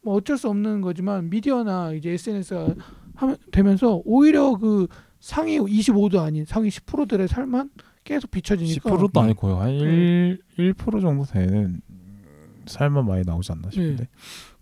뭐 0.08 0.16
어쩔 0.16 0.38
수 0.38 0.48
없는 0.48 0.80
거지만 0.80 1.30
미디어나 1.30 1.92
이제 1.92 2.12
SNS가 2.12 2.74
하면 3.16 3.36
되면서 3.52 4.02
오히려 4.06 4.58
그 4.58 4.88
상위 5.20 5.60
25도 5.60 6.20
아닌 6.20 6.46
상위 6.46 6.70
10%들의 6.70 7.28
삶만 7.28 7.70
계속 8.06 8.32
비춰지니까 8.32 8.90
10%도 8.90 9.20
아니고요. 9.20 9.58
한 9.58 9.78
네. 9.78 10.38
1, 10.56 10.74
1% 10.76 11.02
정도 11.02 11.26
되는 11.26 11.82
삶만 12.68 13.06
많이 13.06 13.24
나오지 13.26 13.52
않나 13.52 13.70
싶은데. 13.70 14.04
네. 14.06 14.10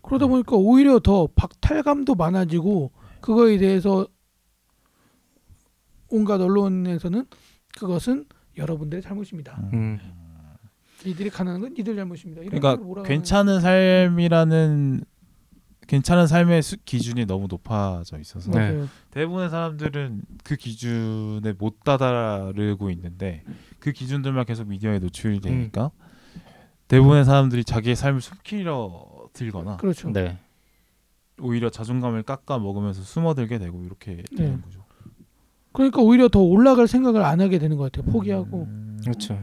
그러다 0.02 0.26
보니까 0.26 0.56
오히려 0.56 0.98
더 0.98 1.28
박탈감도 1.36 2.16
많아지고 2.16 2.90
그거에 3.22 3.60
대해서 3.60 4.08
온갖 6.16 6.40
언론에서는 6.40 7.26
그것은 7.78 8.26
여러분들의 8.58 9.02
잘못입니다. 9.02 9.60
음. 9.74 10.00
이들이 11.06 11.30
가난한 11.30 11.62
건 11.62 11.76
이들 11.78 11.96
잘못입니다. 11.96 12.42
그러니까 12.42 13.04
괜찮은 13.04 13.60
삶이라는 13.60 15.04
괜찮은 15.88 16.26
삶의 16.26 16.64
수, 16.64 16.78
기준이 16.84 17.26
너무 17.26 17.48
높아져 17.48 18.18
있어서 18.18 18.50
네. 18.52 18.58
맞아요. 18.58 18.90
대부분의 19.12 19.50
사람들은 19.50 20.22
그 20.44 20.56
기준에 20.56 21.54
못 21.58 21.84
다다르고 21.84 22.90
있는데 22.92 23.44
그 23.80 23.92
기준들만 23.92 24.46
계속 24.46 24.68
미디어에 24.68 24.98
노출이 25.00 25.42
되니까 25.42 25.92
대부분의 26.88 27.26
사람들이 27.26 27.64
자기의 27.64 27.96
삶을 27.96 28.22
숨기려 28.22 29.30
들거나 29.34 29.78
그렇죠. 29.78 30.10
네. 30.10 30.40
오히려 31.40 31.70
자존감을 31.70 32.24
깎아 32.24 32.58
먹으면서 32.58 33.04
숨어들게 33.04 33.60
되고 33.60 33.84
이렇게 33.84 34.24
되는 34.36 34.56
네. 34.56 34.62
거죠. 34.62 34.85
그러니까 35.76 36.02
오히려 36.02 36.28
더 36.30 36.40
올라갈 36.40 36.88
생각을 36.88 37.22
안 37.24 37.42
하게 37.42 37.60
되는 37.60 37.78
것 37.78 37.92
같아요. 37.92 38.12
포기하고 38.12 38.64
음, 38.64 39.00
그렇죠. 39.04 39.38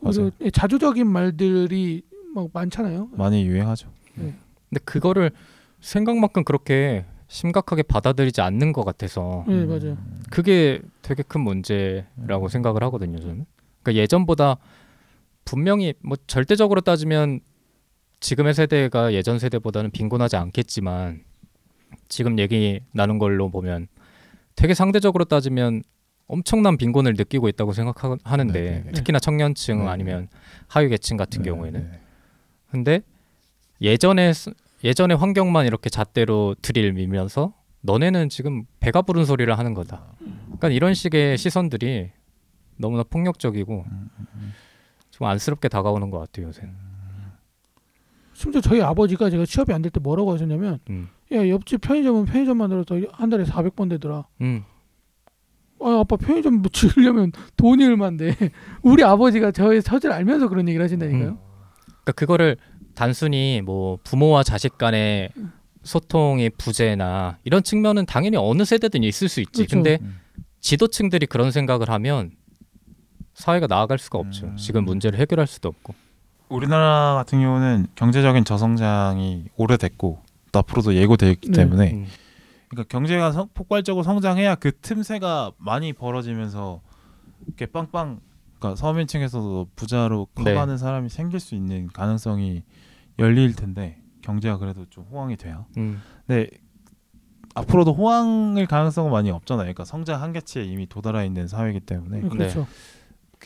오히려 0.00 0.30
자조적인 0.52 1.06
말들이 1.06 2.02
막 2.34 2.48
많잖아요. 2.52 3.08
많이 3.12 3.44
유행하죠. 3.44 3.90
근데 4.14 4.80
그거를 4.84 5.30
생각만큼 5.80 6.44
그렇게 6.44 7.04
심각하게 7.28 7.82
받아들이지 7.82 8.40
않는 8.40 8.72
것 8.72 8.84
같아서 8.84 9.44
네 9.46 9.64
맞아요. 9.66 9.98
그게 10.30 10.80
되게 11.02 11.22
큰 11.22 11.40
문제라고 11.42 12.48
생각을 12.48 12.82
하거든요. 12.84 13.18
저는. 13.18 13.44
그러니까 13.82 14.02
예전보다 14.02 14.56
분명히 15.44 15.94
뭐 16.02 16.16
절대적으로 16.26 16.80
따지면 16.80 17.40
지금의 18.20 18.54
세대가 18.54 19.12
예전 19.12 19.38
세대보다는 19.38 19.90
빈곤하지 19.90 20.36
않겠지만 20.36 21.22
지금 22.08 22.38
얘기 22.38 22.80
나눈 22.92 23.18
걸로 23.18 23.50
보면 23.50 23.88
되게 24.58 24.74
상대적으로 24.74 25.24
따지면 25.24 25.82
엄청난 26.26 26.76
빈곤을 26.76 27.14
느끼고 27.16 27.48
있다고 27.48 27.72
생각하는데 27.72 28.60
네네네. 28.60 28.90
특히나 28.90 29.20
청년층 29.20 29.78
네네. 29.78 29.88
아니면 29.90 30.28
하위 30.66 30.88
계층 30.88 31.16
같은 31.16 31.42
네, 31.42 31.48
경우에는 31.50 31.90
네. 31.92 32.00
근데 32.68 33.00
예전에 33.80 34.32
스- 34.32 34.50
예전의 34.82 35.16
환경만 35.16 35.66
이렇게 35.66 35.88
잣대로 35.88 36.56
들이밀면서 36.60 37.54
너네는 37.82 38.30
지금 38.30 38.64
배가 38.80 39.02
부른 39.02 39.24
소리를 39.24 39.56
하는 39.56 39.74
거다. 39.74 40.04
그러니까 40.46 40.68
이런 40.70 40.92
식의 40.92 41.38
시선들이 41.38 42.10
너무나 42.78 43.04
폭력적이고 43.04 43.84
좀 45.12 45.26
안쓰럽게 45.26 45.68
다가오는 45.68 46.10
것 46.10 46.18
같아요 46.18 46.48
요새는. 46.48 46.74
심지어 48.38 48.60
저희 48.60 48.80
아버지가 48.80 49.30
제가 49.30 49.44
취업이 49.44 49.72
안 49.72 49.82
될 49.82 49.90
때 49.90 49.98
뭐라고 50.00 50.32
하셨냐면 50.32 50.78
음. 50.90 51.08
야 51.32 51.48
옆집 51.48 51.80
편의점은 51.80 52.24
편의점 52.26 52.56
만 52.58 52.70
들어서 52.70 52.96
한 53.12 53.28
달에 53.30 53.42
400번 53.44 53.90
되더라. 53.90 54.26
음. 54.42 54.62
아 55.80 56.00
아빠 56.00 56.16
편의점 56.16 56.54
뭐 56.62 56.70
지으려면 56.72 57.32
돈이 57.56 57.84
얼만데 57.84 58.34
우리 58.82 59.02
아버지가 59.02 59.50
저의 59.50 59.82
처지를 59.82 60.14
알면서 60.14 60.48
그런 60.48 60.68
얘기를 60.68 60.84
하신다니까요. 60.84 61.28
음. 61.30 61.38
그러니까 61.86 62.12
그거를 62.12 62.56
단순히 62.94 63.60
뭐 63.64 63.98
부모와 64.04 64.42
자식 64.44 64.78
간의 64.78 65.30
소통의 65.82 66.50
부재나 66.50 67.38
이런 67.44 67.62
측면은 67.62 68.06
당연히 68.06 68.36
어느 68.36 68.64
세대든 68.64 69.02
있을 69.04 69.28
수 69.28 69.40
있지. 69.40 69.66
그렇죠. 69.66 69.76
근데 69.76 69.98
음. 70.02 70.18
지도층들이 70.60 71.26
그런 71.26 71.50
생각을 71.50 71.88
하면 71.90 72.32
사회가 73.34 73.66
나아갈 73.68 73.98
수가 73.98 74.18
없죠. 74.18 74.46
음. 74.46 74.56
지금 74.56 74.84
문제를 74.84 75.18
해결할 75.18 75.46
수도 75.46 75.68
없고. 75.68 75.94
우리나라 76.48 77.14
같은 77.14 77.40
경우는 77.40 77.86
경제적인 77.94 78.44
저성장이 78.44 79.44
오래됐고 79.56 80.22
또 80.52 80.58
앞으로도 80.60 80.94
예고되어 80.94 81.30
있기 81.32 81.50
네. 81.50 81.58
때문에 81.58 81.92
음. 81.92 82.06
그러니까 82.68 82.88
경제가 82.90 83.32
성- 83.32 83.48
폭발적으로 83.54 84.02
성장해야 84.02 84.54
그 84.56 84.72
틈새가 84.80 85.52
많이 85.58 85.92
벌어지면서 85.92 86.80
이렇게 87.46 87.66
빵빵 87.66 88.20
그러니까 88.58 88.76
서민층에서도 88.76 89.68
부자로 89.76 90.28
네. 90.36 90.44
커가는 90.54 90.76
사람이 90.78 91.08
생길 91.08 91.38
수 91.40 91.54
있는 91.54 91.86
가능성이 91.88 92.62
열릴 93.18 93.54
텐데 93.54 94.00
경제가 94.22 94.58
그래도 94.58 94.84
좀 94.90 95.04
호황이 95.10 95.36
돼야. 95.36 95.64
음. 95.76 96.00
근데 96.26 96.50
앞으로도 97.54 97.94
호황일 97.94 98.66
가능성은 98.66 99.10
많이 99.10 99.30
없잖아요. 99.30 99.64
그러니까 99.64 99.84
성장 99.84 100.22
한계치에 100.22 100.64
이미 100.64 100.86
도달해 100.86 101.24
있는 101.26 101.48
사회이기 101.48 101.80
때문에 101.80 102.20
네, 102.20 102.28
그렇죠. 102.28 102.66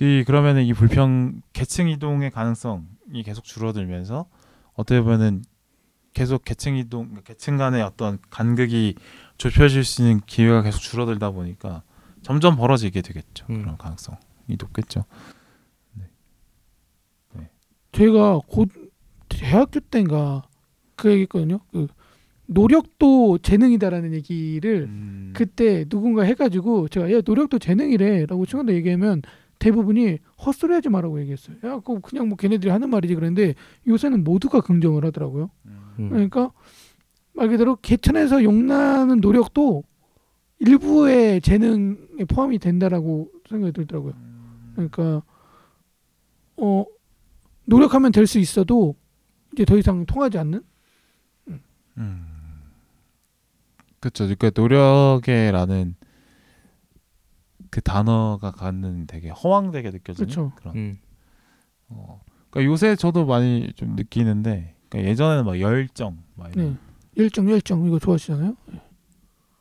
그 0.02 0.24
그러면은 0.26 0.64
이 0.64 0.72
불평 0.72 1.42
계층 1.52 1.88
이동의 1.88 2.32
가능성이 2.32 3.22
계속 3.24 3.44
줄어들면서 3.44 4.26
어떻게 4.74 5.00
보면은 5.00 5.44
계속 6.12 6.44
계층 6.44 6.76
이동 6.76 7.04
그러니까 7.04 7.22
계층 7.22 7.56
간의 7.56 7.82
어떤 7.82 8.18
간극이 8.28 8.96
좁혀질 9.38 9.84
수 9.84 10.02
있는 10.02 10.20
기회가 10.26 10.62
계속 10.62 10.80
줄어들다 10.80 11.30
보니까 11.30 11.84
점점 12.20 12.56
벌어지게 12.56 13.00
되겠죠. 13.00 13.46
음. 13.50 13.60
그런 13.60 13.78
가능성이 13.78 14.18
높겠죠. 14.48 15.04
제가 17.92 18.40
곧 18.48 18.70
대학교 19.28 19.78
때인가 19.78 20.42
그 20.96 21.12
얘기했거든요. 21.12 21.60
그 21.70 21.86
노력도 22.46 23.38
재능이다라는 23.38 24.14
얘기를 24.14 24.88
음. 24.88 25.32
그때 25.32 25.84
누군가 25.84 26.24
해가지고 26.24 26.88
제가 26.88 27.12
야 27.12 27.20
노력도 27.24 27.60
재능이래라고 27.60 28.46
친구한테 28.46 28.74
얘기하면 28.74 29.22
대부분이 29.62 30.18
헛소리하지 30.44 30.88
말라고 30.88 31.20
얘기했어요. 31.20 31.56
야 31.64 31.76
그거 31.76 32.00
그냥 32.00 32.28
뭐 32.28 32.36
걔네들이 32.36 32.68
하는 32.70 32.90
말이지 32.90 33.14
그랬는데 33.14 33.54
요새는 33.86 34.24
모두가 34.24 34.60
긍정을 34.60 35.04
하더라고요. 35.04 35.50
음. 36.00 36.08
그러니까 36.08 36.50
말 37.32 37.48
그대로 37.48 37.76
개천에서 37.76 38.42
용나는 38.42 39.20
노력도 39.20 39.84
일부의 40.58 41.40
재능에 41.40 42.24
포함이 42.28 42.58
된다라고 42.58 43.30
생각이 43.48 43.72
들더라고요. 43.72 44.14
그러니까 44.74 45.22
어 46.56 46.84
노력하면 47.64 48.10
될 48.10 48.26
수 48.26 48.40
있어도 48.40 48.96
이제 49.52 49.64
더 49.64 49.76
이상 49.78 50.04
통하지 50.06 50.38
않는 50.38 50.60
음. 51.98 52.26
그렇죠. 54.00 54.24
그러니까 54.24 54.50
노력에라는 54.60 55.94
그 57.72 57.80
단어가 57.80 58.50
갖는 58.52 59.06
되게 59.06 59.30
허황되게 59.30 59.90
느껴지는 59.90 60.28
그렇죠. 60.28 60.52
그런 60.56 60.76
음. 60.76 60.98
어. 61.88 62.20
그러니까 62.50 62.70
요새 62.70 62.94
저도 62.96 63.24
많이 63.24 63.72
좀 63.76 63.96
느끼는데 63.96 64.74
그러니까 64.90 65.10
예전에는 65.10 65.44
막 65.46 65.58
열정 65.58 66.18
막 66.36 66.52
이런 66.54 66.72
네. 66.72 66.76
열정 67.22 67.50
열정 67.50 67.86
이거 67.86 67.98
좋아하시잖아요. 67.98 68.54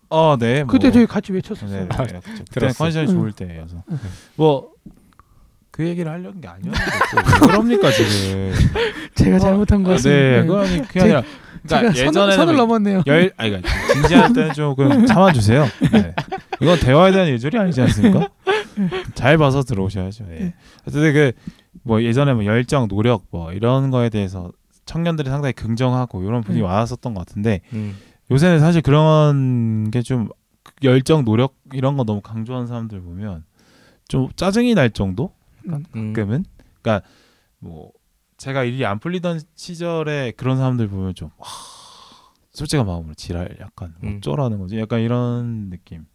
어, 0.10 0.36
네. 0.38 0.66
뭐. 0.66 0.74
그때 0.74 0.92
저희 0.92 1.06
같이 1.06 1.32
네, 1.32 1.38
외쳤었어요. 1.38 1.88
네, 1.88 1.88
네, 1.88 2.20
그쵸. 2.20 2.44
그때. 2.52 2.68
컨디션이 2.74 3.08
응. 3.08 3.14
좋을 3.16 3.32
때여서 3.32 3.82
응. 3.90 3.98
뭐그 4.36 5.88
얘기를 5.88 6.12
하려는 6.12 6.42
게 6.42 6.50
아니었는데 6.50 6.80
또 7.12 7.18
왜 7.18 7.24
그럽니까 7.48 7.92
지금? 7.92 8.52
제가 9.16 9.40
잘못한 9.40 9.84
것 9.84 9.92
같습니다. 9.92 10.20
네, 10.22 10.42
그거 10.42 10.60
아니 10.60 10.82
그게 10.86 11.00
아니라 11.02 11.24
그러니까 11.68 11.94
제가 11.94 12.12
선을, 12.12 12.14
선을 12.14 12.32
예전에는 12.34 12.56
넘었네요. 12.58 13.04
열 13.08 13.32
아니 13.38 13.50
그러니까 13.52 13.94
진지할 13.94 14.34
때는 14.34 14.54
조금 14.54 15.06
참아주세요. 15.06 15.66
네. 15.92 16.16
이건 16.62 16.80
대화에 16.80 17.12
대한 17.12 17.28
예절이 17.28 17.58
아니지 17.58 17.82
않습니까? 17.82 18.30
잘 19.16 19.38
봐서 19.38 19.62
들어오셔야죠. 19.64 20.26
예. 20.32 20.54
어쨌든 20.88 21.14
그 21.14 21.32
뭐 21.84 22.04
예전에 22.04 22.34
뭐 22.34 22.46
열정, 22.46 22.88
노력 22.88 23.26
뭐 23.32 23.54
이런 23.54 23.92
거에 23.92 24.10
대해서 24.10 24.52
청년들이 24.86 25.30
상당히 25.30 25.54
긍정하고 25.54 26.24
이런 26.24 26.42
분위기 26.42 26.64
음. 26.64 26.68
많았었던 26.68 27.14
것 27.14 27.26
같은데 27.26 27.62
음. 27.74 27.98
요새는 28.30 28.60
사실 28.60 28.82
그런 28.82 29.90
게 29.92 30.02
좀 30.02 30.30
열정, 30.84 31.24
노력 31.24 31.56
이런 31.74 31.98
거 31.98 32.04
너무 32.04 32.22
강조하는 32.22 32.68
사람들 32.68 33.02
보면 33.02 33.44
좀 34.08 34.30
짜증이 34.36 34.76
날 34.76 34.90
정도 34.90 35.34
음. 35.68 35.84
음. 35.96 36.14
가끔은 36.14 36.46
그러니까 36.82 37.08
뭐 37.60 37.92
제가 38.42 38.64
일이 38.64 38.84
안 38.88 38.98
풀리던 38.98 39.40
시절에 39.54 40.32
그런 40.36 40.58
사람들 40.58 40.88
보면 40.88 41.14
좀 41.14 41.30
와, 41.38 41.48
솔직한 42.52 42.88
마음으로 42.88 43.14
지랄 43.14 43.56
약간 43.60 43.94
음. 44.04 44.18
어쩌라는 44.18 44.58
거지 44.58 44.80
약간 44.80 45.02
이런 45.02 45.70
느낌 45.70 46.06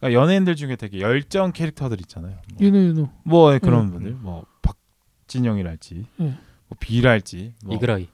그러니까 0.00 0.20
연예인들 0.20 0.56
중에 0.56 0.74
되게 0.74 0.98
열정 0.98 1.52
캐릭터들 1.52 2.00
있잖아요 2.00 2.34
뭐, 2.54 2.66
윤호 2.66 2.78
윤호. 2.78 3.10
뭐 3.22 3.58
그런 3.60 3.86
음. 3.86 3.90
분들 3.92 4.10
뭐 4.14 4.44
박진영이랄지 4.62 6.06
음. 6.18 6.38
뭐 6.66 6.76
비랄지 6.80 7.54
뭐. 7.64 7.76
이그라이 7.76 8.08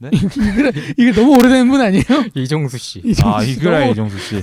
이게, 0.10 0.94
이게 0.96 1.12
너무 1.12 1.36
오래된 1.38 1.68
분 1.68 1.80
아니에요? 1.80 2.04
이종수 2.34 2.78
씨. 2.78 3.02
아씨 3.22 3.52
이그라 3.52 3.86
이종수 3.86 4.18
씨 4.18 4.42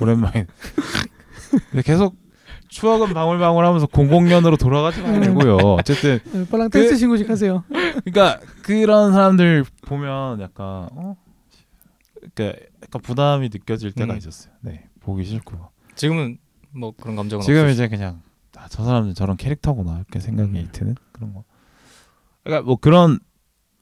오랜만에 0.00 0.46
근데 1.70 1.82
계속 1.82 2.16
추억은 2.74 3.14
방울방울하면서 3.14 3.86
00년으로 3.86 4.58
돌아가지 4.58 5.00
말고요 5.00 5.56
어쨌든 5.78 6.18
네, 6.32 6.44
빨랑 6.48 6.70
그- 6.70 6.80
댄스 6.80 6.96
신고식 6.96 7.30
하세요. 7.30 7.62
그러니까 8.04 8.40
그런 8.62 9.12
사람들 9.12 9.64
보면 9.82 10.40
약간 10.40 10.88
어 10.92 11.16
그러니까 12.34 12.60
약간 12.82 13.00
부담이 13.00 13.50
느껴질 13.52 13.92
때가 13.92 14.14
음. 14.14 14.18
있었어요. 14.18 14.52
네 14.60 14.88
보기 15.00 15.24
싫고 15.24 15.56
지금은 15.94 16.38
뭐 16.72 16.92
그런 17.00 17.14
감정은 17.14 17.44
지금 17.44 17.64
없으시- 17.66 17.72
이제 17.74 17.88
그냥 17.88 18.22
아, 18.56 18.66
저 18.68 18.84
사람들 18.84 19.14
저런 19.14 19.36
캐릭터구나 19.36 19.96
이렇게 19.98 20.18
생각이 20.18 20.50
음. 20.58 20.68
드는 20.72 20.96
그런 21.12 21.32
거. 21.32 21.44
그러니까 22.42 22.66
뭐 22.66 22.76
그런 22.76 23.20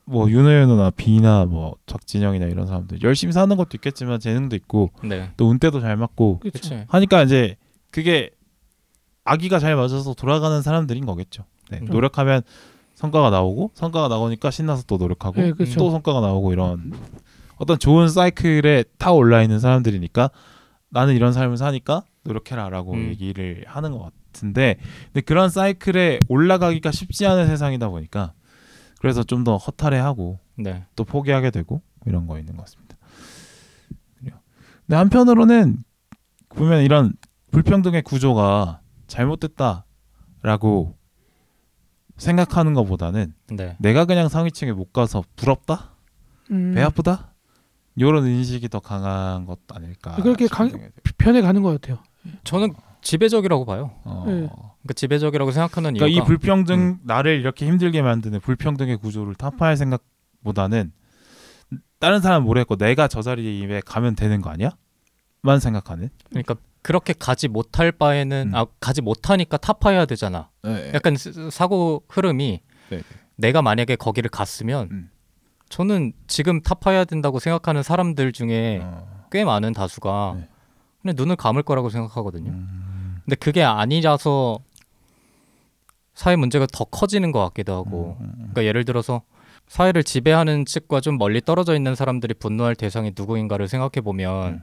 뭐 0.05 0.28
윤호윤호나 0.30 0.90
비나 0.90 1.47
뭐 1.47 1.76
박진영이나 1.86 2.45
이런 2.47 2.66
사람들 2.66 3.03
열심히 3.03 3.32
사는 3.32 3.57
것도 3.57 3.70
있겠지만 3.74 4.20
재능도 4.20 4.55
있고 4.57 4.90
네. 5.03 5.30
또 5.38 5.49
운때도 5.49 5.80
잘 5.80 5.97
맞고 5.97 6.40
그렇죠. 6.40 6.84
하니까 6.88 7.22
이제 7.22 7.57
그게 7.90 8.28
아기가 9.24 9.58
잘 9.58 9.76
맞아서 9.76 10.14
돌아가는 10.14 10.60
사람들인 10.62 11.06
거겠죠. 11.06 11.44
네, 11.70 11.78
음. 11.80 11.86
노력하면 11.86 12.42
성과가 12.94 13.30
나오고 13.30 13.70
성과가 13.74 14.08
나오니까 14.08 14.50
신나서 14.50 14.84
또 14.86 14.96
노력하고 14.96 15.40
네, 15.40 15.52
그렇죠. 15.52 15.78
또 15.78 15.90
성과가 15.90 16.20
나오고 16.20 16.52
이런 16.52 16.92
어떤 17.56 17.78
좋은 17.78 18.08
사이클에 18.08 18.84
타 18.98 19.12
올라 19.12 19.42
있는 19.42 19.60
사람들이니까 19.60 20.30
나는 20.90 21.14
이런 21.14 21.32
삶을 21.32 21.56
사니까 21.56 22.02
노력해라라고 22.24 22.92
음. 22.94 23.08
얘기를 23.08 23.64
하는 23.66 23.92
것 23.92 24.10
같은데 24.32 24.76
근데 25.06 25.20
그런 25.22 25.48
사이클에 25.48 26.20
올라가기가 26.28 26.90
쉽지 26.92 27.26
않은 27.26 27.46
세상이다 27.46 27.88
보니까 27.88 28.32
그래서 29.00 29.22
좀 29.24 29.42
더 29.44 29.56
허탈해하고 29.56 30.38
네. 30.56 30.84
또 30.94 31.04
포기하게 31.04 31.50
되고 31.50 31.82
이런 32.06 32.26
거 32.26 32.38
있는 32.38 32.56
것 32.56 32.64
같습니다. 32.64 32.96
근데 34.86 34.96
한편으로는 34.96 35.78
보면 36.50 36.82
이런 36.82 37.12
불평등의 37.50 38.02
구조가 38.02 38.80
잘못됐다라고 39.12 40.96
생각하는 42.16 42.74
것보다는 42.74 43.34
네. 43.50 43.76
내가 43.78 44.04
그냥 44.04 44.28
상위층에 44.28 44.72
못 44.72 44.92
가서 44.92 45.22
부럽다, 45.36 45.94
음, 46.50 46.72
배 46.74 46.82
아프다 46.82 47.34
이런 47.96 48.26
인식이 48.26 48.68
더 48.68 48.80
강한 48.80 49.44
것 49.44 49.60
아닐까. 49.72 50.16
그렇게 50.16 50.46
강-. 50.46 50.90
편해 51.18 51.42
가는 51.42 51.62
것 51.62 51.80
같아요. 51.80 52.02
저는 52.44 52.74
지배적이라고 53.02 53.64
봐요. 53.64 53.90
어. 54.04 54.24
네. 54.26 54.32
그러니까 54.32 54.94
지배적이라고 54.94 55.50
생각하는 55.50 55.94
그러니까 55.94 56.06
이 56.06 56.12
이유가 56.12 56.26
불평등 56.26 56.78
음. 56.78 56.98
나를 57.04 57.38
이렇게 57.38 57.66
힘들게 57.66 58.00
만드는 58.00 58.40
불평등의 58.40 58.96
구조를 58.96 59.34
타파할 59.34 59.76
생각보다는 59.76 60.92
다른 61.98 62.20
사람 62.20 62.44
모르겠고 62.44 62.76
내가 62.76 63.08
저 63.08 63.22
자리에 63.22 63.80
가면 63.84 64.16
되는 64.16 64.40
거 64.40 64.50
아니야? 64.50 64.70
만 65.42 65.60
생각하는. 65.60 66.10
그러니까 66.30 66.54
그렇게 66.82 67.12
가지 67.12 67.48
못할 67.48 67.92
바에는 67.92 68.50
음. 68.52 68.54
아 68.54 68.66
가지 68.80 69.00
못하니까 69.02 69.56
타파해야 69.56 70.04
되잖아. 70.06 70.50
네. 70.62 70.90
약간 70.94 71.16
스- 71.16 71.50
사고 71.50 72.02
흐름이 72.08 72.60
네. 72.90 73.02
내가 73.36 73.62
만약에 73.62 73.96
거기를 73.96 74.28
갔으면 74.30 74.88
음. 74.90 75.10
저는 75.68 76.12
지금 76.26 76.60
타파해야 76.60 77.04
된다고 77.04 77.38
생각하는 77.38 77.82
사람들 77.82 78.32
중에 78.32 78.80
어. 78.82 79.26
꽤 79.30 79.44
많은 79.44 79.72
다수가 79.72 80.34
네. 80.36 80.48
그냥 81.00 81.14
눈을 81.16 81.36
감을 81.36 81.62
거라고 81.62 81.88
생각하거든요. 81.88 82.50
음. 82.50 83.20
근데 83.24 83.36
그게 83.36 83.62
아니라서 83.62 84.58
사회 86.14 86.36
문제가 86.36 86.66
더 86.70 86.84
커지는 86.84 87.32
것 87.32 87.40
같기도 87.44 87.74
하고 87.74 88.16
음, 88.20 88.24
음, 88.24 88.28
음. 88.30 88.34
그러니까 88.38 88.64
예를 88.64 88.84
들어서 88.84 89.22
사회를 89.68 90.04
지배하는 90.04 90.66
측과 90.66 91.00
좀 91.00 91.16
멀리 91.16 91.40
떨어져 91.40 91.74
있는 91.74 91.94
사람들이 91.94 92.34
분노할 92.34 92.74
대상이 92.74 93.12
누구인가를 93.16 93.68
생각해 93.68 94.02
보면 94.04 94.46
음. 94.54 94.62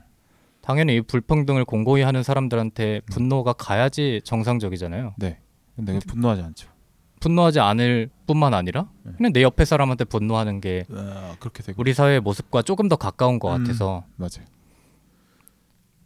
당연히 0.70 0.94
이 0.94 1.00
불평등을 1.00 1.64
공고히 1.64 2.02
하는 2.02 2.22
사람들한테 2.22 3.00
분노가 3.10 3.52
가야지 3.52 4.20
정상적이잖아요. 4.22 5.14
네. 5.18 5.40
근데 5.74 5.98
분노하지 5.98 6.42
않죠. 6.42 6.70
분노하지 7.18 7.58
않을 7.58 8.08
뿐만 8.28 8.54
아니라 8.54 8.88
네. 9.02 9.10
그냥 9.16 9.32
내 9.32 9.42
옆에 9.42 9.64
사람한테 9.64 10.04
분노하는 10.04 10.60
게 10.60 10.86
아, 10.92 11.34
그렇게 11.40 11.64
되고. 11.64 11.80
우리 11.80 11.92
사회의 11.92 12.20
모습과 12.20 12.62
조금 12.62 12.88
더 12.88 12.94
가까운 12.94 13.40
것 13.40 13.52
음. 13.52 13.64
같아서 13.64 14.04
맞아요. 14.14 14.46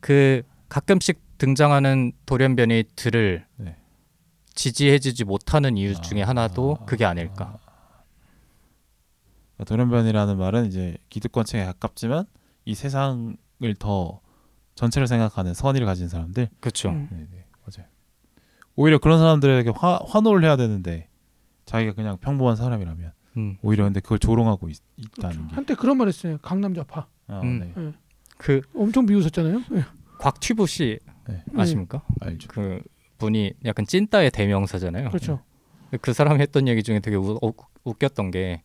그 0.00 0.42
가끔씩 0.70 1.20
등장하는 1.36 2.12
돌연변이 2.24 2.84
들을 2.96 3.44
네. 3.56 3.76
지지해주지 4.54 5.24
못하는 5.24 5.76
이유 5.76 5.92
중에 6.00 6.22
아, 6.22 6.28
하나도 6.28 6.78
그게 6.86 7.04
아닐까. 7.04 7.58
아, 9.58 9.64
돌연변이라는 9.64 10.38
말은 10.38 10.64
이제 10.64 10.96
기득권층에 11.10 11.66
가깝지만 11.66 12.24
이 12.64 12.74
세상을 12.74 13.36
더 13.78 14.23
전체를 14.74 15.06
생각하는 15.06 15.54
선의를 15.54 15.86
가진 15.86 16.08
사람들. 16.08 16.48
그렇죠. 16.60 16.90
음. 16.90 17.08
네, 17.10 17.26
네, 17.30 17.44
맞아요. 17.66 17.88
오히려 18.76 18.98
그런 18.98 19.18
사람들에게 19.18 19.70
화, 19.76 20.00
환호를 20.06 20.44
해야 20.44 20.56
되는데 20.56 21.08
자기가 21.64 21.92
그냥 21.92 22.18
평범한 22.18 22.56
사람이라면 22.56 23.12
음. 23.36 23.56
오히려 23.62 23.84
근데 23.84 24.00
그걸 24.00 24.18
조롱하고 24.18 24.68
있, 24.68 24.78
다는 25.20 25.48
게. 25.48 25.54
한때 25.54 25.74
그런 25.74 25.96
말 25.96 26.08
했어요. 26.08 26.38
강남좌파. 26.42 27.06
아, 27.28 27.40
음. 27.40 27.60
네. 27.60 27.92
그 28.36 28.60
엄청 28.76 29.06
비웃었잖아요. 29.06 29.62
네. 29.70 29.82
곽튜브 30.18 30.66
씨 30.66 30.98
네. 31.28 31.42
아십니까? 31.56 32.02
알죠. 32.20 32.48
그 32.48 32.82
분이 33.18 33.54
약간 33.64 33.86
찐따의 33.86 34.30
대명사잖아요. 34.30 35.08
그렇죠. 35.08 35.40
그 36.00 36.12
사람이 36.12 36.40
했던 36.40 36.66
얘기 36.66 36.82
중에 36.82 36.98
되게 36.98 37.16
우, 37.16 37.38
우, 37.40 37.52
웃겼던 37.84 38.30
게 38.32 38.62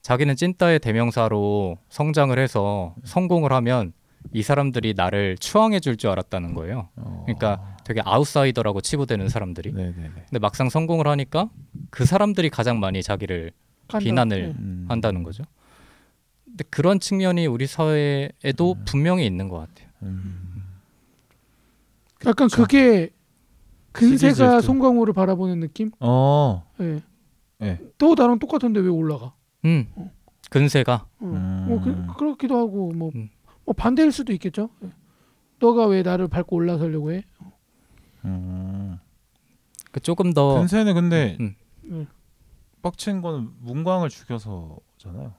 자기는 0.00 0.36
찐따의 0.36 0.80
대명사로 0.80 1.78
성장을 1.88 2.38
해서 2.38 2.94
성공을 3.04 3.52
하면 3.52 3.92
이 4.32 4.42
사람들이 4.42 4.94
나를 4.96 5.36
추앙해 5.38 5.80
줄 5.80 5.96
줄 5.96 6.10
알았다는 6.10 6.54
거예요. 6.54 6.88
어. 6.96 7.22
그러니까 7.26 7.76
되게 7.84 8.00
아웃사이더라고 8.04 8.80
치부되는 8.80 9.28
사람들이. 9.28 9.72
네, 9.72 9.92
네, 9.96 10.02
네. 10.14 10.24
근데 10.28 10.38
막상 10.40 10.68
성공을 10.68 11.06
하니까 11.06 11.50
그 11.90 12.04
사람들이 12.04 12.50
가장 12.50 12.80
많이 12.80 13.02
자기를. 13.02 13.52
비난을 13.98 14.42
네. 14.42 14.54
음. 14.58 14.86
한다는 14.88 15.22
거죠. 15.22 15.44
근데 16.46 16.64
그런 16.70 16.98
측면이 17.00 17.46
우리 17.46 17.66
사회에도 17.66 18.76
분명히 18.86 19.26
있는 19.26 19.48
것 19.50 19.58
같아요. 19.58 19.88
음. 20.02 20.64
약간 22.26 22.48
그쵸. 22.48 22.62
그게 22.62 23.10
근세가. 23.92 24.62
송강호를 24.62 25.12
바라보는 25.12 25.60
느낌? 25.60 25.90
어. 26.00 26.64
예. 26.80 27.02
네. 27.58 27.78
또 27.98 28.14
나랑 28.16 28.38
똑같은데 28.38 28.80
왜 28.80 28.88
올라가? 28.88 29.34
음, 29.66 29.86
근세가 30.50 31.06
어. 31.20 31.24
음. 31.26 31.66
뭐 31.68 31.80
그, 31.82 32.06
그렇기도 32.18 32.56
하고 32.58 32.90
뭐, 32.92 33.10
음. 33.14 33.28
뭐 33.64 33.74
반대일 33.74 34.12
수도 34.12 34.32
있겠죠. 34.32 34.70
예. 34.82 34.90
너가 35.58 35.86
왜 35.86 36.02
나를 36.02 36.28
밟고 36.28 36.56
올라서려고 36.56 37.12
해? 37.12 37.24
음. 38.24 38.98
그 39.92 40.00
조금 40.00 40.32
더 40.32 40.58
근세는 40.58 40.94
근데 40.94 41.36
음. 41.40 41.54
음. 41.84 42.06
빡친 42.82 43.22
거는 43.22 43.50
문광을 43.60 44.08
죽여서잖아요. 44.08 45.34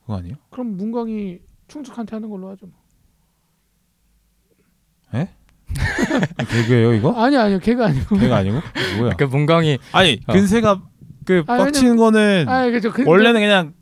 그거 0.00 0.16
아니에요? 0.16 0.36
그럼 0.50 0.76
문광이 0.76 1.38
충숙한테 1.66 2.16
하는 2.16 2.28
걸로 2.28 2.50
하죠. 2.50 2.66
뭐. 2.66 2.84
개그예요 6.48 6.94
이거? 6.94 7.12
아니 7.12 7.36
아니요 7.36 7.58
걔가 7.58 7.86
아니고. 7.86 8.16
개가 8.16 8.36
아니고? 8.36 8.60
뭐야? 8.98 9.12
그 9.16 9.24
문광이 9.24 9.78
아니 9.92 10.20
어. 10.26 10.32
근세가 10.32 10.82
그 11.24 11.42
아, 11.46 11.56
빡치는 11.56 11.96
거는 11.96 12.48
아 12.48 12.70
그죠. 12.70 12.92
그, 12.92 13.04
원래는 13.06 13.40
그냥 13.40 13.74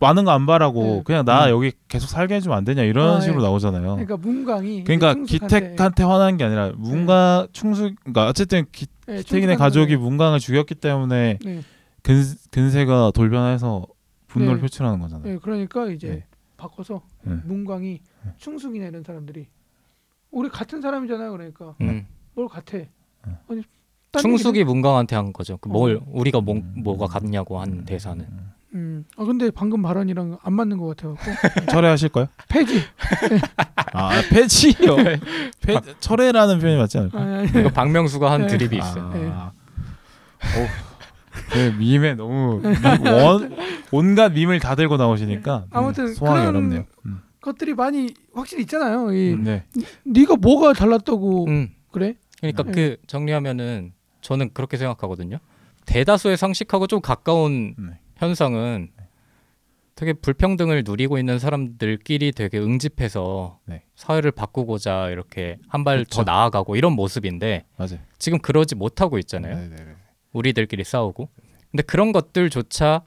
많은 0.00 0.24
거 0.24 0.30
안 0.30 0.46
바라고 0.46 0.82
네. 0.82 1.02
그냥 1.04 1.24
나 1.24 1.46
음. 1.46 1.50
여기 1.50 1.72
계속 1.88 2.06
살게 2.08 2.34
해주면 2.36 2.56
안 2.56 2.64
되냐 2.64 2.82
이런 2.82 3.18
아, 3.18 3.20
식으로 3.20 3.40
예. 3.42 3.44
나오잖아요. 3.44 3.82
그러니까 3.96 4.16
문광이 4.16 4.84
그러니까 4.84 5.14
충숙한테- 5.14 5.26
기택한테 5.26 6.02
화난 6.04 6.36
게 6.36 6.44
아니라 6.44 6.72
문가 6.76 7.46
충숙 7.52 7.94
그러니까 8.00 8.28
어쨌든 8.28 8.64
기, 8.72 8.86
네, 9.06 9.18
기택인의 9.18 9.56
가족이 9.56 9.96
문강을 9.96 10.38
죽였기 10.38 10.76
때문에 10.76 11.38
네, 11.44 11.60
근, 12.02 12.22
근세가 12.50 13.12
돌변해서 13.14 13.86
분노를 14.28 14.56
네. 14.56 14.60
표출하는 14.62 14.98
거잖아요. 15.00 15.32
네, 15.34 15.38
그러니까 15.42 15.86
이제 15.90 16.08
네. 16.08 16.24
바꿔서 16.56 17.02
네. 17.22 17.34
문광이 17.44 18.00
충숙이나 18.38 18.86
이런 18.86 19.02
사람들이 19.04 19.46
우리 20.30 20.48
같은 20.48 20.80
사람이잖아요. 20.80 21.30
그러니까 21.30 21.74
음. 21.82 22.06
뭘 22.34 22.48
같아? 22.48 22.78
네. 22.78 22.88
아니 23.48 23.62
딴 24.10 24.22
충숙이 24.22 24.64
문강한테 24.64 25.14
한 25.14 25.32
거죠. 25.32 25.56
그뭘 25.58 25.96
어. 25.96 26.00
우리가 26.08 26.40
뭐, 26.40 26.54
음. 26.54 26.72
뭐가 26.82 27.06
같냐고 27.06 27.60
한 27.60 27.84
대사는. 27.84 28.26
음, 28.74 29.04
아 29.16 29.24
근데 29.24 29.50
방금 29.50 29.82
발언이랑 29.82 30.38
안 30.42 30.52
맞는 30.52 30.78
것 30.78 30.96
같아갖고 30.96 31.66
철회하실 31.70 32.08
거요? 32.08 32.26
폐지. 32.48 32.80
아 33.92 34.20
폐지요. 34.30 34.96
폐 35.62 35.80
철회라는 36.00 36.58
표현이 36.58 36.78
맞지 36.78 36.98
않을까? 36.98 37.20
아니, 37.20 37.34
아니, 37.36 37.48
이거 37.60 37.68
박명수가 37.70 38.30
한 38.30 38.42
네. 38.42 38.46
드립이 38.48 38.76
있어요. 38.78 39.10
네. 39.14 39.28
아. 39.32 39.52
어, 40.42 40.68
그 41.52 41.74
밈에 41.78 42.14
너무 42.14 42.60
미- 42.62 43.08
원 43.08 43.56
온갖 43.92 44.32
밈을 44.32 44.58
다 44.58 44.74
들고 44.74 44.96
나오시니까 44.96 45.66
아무튼 45.70 46.06
음, 46.08 46.14
소화하기 46.14 46.40
그런 46.46 46.56
어렵네요. 46.56 46.84
음. 47.06 47.20
것들이 47.40 47.74
많이 47.74 48.12
확실히 48.34 48.62
있잖아요. 48.62 49.12
이 49.12 49.36
네. 49.38 49.64
네가 50.04 50.36
뭐가 50.36 50.72
달랐다고 50.72 51.46
음. 51.46 51.68
그래? 51.92 52.16
그러니까 52.40 52.64
네. 52.64 52.72
그 52.72 52.96
정리하면은 53.06 53.92
저는 54.20 54.50
그렇게 54.52 54.76
생각하거든요. 54.78 55.38
대다수의 55.86 56.36
상식하고 56.36 56.86
좀 56.88 57.00
가까운 57.00 57.74
네. 57.78 57.98
현상은 58.16 58.90
되게 59.96 60.12
불평등을 60.12 60.82
누리고 60.84 61.18
있는 61.18 61.38
사람들끼리 61.38 62.32
되게 62.32 62.58
응집해서 62.58 63.60
네. 63.66 63.84
사회를 63.94 64.32
바꾸고자 64.32 65.10
이렇게 65.10 65.56
한 65.68 65.84
발더 65.84 66.02
그쵸. 66.04 66.22
나아가고 66.24 66.76
이런 66.76 66.92
모습인데 66.94 67.64
맞아요. 67.76 67.98
지금 68.18 68.38
그러지 68.38 68.74
못하고 68.74 69.18
있잖아요. 69.18 69.54
네, 69.54 69.68
네, 69.68 69.76
네. 69.76 69.94
우리들끼리 70.32 70.82
싸우고. 70.82 71.28
근데 71.70 71.82
그런 71.84 72.12
것들조차 72.12 73.02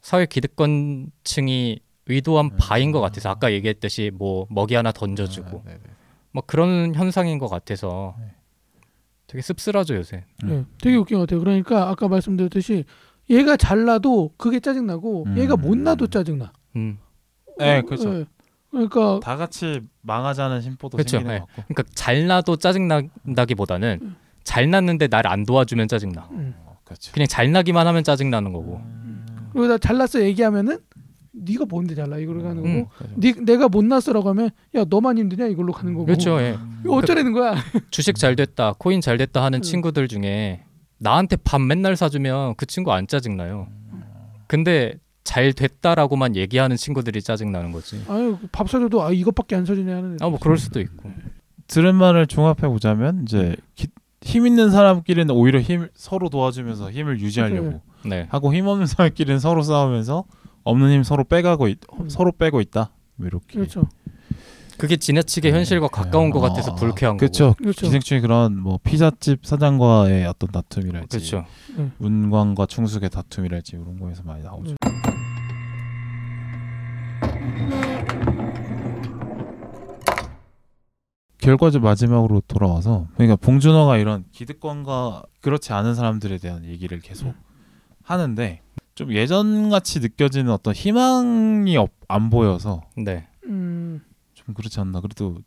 사회 0.00 0.26
기득권층이 0.26 1.80
의도한 2.06 2.46
음. 2.46 2.56
바인 2.58 2.90
것 2.90 3.00
같아서 3.00 3.30
아까 3.30 3.52
얘기했듯이 3.52 4.10
뭐 4.12 4.46
먹이 4.50 4.74
하나 4.74 4.90
던져주고 4.90 5.62
아, 5.64 5.68
네, 5.68 5.74
네. 5.74 5.90
뭐 6.32 6.42
그런 6.44 6.94
현상인 6.96 7.38
것 7.38 7.46
같아서 7.46 8.16
네. 8.18 8.26
되게 9.28 9.40
씁쓸하죠 9.40 9.94
요새. 9.94 10.24
음. 10.42 10.48
네, 10.48 10.64
되게 10.82 10.96
웃긴 10.96 11.18
것 11.18 11.22
같아요. 11.22 11.38
그러니까 11.38 11.88
아까 11.88 12.08
말씀드렸듯이 12.08 12.84
얘가 13.32 13.56
잘 13.56 13.84
나도 13.84 14.30
그게 14.36 14.60
짜증나고 14.60 15.24
음. 15.26 15.38
얘가 15.38 15.56
못 15.56 15.76
나도 15.76 16.06
짜증나. 16.06 16.52
음. 16.76 16.98
네, 17.58 17.78
어, 17.78 17.82
그렇죠. 17.82 18.14
예. 18.20 18.24
그러니까 18.70 19.20
다 19.22 19.36
같이 19.36 19.80
망하자는 20.02 20.60
심보도 20.62 20.96
그렇죠. 20.96 21.18
생기는 21.18 21.34
네. 21.34 21.40
것 21.40 21.46
같고. 21.48 21.62
그러니까 21.74 21.82
잘 21.94 22.26
나도 22.26 22.56
짜증난다기보다는 22.56 23.98
음. 24.02 24.16
잘 24.44 24.70
났는데 24.70 25.08
날 25.08 25.26
안 25.26 25.44
도와주면 25.44 25.88
짜증나. 25.88 26.28
음. 26.32 26.54
어, 26.64 26.76
그렇죠. 26.84 27.12
그냥 27.12 27.26
잘 27.28 27.52
나기만 27.52 27.86
하면 27.86 28.02
짜증나는 28.04 28.52
거고. 28.52 28.76
음, 28.76 29.26
그리고 29.52 29.68
나 29.68 29.78
잘났어 29.78 30.22
얘기하면은 30.22 30.78
네가 31.34 31.64
뭔데 31.66 31.94
잘나 31.94 32.18
이걸로 32.18 32.42
가는 32.42 32.56
거고 32.56 32.68
음. 32.68 32.86
그렇죠. 32.96 33.14
네, 33.16 33.32
내가 33.44 33.68
못났어라고 33.68 34.28
하면 34.30 34.50
야 34.74 34.84
너만 34.88 35.16
힘드냐 35.18 35.46
이걸로 35.46 35.72
가는 35.72 35.94
거고 35.94 36.06
그렇죠. 36.06 36.38
예. 36.40 36.58
어쩌라는 36.86 37.32
거야 37.32 37.54
주식 37.90 38.16
잘 38.16 38.36
됐다, 38.36 38.74
코인 38.78 39.00
잘 39.00 39.16
됐다 39.16 39.42
하는 39.42 39.60
음. 39.60 39.62
친구들 39.62 40.08
중에 40.08 40.64
나한테 41.02 41.36
밥 41.36 41.60
맨날 41.60 41.96
사주면 41.96 42.54
그 42.56 42.64
친구 42.66 42.92
안 42.92 43.06
짜증나요. 43.06 43.66
근데 44.46 44.94
잘 45.24 45.52
됐다라고만 45.52 46.36
얘기하는 46.36 46.76
친구들이 46.76 47.22
짜증나는 47.22 47.72
거지. 47.72 48.02
아유 48.08 48.38
밥 48.52 48.68
사줘도 48.70 49.02
아 49.02 49.10
이것밖에 49.10 49.56
안 49.56 49.64
사주네 49.64 49.92
하는 49.92 50.16
아뭐 50.20 50.38
그럴 50.38 50.58
수도 50.58 50.80
있고. 50.80 51.10
들은 51.66 51.94
말을 51.94 52.26
종합해 52.26 52.68
보자면 52.68 53.22
이제 53.22 53.56
기- 53.74 53.88
힘 54.20 54.46
있는 54.46 54.70
사람끼리는 54.70 55.34
오히려 55.34 55.58
힘 55.60 55.88
서로 55.94 56.28
도와주면서 56.28 56.90
힘을 56.92 57.18
유지하려고 57.20 57.80
네. 58.04 58.26
하고 58.30 58.54
힘 58.54 58.66
없는 58.66 58.86
사람끼리는 58.86 59.40
서로 59.40 59.62
싸우면서 59.62 60.24
없는 60.64 60.92
힘 60.92 61.02
서로 61.02 61.24
빼가고 61.24 61.66
있, 61.68 61.78
음. 61.98 62.08
서로 62.08 62.30
빼고 62.30 62.60
있다. 62.60 62.92
뭐 63.16 63.26
이렇게. 63.26 63.54
그렇죠 63.58 63.88
그게 64.78 64.96
지나치게 64.96 65.52
현실과 65.52 65.88
가까운 65.88 66.30
것 66.30 66.40
같아서 66.40 66.72
아, 66.72 66.74
불쾌한 66.74 67.16
거고. 67.16 67.18
그렇죠. 67.18 67.54
그렇죠 67.58 67.86
기생충이 67.86 68.20
그런 68.20 68.58
뭐 68.58 68.78
피자집 68.82 69.44
사장과의 69.46 70.26
어떤 70.26 70.50
다툼이랄지, 70.50 71.08
그렇죠. 71.08 71.44
문광과 71.98 72.66
충숙의 72.66 73.10
다툼이랄지 73.10 73.76
이런 73.76 73.98
거에서 73.98 74.22
많이 74.24 74.42
나오죠. 74.42 74.74
결과적 81.38 81.82
마지막으로 81.82 82.40
돌아와서 82.46 83.08
그러니까 83.14 83.34
봉준호가 83.36 83.98
이런 83.98 84.24
기득권과 84.30 85.24
그렇지 85.40 85.72
않은 85.72 85.96
사람들에 85.96 86.38
대한 86.38 86.64
얘기를 86.64 87.00
계속 87.00 87.34
하는데 88.04 88.60
좀 88.94 89.12
예전 89.12 89.68
같이 89.68 89.98
느껴지는 89.98 90.52
어떤 90.52 90.72
희망이 90.72 91.76
없, 91.76 91.90
안 92.06 92.30
보여서 92.30 92.82
네. 92.96 93.26
음 93.46 94.00
좀 94.44 94.54
그렇지 94.54 94.80
않나. 94.80 95.00
그래도 95.00 95.38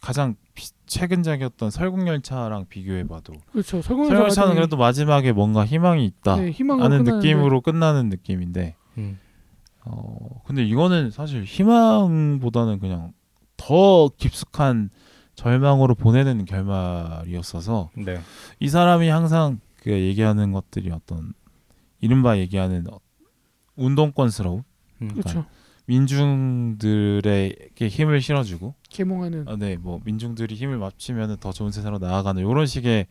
가장 0.00 0.36
비- 0.54 0.70
최근작이었던 0.86 1.70
설국열차랑 1.70 2.66
비교해봐도. 2.68 3.34
그렇죠. 3.52 3.82
설국열차 3.82 4.14
설국열차는 4.14 4.54
그래도 4.54 4.76
마지막에 4.76 5.32
뭔가 5.32 5.64
희망이 5.64 6.04
있다 6.04 6.36
네, 6.36 6.52
하는 6.52 6.66
끝나는데. 7.04 7.12
느낌으로 7.12 7.60
끝나는 7.60 8.08
느낌인데. 8.08 8.76
음. 8.98 9.18
어 9.84 10.42
근데 10.44 10.64
이거는 10.64 11.10
사실 11.10 11.44
희망보다는 11.44 12.80
그냥 12.80 13.12
더 13.56 14.08
깊숙한 14.16 14.90
절망으로 15.36 15.94
보내는 15.94 16.44
결말이었어서 16.44 17.90
네. 17.96 18.20
이 18.58 18.68
사람이 18.68 19.08
항상 19.08 19.60
그 19.82 19.92
얘기하는 19.92 20.50
것들이 20.52 20.90
어떤 20.90 21.32
이른바 22.00 22.38
얘기하는 22.38 22.84
어- 22.90 22.98
운동권스러움? 23.76 24.62
음. 25.02 25.08
그렇죠 25.08 25.44
민중들에게 25.86 27.88
힘을 27.88 28.20
실어주고 28.20 28.74
계몽하는 28.90 29.48
아, 29.48 29.56
네, 29.56 29.76
뭐 29.76 30.00
민중들이 30.04 30.54
힘을 30.54 30.82
합치면 30.82 31.38
더 31.40 31.52
좋은 31.52 31.70
세상으로 31.72 31.98
나아가는 31.98 32.40
이런 32.42 32.66
식의 32.66 33.06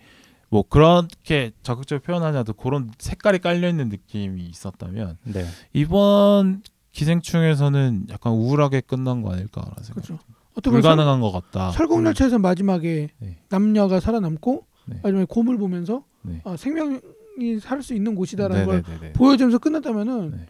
뭐 0.49 0.63
그렇게 0.63 1.51
적극적으로 1.63 2.01
표현하지 2.03 2.37
않아도 2.37 2.53
그런 2.53 2.91
색깔이 2.99 3.39
깔려 3.39 3.67
있는 3.69 3.89
느낌이 3.89 4.43
있었다면 4.43 5.17
네. 5.23 5.45
이번 5.73 6.61
기생충에서는 6.91 8.07
약간 8.09 8.33
우울하게 8.33 8.81
끝난 8.81 9.21
거 9.21 9.33
아닐까라는 9.33 9.75
생각. 9.81 10.03
그렇죠 10.05 10.19
어떻게 10.53 10.69
불가능한 10.71 11.19
것 11.19 11.31
같다. 11.31 11.71
설국열차에서 11.71 12.39
마지막에 12.39 13.09
네. 13.19 13.37
남녀가 13.49 13.99
살아남고 13.99 14.65
네. 14.85 14.99
마지막에 15.03 15.25
곰을 15.27 15.57
보면서 15.57 16.05
네. 16.21 16.41
아, 16.45 16.55
생명이 16.55 17.59
살 17.59 17.81
수 17.83 17.93
있는 17.93 18.15
곳이다라는 18.15 18.65
걸 18.65 18.83
네네네네. 18.87 19.13
보여주면서 19.13 19.57
끝났다면은 19.57 20.31
네. 20.31 20.45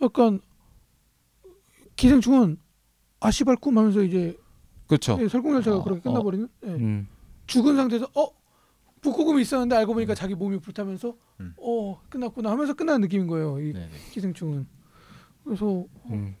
약간 0.00 0.40
기생충은 1.98 2.56
아시발 3.20 3.56
꿈 3.56 3.76
하면서 3.76 4.02
이제 4.02 4.36
그렇죠. 4.86 5.18
예, 5.20 5.28
설국열차가 5.28 5.78
어, 5.78 5.84
그렇게 5.84 6.00
어. 6.08 6.12
끝나버리는 6.12 6.48
예. 6.64 6.68
음. 6.68 7.08
죽은 7.46 7.76
상태에서 7.76 8.08
어 8.14 8.28
북극곰이 9.00 9.42
있었는데 9.42 9.76
알고 9.76 9.94
보니까 9.94 10.14
자기 10.14 10.34
몸이 10.34 10.60
불타면서 10.60 11.14
음. 11.40 11.54
어 11.58 12.00
끝났구나 12.08 12.50
하면서 12.50 12.72
끝나는 12.74 13.02
느낌인 13.02 13.26
거예요 13.26 13.60
이 13.60 13.72
네네. 13.72 13.90
기생충은 14.12 14.66
그래서 15.44 15.84
음. 16.06 16.36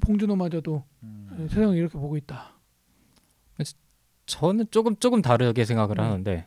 봉준호마저도 0.00 0.84
음. 1.02 1.36
예, 1.40 1.48
세상을 1.48 1.76
이렇게 1.76 1.98
보고 1.98 2.16
있다 2.16 2.54
저는 4.26 4.66
조금 4.70 4.94
조금 4.96 5.20
다르게 5.22 5.64
생각을 5.64 5.98
음. 5.98 6.04
하는데 6.04 6.46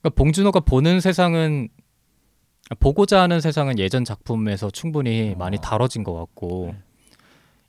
그러니까 0.00 0.10
봉준호가 0.10 0.60
보는 0.60 1.00
세상은 1.00 1.68
보고자 2.74 3.22
하는 3.22 3.40
세상은 3.40 3.78
예전 3.78 4.04
작품에서 4.04 4.70
충분히 4.70 5.32
어. 5.34 5.38
많이 5.38 5.58
다뤄진 5.58 6.04
것 6.04 6.14
같고 6.14 6.70
네. 6.72 6.78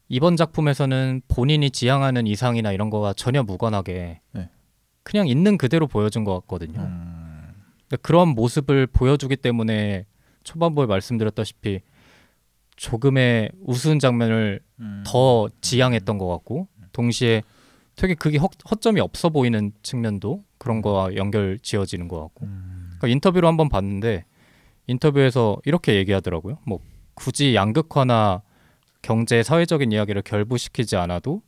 이번 0.09 0.35
작품에서는 0.35 1.21
본인이 1.27 1.69
지향하는 1.69 2.27
이상이나 2.27 2.71
이런 2.71 2.89
거와 2.89 3.13
전혀 3.13 3.43
무관하게 3.43 4.21
네. 4.33 4.49
그냥 5.03 5.27
있는 5.27 5.57
그대로 5.57 5.87
보여준 5.87 6.23
것 6.23 6.33
같거든요. 6.41 6.81
음. 6.81 7.53
근데 7.87 7.97
그런 8.01 8.29
모습을 8.29 8.87
보여주기 8.87 9.35
때문에 9.35 10.05
초반부에 10.43 10.87
말씀드렸다시피 10.87 11.81
조금의 12.75 13.51
우스운 13.65 13.99
장면을 13.99 14.61
음. 14.79 15.03
더 15.05 15.47
지향했던 15.61 16.17
것 16.17 16.27
같고 16.27 16.67
동시에 16.91 17.43
되게 17.95 18.15
그게 18.15 18.37
허, 18.37 18.47
허점이 18.71 18.99
없어 19.01 19.29
보이는 19.29 19.71
측면도 19.83 20.43
그런 20.57 20.81
거와 20.81 21.15
연결 21.15 21.59
지어지는 21.61 22.07
것 22.07 22.19
같고 22.21 22.45
음. 22.45 22.91
그러니까 22.97 23.07
인터뷰로 23.09 23.47
한번 23.47 23.69
봤는데 23.69 24.25
인터뷰에서 24.89 25.57
이렇게 25.65 25.95
얘기하더라고요. 25.95 26.57
뭐 26.65 26.79
굳이 27.13 27.53
양극화나 27.55 28.41
경제 29.01 29.43
사회적인 29.43 29.91
이야기를 29.91 30.23
결부시키지 30.23 30.95
않아도 30.97 31.41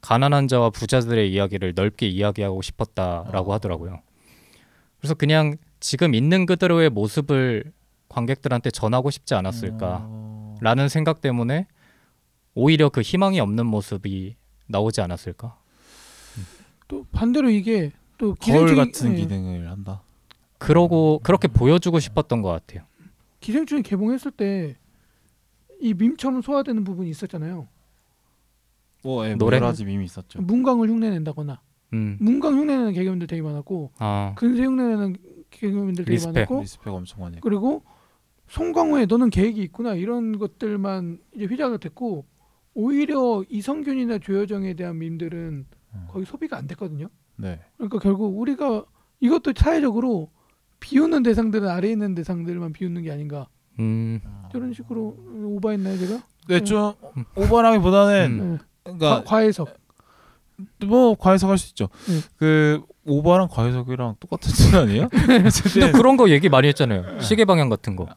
가난한 0.00 0.48
자와 0.48 0.70
부자들의 0.70 1.30
이야기를 1.32 1.74
넓게 1.74 2.08
이야기하고 2.08 2.62
싶었다라고 2.62 3.50
어. 3.50 3.54
하더라고요. 3.54 4.00
그래서 4.98 5.14
그냥 5.14 5.56
지금 5.80 6.14
있는 6.14 6.46
그대로의 6.46 6.90
모습을 6.90 7.72
관객들한테 8.08 8.70
전하고 8.70 9.10
싶지 9.10 9.34
않았을까라는 9.34 10.84
어, 10.84 10.88
생각 10.88 11.20
때문에 11.20 11.66
오히려 12.54 12.88
그 12.88 13.02
희망이 13.02 13.38
없는 13.38 13.66
모습이 13.66 14.36
나오지 14.66 15.00
않았을까? 15.02 15.56
또 16.88 17.04
반대로 17.12 17.50
이게 17.50 17.92
또 18.16 18.34
거울 18.34 18.68
기생충이- 18.70 18.76
같은 18.76 19.12
예, 19.12 19.16
기능을 19.20 19.70
한다. 19.70 20.02
그러고 20.58 21.20
그렇게 21.22 21.48
보여주고 21.48 21.98
싶었던 22.00 22.42
것 22.42 22.48
같아요. 22.50 22.84
기생충이 23.40 23.82
개봉했을 23.82 24.30
때 24.32 24.76
이 25.80 25.94
밈처럼 25.94 26.42
소화되는 26.42 26.82
부분이 26.82 27.08
있었잖아요. 27.10 27.68
뭐 29.04 29.26
예, 29.28 29.34
노래? 29.36 29.58
여러 29.58 29.66
가지 29.66 29.84
밈이 29.84 30.04
있었죠. 30.04 30.42
문광을 30.42 30.88
흉내낸다거나 30.88 31.60
음. 31.92 32.16
문광 32.20 32.58
흉내내는 32.58 32.92
개그맨들 32.94 33.26
되게 33.28 33.42
많았고 33.42 33.92
아, 33.98 34.34
근세 34.36 34.64
흉내내는 34.64 35.16
개그맨들 35.50 36.04
되게 36.04 36.14
respect. 36.16 36.34
많았고 36.34 36.60
respect 36.62 36.92
엄청 36.92 37.20
많이. 37.20 37.36
했고. 37.36 37.48
그리고 37.48 37.82
송강호의 38.48 39.06
너는 39.06 39.30
계획이 39.30 39.62
있구나 39.62 39.94
이런 39.94 40.36
것들만 40.38 41.20
이제 41.36 41.44
회자가 41.44 41.76
됐고 41.76 42.26
오히려 42.74 43.44
이선균이나 43.48 44.18
조여정에 44.18 44.74
대한 44.74 44.98
밈들은 44.98 45.66
음. 45.94 46.06
거의 46.10 46.26
소비가 46.26 46.56
안 46.56 46.66
됐거든요. 46.66 47.08
네. 47.36 47.60
그러니까 47.76 48.00
결국 48.00 48.36
우리가 48.36 48.84
이것도 49.20 49.52
사회적으로 49.56 50.30
비웃는 50.80 51.22
대상들은 51.22 51.68
아래 51.68 51.90
있는 51.90 52.14
대상들만 52.14 52.72
비웃는 52.72 53.02
게 53.02 53.10
아닌가 53.12 53.46
음, 53.78 54.20
저런 54.52 54.72
식으로 54.72 55.16
오버했나요 55.56 55.98
제가? 55.98 56.22
네, 56.48 56.60
좀 56.64 56.94
오버라기보다는 57.36 58.40
음. 58.40 58.52
네. 58.52 58.64
그러니까 58.84 59.08
과, 59.16 59.24
과해석. 59.24 59.68
뭐 60.86 61.14
과해석할 61.14 61.56
수 61.58 61.68
있죠. 61.70 61.88
네. 62.06 62.20
그 62.36 62.82
오버랑 63.04 63.48
과해석이랑 63.48 64.16
똑같은 64.18 64.50
뜻 64.52 64.74
아니에요? 64.76 65.08
근데 65.72 65.92
그런 65.92 66.16
거 66.16 66.30
얘기 66.30 66.48
많이 66.48 66.66
했잖아요. 66.68 67.20
시계 67.20 67.44
방향 67.44 67.68
같은 67.68 67.94
거. 67.94 68.08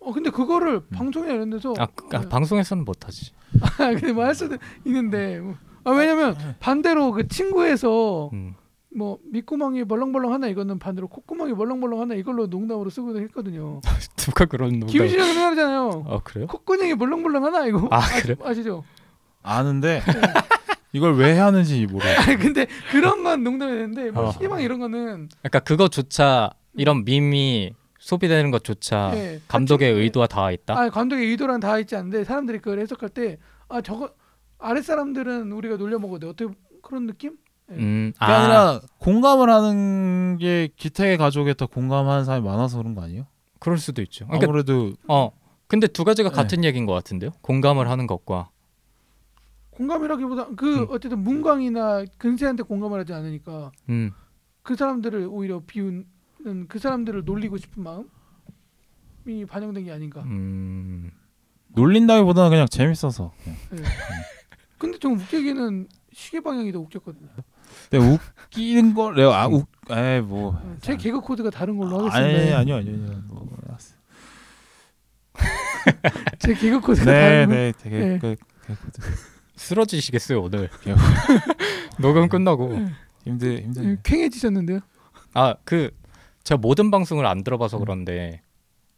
어 0.00 0.12
근데 0.12 0.30
그거를 0.30 0.86
방송이나 0.88 1.34
이런 1.34 1.50
데서 1.50 1.74
아, 1.78 1.86
그- 1.86 2.16
아, 2.16 2.20
네. 2.20 2.28
방송에서는 2.28 2.84
못하지. 2.84 3.32
아 3.60 3.88
근데 3.90 4.12
뭐할 4.12 4.34
수도 4.34 4.56
있는데 4.84 5.40
뭐. 5.40 5.56
아 5.84 5.90
왜냐면 5.90 6.34
반대로 6.60 7.12
그 7.12 7.28
친구에서 7.28 8.30
음. 8.32 8.54
뭐 8.94 9.18
밑구멍이 9.30 9.84
벌렁벌렁 9.84 10.32
하나 10.32 10.46
이거는 10.48 10.78
반대로 10.78 11.08
콧구멍이 11.08 11.54
벌렁벌렁 11.54 12.00
하나 12.00 12.14
이걸로 12.14 12.46
농담으로 12.46 12.90
쓰기도 12.90 13.20
했거든요. 13.22 13.80
누가 14.16 14.44
그런 14.44 14.70
농담? 14.78 14.88
김신영 14.88 15.26
생각하잖아요. 15.26 16.04
아 16.08 16.20
그래요? 16.22 16.46
콧구멍이 16.46 16.94
벌렁벌렁 16.96 17.44
하나 17.44 17.66
이거 17.66 17.88
아, 17.90 17.98
아, 17.98 18.20
그래? 18.22 18.36
아시죠? 18.42 18.84
아는데 19.42 20.00
이걸 20.92 21.16
왜 21.16 21.36
하는지 21.38 21.86
모르. 21.86 22.04
아 22.06 22.36
근데 22.36 22.66
그런 22.90 23.24
건 23.24 23.42
농담이 23.42 23.72
되는데 23.72 24.10
뭐 24.10 24.28
어. 24.28 24.32
시계방 24.32 24.60
이런 24.62 24.78
거는 24.78 25.28
그러니까 25.40 25.58
그거조차 25.60 26.50
이런 26.74 27.04
밈이 27.04 27.74
소비되는 27.98 28.50
것조차 28.50 29.12
예, 29.14 29.40
감독의 29.48 29.88
하여튼, 29.88 30.02
의도가 30.04 30.26
다 30.28 30.50
있다. 30.50 30.78
아 30.78 30.88
감독의 30.90 31.26
의도랑 31.30 31.60
다 31.60 31.78
있지 31.78 31.96
않은데 31.96 32.24
사람들이 32.24 32.58
그걸 32.58 32.78
해석할 32.80 33.08
때 33.10 33.38
아 33.68 33.80
저거 33.80 34.10
아래 34.58 34.80
사람들은 34.82 35.52
우리가 35.52 35.76
놀려 35.76 35.98
먹어도 35.98 36.30
어떻게 36.30 36.52
그런 36.82 37.06
느낌? 37.06 37.36
음, 37.70 38.12
그게 38.14 38.32
아, 38.32 38.38
아니라 38.38 38.80
공감을 38.98 39.50
하는 39.50 40.36
게 40.38 40.68
기택의 40.76 41.16
가족에 41.16 41.54
더 41.54 41.66
공감하는 41.66 42.24
사람이 42.24 42.44
많아서 42.44 42.78
그런 42.78 42.94
거 42.94 43.02
아니에요? 43.02 43.26
그럴 43.58 43.78
수도 43.78 44.02
있죠. 44.02 44.26
그러니까 44.26 44.46
아무래도 44.48 44.92
어, 45.08 45.30
근데 45.66 45.86
두 45.86 46.04
가지가 46.04 46.28
네. 46.28 46.34
같은 46.34 46.64
얘기인 46.64 46.86
것 46.86 46.92
같은데요. 46.92 47.30
공감을 47.40 47.88
하는 47.88 48.06
것과 48.06 48.50
공감이라기보다 49.70 50.48
그 50.56 50.82
음. 50.82 50.86
어쨌든 50.90 51.18
문광이나 51.20 52.04
근세한테 52.18 52.62
공감을 52.62 53.00
하지 53.00 53.12
않으니까 53.12 53.72
음, 53.88 54.12
그 54.62 54.76
사람들을 54.76 55.26
오히려 55.30 55.62
비우는 55.66 56.68
그 56.68 56.78
사람들을 56.78 57.24
놀리고 57.24 57.56
싶은 57.56 57.82
마음이 57.82 59.46
반영된 59.46 59.84
게 59.84 59.92
아닌가. 59.92 60.22
음, 60.22 61.10
놀린다기보다는 61.68 62.50
그냥 62.50 62.66
재밌어서. 62.68 63.32
그냥. 63.42 63.58
예. 63.72 63.84
근데 64.78 64.98
좀 64.98 65.18
웃기기는 65.18 65.88
시계 66.12 66.40
방향이 66.40 66.70
더 66.70 66.78
웃겼거든요. 66.80 67.28
근데 67.90 68.06
웃기는 68.06 68.94
걸 68.94 69.14
내가 69.14 69.42
아, 69.42 69.46
웃, 69.48 69.66
에이 69.90 70.20
뭐. 70.20 70.60
예, 70.64 70.78
제 70.80 70.96
개그 70.96 71.20
코드가 71.20 71.50
다른 71.50 71.76
걸로 71.76 72.10
아니 72.10 72.10
하겠습니다. 72.10 72.58
아니요 72.58 72.76
아니요 72.76 72.92
아니요. 72.94 73.22
뭐. 73.28 73.46
제 76.38 76.54
개그 76.54 76.80
코드가 76.80 77.04
네, 77.10 77.20
다른 77.20 77.48
걸. 77.48 77.56
네, 77.56 77.72
되게 77.78 77.98
네. 77.98 78.18
그, 78.18 78.36
그, 78.66 78.76
쓰러지시겠어요 79.56 80.42
오늘. 80.42 80.70
예. 80.86 80.94
녹음 82.00 82.28
끝나고. 82.28 82.78
힘들 83.24 83.58
예, 83.58 83.62
힘들. 83.62 83.98
쾌해지셨는데요. 84.02 84.80
아, 85.34 85.54
그 85.64 85.90
제가 86.44 86.58
모든 86.58 86.90
방송을 86.90 87.26
안 87.26 87.42
들어봐서 87.44 87.78
그런데 87.78 88.42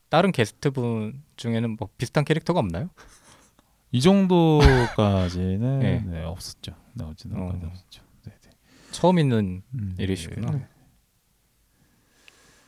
다른 0.09 0.33
게스트분 0.33 1.23
중에는 1.37 1.77
뭐 1.79 1.89
비슷한 1.99 2.25
캐릭터가 2.25 2.61
없나요? 2.61 2.89
이 3.93 4.01
정도까지는 4.01 5.79
네. 5.81 6.05
네, 6.07 6.25
없었죠. 6.25 6.73
네, 6.95 7.05
어쨌든 7.05 7.39
어. 7.39 7.53
없었죠. 7.65 8.03
처음 8.97 9.19
있는 9.19 9.63
음, 9.75 9.95
일이시구나. 9.99 10.51
네. 10.53 10.67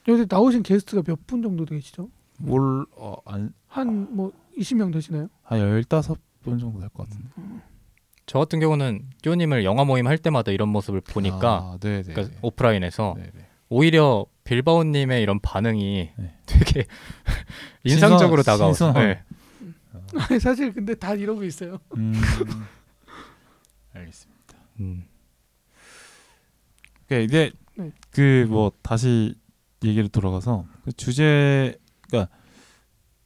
여기 0.09 0.27
나오신 0.29 0.63
게스트가 0.63 1.03
몇 1.07 1.19
분 1.27 1.43
정도 1.43 1.65
되시죠? 1.65 2.11
뭘 2.39 2.87
어, 2.97 3.17
안, 3.25 3.53
한 3.67 4.09
뭐 4.11 4.33
20명 4.57 4.93
되시나요? 4.93 5.29
한 5.43 5.59
15분 5.61 6.61
정도 6.61 6.81
될 6.81 6.89
것 6.91 7.09
같은데. 7.09 7.29
저 8.27 8.39
같은 8.39 8.61
경우는 8.61 9.09
끼오님을 9.23 9.65
영화 9.65 9.85
모임 9.85 10.07
할 10.07 10.19
때마다 10.19 10.53
이런 10.53 10.69
모습을 10.69 11.01
보니까 11.01 11.57
아, 11.73 11.79
네, 11.81 12.03
네. 12.03 12.13
그러니까 12.13 12.37
오프라인에서 12.43 13.15
네, 13.17 13.31
네. 13.35 13.47
오히려 13.71 14.27
빌바오님의 14.45 15.23
이런 15.23 15.41
반응이 15.41 16.11
네. 16.17 16.39
되게 16.47 16.85
인상적으로 17.85 18.43
신선한. 18.43 18.95
네. 20.29 20.39
사실 20.39 20.73
근데 20.75 20.95
다 20.95 21.15
이러고 21.15 21.43
있어요. 21.45 21.79
음. 21.97 22.13
알겠습니다. 23.95 24.55
음. 24.81 25.05
그러니까 27.09 27.25
이제 27.25 27.51
네. 27.77 27.93
그뭐 28.11 28.73
다시 28.83 29.35
얘기를 29.85 30.09
돌아가서 30.09 30.67
그 30.85 30.93
주제 30.93 31.79
그러니까 32.09 32.33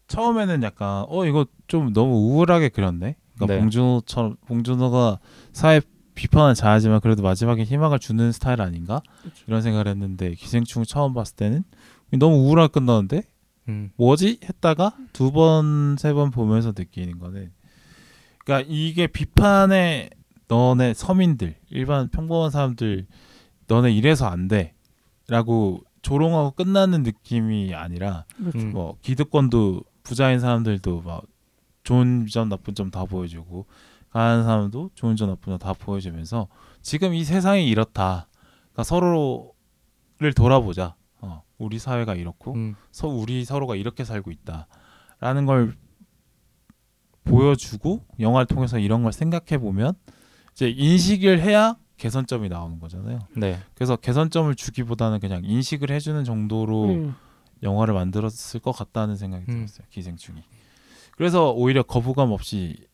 처음에는 0.08 0.62
약간 0.62 1.04
어 1.08 1.24
이거 1.26 1.46
좀 1.66 1.92
너무 1.92 2.14
우울하게 2.14 2.68
그렸네. 2.68 3.16
그러니까 3.34 3.54
네. 3.54 3.60
봉준호처럼 3.60 4.36
봉준호가 4.46 5.18
사회 5.52 5.80
비판은 6.14 6.54
잘하지만 6.54 7.00
그래도 7.00 7.22
마지막에 7.22 7.64
희망을 7.64 7.98
주는 7.98 8.30
스타일 8.32 8.60
아닌가 8.60 9.00
그렇죠. 9.22 9.44
이런 9.48 9.62
생각을 9.62 9.88
했는데 9.88 10.34
기생충 10.34 10.84
처음 10.84 11.14
봤을 11.14 11.36
때는 11.36 11.64
너무 12.18 12.36
우울하게 12.36 12.72
끝나는데 12.72 13.22
음. 13.68 13.90
뭐지 13.96 14.40
했다가 14.44 14.94
두 15.14 15.32
번 15.32 15.96
세번 15.98 16.30
보면서 16.30 16.74
느끼는 16.76 17.18
거는 17.18 17.50
그러니까 18.44 18.68
이게 18.70 19.06
비판의 19.06 20.10
너네 20.48 20.92
서민들 20.92 21.54
일반 21.70 22.08
평범한 22.08 22.50
사람들 22.50 23.06
너네 23.66 23.92
이래서 23.92 24.26
안 24.26 24.48
돼라고 24.48 25.82
조롱하고 26.02 26.52
끝나는 26.52 27.02
느낌이 27.02 27.74
아니라. 27.74 28.24
음. 28.40 28.72
뭐 28.72 28.96
기득권도 29.02 29.82
부자인 30.02 30.40
사람들도 30.40 31.02
막 31.02 31.22
좋은 31.84 32.26
점 32.26 32.48
나쁜 32.48 32.74
점 32.74 32.90
다 32.90 33.04
보여주고 33.04 33.66
가난한 34.10 34.44
사람도 34.44 34.90
좋은 34.94 35.16
점 35.16 35.28
나쁜 35.30 35.52
점 35.52 35.58
다 35.58 35.72
보여주면서 35.72 36.48
지금 36.82 37.14
이 37.14 37.24
세상이 37.24 37.68
이렇다 37.68 38.28
그러니까 38.72 38.82
서로를 38.84 40.32
돌아보자 40.34 40.96
어, 41.20 41.42
우리 41.58 41.78
사회가 41.78 42.14
이렇고 42.14 42.54
음. 42.54 42.74
서 42.90 43.08
우리 43.08 43.44
서로가 43.44 43.76
이렇게 43.76 44.04
살고 44.04 44.30
있다라는 44.32 45.46
걸 45.46 45.76
보여주고 47.24 48.04
영화를 48.20 48.46
통해서 48.46 48.78
이런 48.78 49.02
걸 49.02 49.12
생각해 49.12 49.58
보면 49.58 49.94
이제 50.52 50.68
인식을 50.68 51.40
해야 51.40 51.76
개선점이 52.02 52.48
나오는 52.48 52.80
거잖아요. 52.80 53.20
네. 53.36 53.60
그래서 53.76 53.94
개선점을 53.94 54.52
주기보다는 54.56 55.20
그냥 55.20 55.42
인식을 55.44 55.92
해주는 55.92 56.24
정도로 56.24 56.88
음. 56.90 57.14
영화를 57.62 57.94
만들었을 57.94 58.58
것 58.60 58.72
같다는 58.72 59.14
생각이 59.14 59.44
음. 59.48 59.54
들었어요. 59.58 59.86
기생충이. 59.88 60.42
그래서 61.12 61.52
오히려 61.52 61.84
거부감 61.84 62.32
없이 62.32 62.88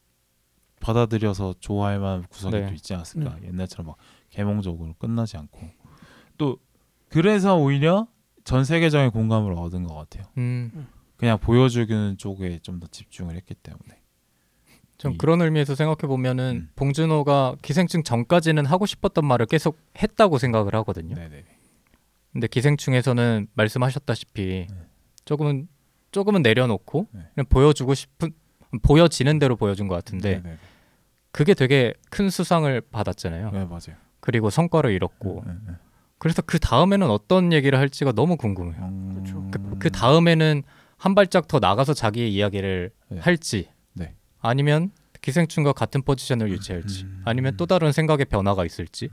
받아들여서 0.81 1.55
좋아할 1.59 1.99
만한 2.01 2.25
구석이 2.29 2.55
네. 2.61 2.67
또 2.69 2.75
있지 2.75 2.93
않았을까. 2.93 3.39
옛날처럼 3.45 3.87
막 3.87 3.97
개몽적으로 4.29 4.93
끝나지 4.99 5.39
않고 5.39 5.59
또 6.37 6.59
그래서 7.09 7.57
오히려 7.57 8.07
전 8.45 8.65
세계적인 8.65 9.11
공감을 9.13 9.55
얻은 9.55 9.85
것 9.85 9.95
같아요. 9.95 10.27
음. 10.37 10.87
그냥 11.17 11.39
보여주는 11.39 12.19
쪽에 12.19 12.59
좀 12.59 12.79
더 12.79 12.87
집중을 12.89 13.35
했기 13.37 13.55
때문에. 13.55 13.98
좀 14.99 15.13
이- 15.15 15.19
그런 15.19 15.41
의미에서 15.41 15.75
생각해 15.75 16.09
보면은 16.09 16.67
음. 16.67 16.71
봉준호가 16.77 17.57
기생충 17.63 18.03
전까지는 18.03 18.67
하고 18.67 18.85
싶었던 18.85 19.25
말을 19.25 19.47
계속 19.47 19.79
했다고 20.03 20.39
생각을 20.39 20.75
하거든요. 20.77 21.15
네네. 21.15 21.45
근데 22.33 22.47
기생충에서는 22.47 23.47
말씀하셨다시피 23.55 24.67
네. 24.69 24.77
조금은 25.25 25.69
조금은 26.11 26.43
내려놓고 26.43 27.07
네. 27.13 27.21
그냥 27.35 27.47
보여주고 27.49 27.95
싶은 27.95 28.33
보여지는 28.83 29.39
대로 29.39 29.57
보여준 29.57 29.89
것 29.89 29.95
같은데 29.95 30.43
네네. 30.43 30.57
그게 31.31 31.55
되게 31.55 31.95
큰 32.11 32.29
수상을 32.31 32.81
받았잖아요. 32.91 33.51
네 33.53 33.65
맞아요. 33.65 33.97
그리고 34.21 34.51
성과를 34.51 34.91
이뤘고 34.93 35.43
네, 35.47 35.53
네. 35.69 35.73
그래서 36.19 36.43
그 36.43 36.59
다음에는 36.59 37.09
어떤 37.11 37.53
얘기를 37.53 37.79
할지가 37.79 38.13
너무 38.13 38.37
궁금해요. 38.37 38.83
음, 38.85 39.15
그렇죠. 39.15 39.49
그, 39.53 39.79
그 39.79 39.91
다음에는 39.91 40.63
한 40.97 41.15
발짝 41.15 41.47
더 41.47 41.61
나가서 41.61 41.95
자기의 41.95 42.35
이야기를 42.35 42.91
네. 43.11 43.21
할지 43.21 43.69
네. 43.69 43.75
아니면 44.41 44.91
기생충과 45.21 45.73
같은 45.73 46.03
포지션을 46.03 46.51
유지할지 46.51 47.05
음. 47.05 47.23
아니면 47.25 47.57
또 47.57 47.67
다른 47.67 47.93
생각의 47.93 48.27
변화가 48.27 48.65
있을지 48.65 49.09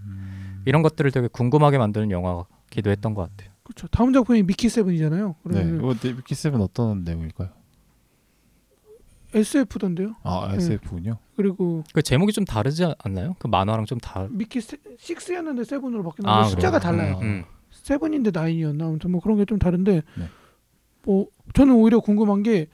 이런 0.65 0.81
것들을 0.81 1.09
되게 1.11 1.27
궁금하게 1.27 1.77
만드는 1.77 2.11
영화기도 2.11 2.89
했던 2.91 3.13
것 3.13 3.29
같아요. 3.29 3.51
그렇죠. 3.63 3.87
다음 3.87 4.13
작품이 4.13 4.43
미키 4.43 4.69
세븐이잖아요. 4.69 5.27
네. 5.29 5.35
그러면 5.63 5.95
이거 5.95 6.07
미키 6.15 6.35
세븐 6.35 6.61
어떤 6.61 7.03
내용일까요? 7.03 7.49
SF던데요. 9.33 10.15
아 10.23 10.47
네. 10.51 10.57
SF군요. 10.57 11.17
그리고 11.35 11.83
그 11.93 12.01
제목이 12.01 12.31
좀 12.31 12.45
다르지 12.45 12.85
않나요? 12.99 13.35
그 13.39 13.47
만화랑 13.47 13.85
좀 13.85 13.97
다. 13.99 14.27
미키 14.29 14.61
세, 14.61 14.77
6였는데 14.77 15.65
seven으로 15.65 16.03
바뀌는 16.03 16.29
아, 16.29 16.43
거 16.43 16.49
숫자가 16.49 16.79
그래요? 16.79 16.91
달라요. 16.97 17.17
아. 17.17 17.21
음. 17.21 17.43
seven인데 17.71 18.31
nine이었나 18.31 18.85
아무튼 18.85 19.11
뭐 19.11 19.19
그런 19.19 19.37
게 19.37 19.45
좀 19.45 19.59
다른데 19.59 19.91
네. 20.17 20.29
뭐 21.03 21.27
저는 21.53 21.73
오히려 21.75 21.99
궁금한 21.99 22.43
게 22.43 22.67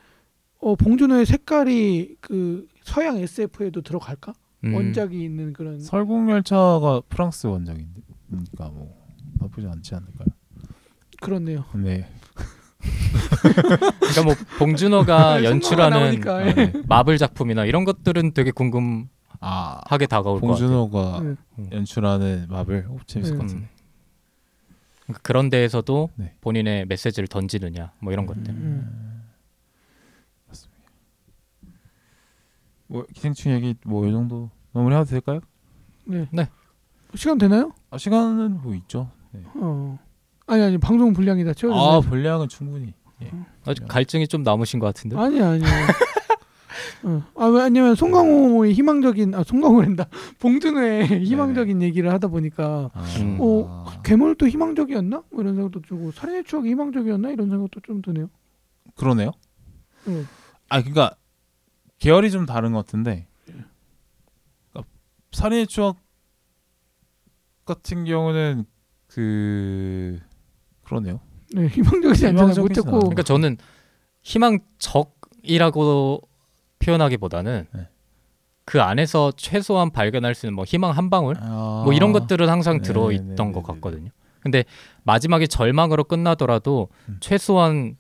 어, 0.62 0.76
봉준호의 0.76 1.26
색깔이 1.26 2.18
그 2.22 2.68
서양 2.84 3.18
SF에도 3.18 3.82
들어갈까? 3.82 4.34
음. 4.64 4.76
원작이 4.76 5.24
있는 5.24 5.53
그런 5.53 5.80
설국열차가 5.80 7.01
프랑스 7.09 7.47
원작이니까 7.47 8.70
뭐 8.72 8.95
나쁘지 9.39 9.68
않지 9.68 9.95
않을까요? 9.95 10.28
그렇네요. 11.20 11.66
네. 11.76 12.07
그러니까 13.99 14.24
뭐 14.24 14.36
봉준호가 14.59 15.43
연출하는 15.45 15.99
나오니까, 15.99 16.36
아, 16.36 16.47
예. 16.47 16.53
네. 16.53 16.74
마블 16.88 17.18
작품이나 17.18 17.66
이런 17.66 17.86
것들은 17.86 18.34
되게 18.34 18.51
궁금하게 18.51 19.07
아 19.39 19.82
다가올 20.09 20.39
것 20.39 20.47
같아요. 20.47 20.68
봉준호가 20.68 21.20
네. 21.24 21.36
음. 21.59 21.70
연출하는 21.72 22.47
마블 22.49 22.86
어, 22.88 22.97
재밌을 23.07 23.34
네. 23.34 23.38
것 23.38 23.47
같은데. 23.47 23.70
그러니까 25.05 25.20
그런 25.24 25.49
데에서도 25.49 26.09
네. 26.16 26.34
본인의 26.41 26.86
메시지를 26.86 27.28
던지느냐 27.28 27.93
뭐 27.99 28.14
이런 28.14 28.28
것들. 28.28 28.49
음. 28.49 29.11
뭐 32.92 33.06
기생충 33.14 33.54
얘기 33.54 33.74
뭐 33.86 34.06
이 34.08 34.12
정도 34.12 34.50
마무리해도 34.74 35.06
될까요? 35.06 35.39
네. 36.06 36.28
네. 36.32 36.50
시간 37.16 37.38
되나요? 37.38 37.72
아, 37.89 37.98
시간은 37.98 38.62
뭐 38.62 38.74
있죠. 38.76 39.10
네. 39.32 39.42
어. 39.56 39.98
아니 40.48 40.62
아니 40.64 40.78
방송 40.78 41.14
분량이 41.14 41.44
다 41.46 41.52
아. 41.74 42.02
분량은 42.02 42.50
충분히. 42.50 42.94
예. 43.22 43.32
아직 43.66 43.88
갈증이 43.88 44.28
좀 44.28 44.44
남으신 44.44 44.80
것 44.80 44.88
같은데. 44.88 45.16
아니 45.18 45.42
아니. 45.42 45.64
어. 47.04 47.24
아 47.36 47.46
왜냐면 47.46 47.96
송강호의 47.96 48.74
희망적인 48.74 49.34
아 49.36 49.44
송강호랜다 49.44 50.06
봉준호의 50.39 51.26
희망적인 51.26 51.82
얘기를 51.82 52.12
하다 52.12 52.28
보니까 52.28 52.92
아, 52.94 53.04
음. 53.20 53.38
어, 53.39 53.86
괴물도 54.04 54.48
희망적이었나? 54.48 55.24
뭐 55.32 55.42
이런 55.42 55.56
생각도 55.56 55.82
들고 55.82 56.12
살인의 56.12 56.44
추억이 56.44 56.70
희망적이었나? 56.72 57.30
이런 57.30 57.50
생각도 57.50 57.80
좀 57.82 58.02
드네요. 58.02 58.30
그러네요. 58.96 59.32
네. 60.06 60.24
아 60.70 60.80
그러니까 60.80 61.16
계열이 62.02 62.32
좀 62.32 62.45
다른 62.45 62.74
것 62.74 62.80
같은데 62.80 63.28
그러니까 64.72 64.91
살인의 65.32 65.68
추억 65.68 65.97
같은 67.64 68.06
경우는 68.06 68.66
그 69.08 70.20
그러네요. 70.84 71.22
네, 71.54 71.68
희망적이지 71.68 72.28
않잖아요. 72.28 72.34
못 72.34 72.54
희망적이진 72.54 72.84
듣고 72.84 72.89
않아요. 72.89 72.99
그러니까 73.02 73.24
저는 73.24 73.58
희망적이라고 74.24 76.22
표현하기보다는 76.80 77.68
네. 77.74 77.88
그 78.66 78.82
안에서 78.82 79.32
최소한 79.38 79.91
발견할 79.91 80.34
수 80.34 80.47
있는 80.47 80.56
뭐 80.56 80.66
희망 80.66 80.91
한 80.91 81.10
방울 81.10 81.36
아, 81.39 81.84
뭐 81.86 81.93
이런 81.93 82.12
것들은 82.14 82.49
항상 82.49 82.78
네, 82.78 82.88
들어 82.88 83.10
네, 83.10 83.16
있던 83.16 83.36
네, 83.36 83.52
것 83.52 83.60
네, 83.60 83.62
같거든요. 83.62 84.10
근데 84.39 84.64
마지막에 85.04 85.45
절망으로 85.45 86.04
끝나더라도 86.06 86.89
음. 87.10 87.18
최소한 87.20 87.95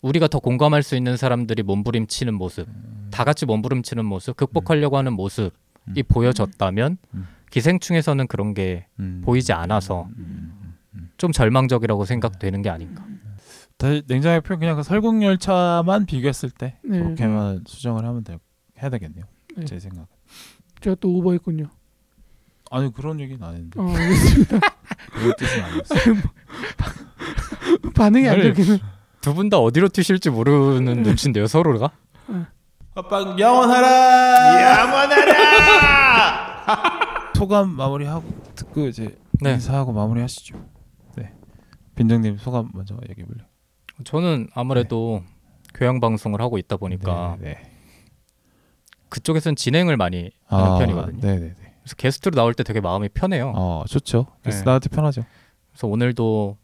우리가 0.00 0.28
더 0.28 0.38
공감할 0.38 0.84
수 0.84 0.94
있는 0.94 1.16
사람들이 1.16 1.64
몸부림치는 1.64 2.34
모습, 2.34 2.68
다 3.16 3.24
같이 3.24 3.46
몸부림치는 3.46 4.04
모습, 4.04 4.36
극복하려고 4.36 4.98
하는 4.98 5.14
모습이 5.14 5.50
음. 5.88 6.02
보여졌다면 6.06 6.98
음. 7.14 7.26
기생충에서는 7.50 8.26
그런 8.26 8.52
게 8.52 8.88
음. 9.00 9.22
보이지 9.24 9.54
않아서 9.54 10.02
음, 10.18 10.52
음, 10.62 10.74
음. 10.94 11.10
좀 11.16 11.32
절망적이라고 11.32 12.04
생각되는 12.04 12.60
게 12.60 12.68
아닌가. 12.68 13.06
다 13.78 13.88
냉장의 14.06 14.42
표현 14.42 14.60
그냥 14.60 14.76
그 14.76 14.82
설국 14.82 15.22
열차만 15.22 16.04
비교했을 16.04 16.50
때 16.50 16.76
네. 16.84 16.98
그렇게만 16.98 17.64
수정을 17.66 18.04
하면 18.04 18.22
돼 18.22 18.36
해야 18.82 18.90
되겠네요. 18.90 19.24
네. 19.56 19.64
제 19.64 19.80
생각. 19.80 20.08
제가 20.82 20.96
또 21.00 21.08
오버했군요. 21.16 21.70
아니 22.70 22.92
그런 22.92 23.18
얘기는 23.18 23.42
안 23.42 23.54
했는데 23.54 23.80
어, 23.80 23.88
알겠습니다. 23.88 24.60
그런 25.12 25.32
뜻은 25.38 25.62
아니었어요. 25.62 26.14
반응이 27.94 28.28
안 28.28 28.34
아니, 28.34 28.42
좋기는. 28.54 28.78
두분 29.22 29.48
다 29.48 29.56
어디로 29.58 29.88
튀실지 29.88 30.28
모르는 30.28 31.02
눈치인데요, 31.02 31.46
서로가. 31.46 31.92
아빠 32.98 33.20
영원하라. 33.38 34.86
영원하라. 34.86 35.36
소감 37.36 37.68
마무리하고 37.68 38.24
듣고 38.54 38.86
이제 38.86 39.18
네. 39.42 39.52
인사하고 39.52 39.92
마무리하시죠. 39.92 40.56
네. 41.16 41.30
빈정님 41.94 42.38
소감 42.38 42.70
먼저 42.72 42.96
얘기해 43.10 43.26
볼래요? 43.26 43.46
저는 44.04 44.48
아무래도 44.54 45.22
교양 45.74 46.00
방송을 46.00 46.40
하고 46.40 46.56
있다 46.56 46.78
보니까 46.78 47.36
네. 47.38 47.48
네. 47.50 47.70
그쪽에서는 49.10 49.56
진행을 49.56 49.98
많이 49.98 50.30
하는 50.46 50.64
아, 50.64 50.78
편이거든요. 50.78 51.20
네, 51.20 51.38
네, 51.38 51.48
네. 51.48 51.74
그래서 51.82 51.96
게스트로 51.96 52.34
나올 52.34 52.54
때 52.54 52.64
되게 52.64 52.80
마음이 52.80 53.10
편해요. 53.10 53.52
어, 53.54 53.84
좋죠. 53.86 54.26
그래서 54.40 54.60
네. 54.60 54.64
나한테 54.64 54.88
편하죠. 54.88 55.22
그래서 55.68 55.86
오늘도 55.86 56.56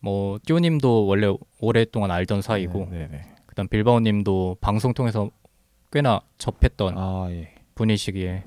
뭐 0.00 0.38
띠오님도 0.44 1.06
원래 1.06 1.34
오랫동안 1.60 2.10
알던 2.10 2.42
사이고 2.42 2.88
네, 2.90 2.98
네, 2.98 3.08
네. 3.10 3.22
그다음 3.46 3.68
빌바오님도 3.68 4.58
방송 4.60 4.92
통해서 4.92 5.30
꽤나 5.92 6.20
접했던 6.38 6.94
아, 6.96 7.26
예. 7.30 7.54
분이시기에 7.74 8.44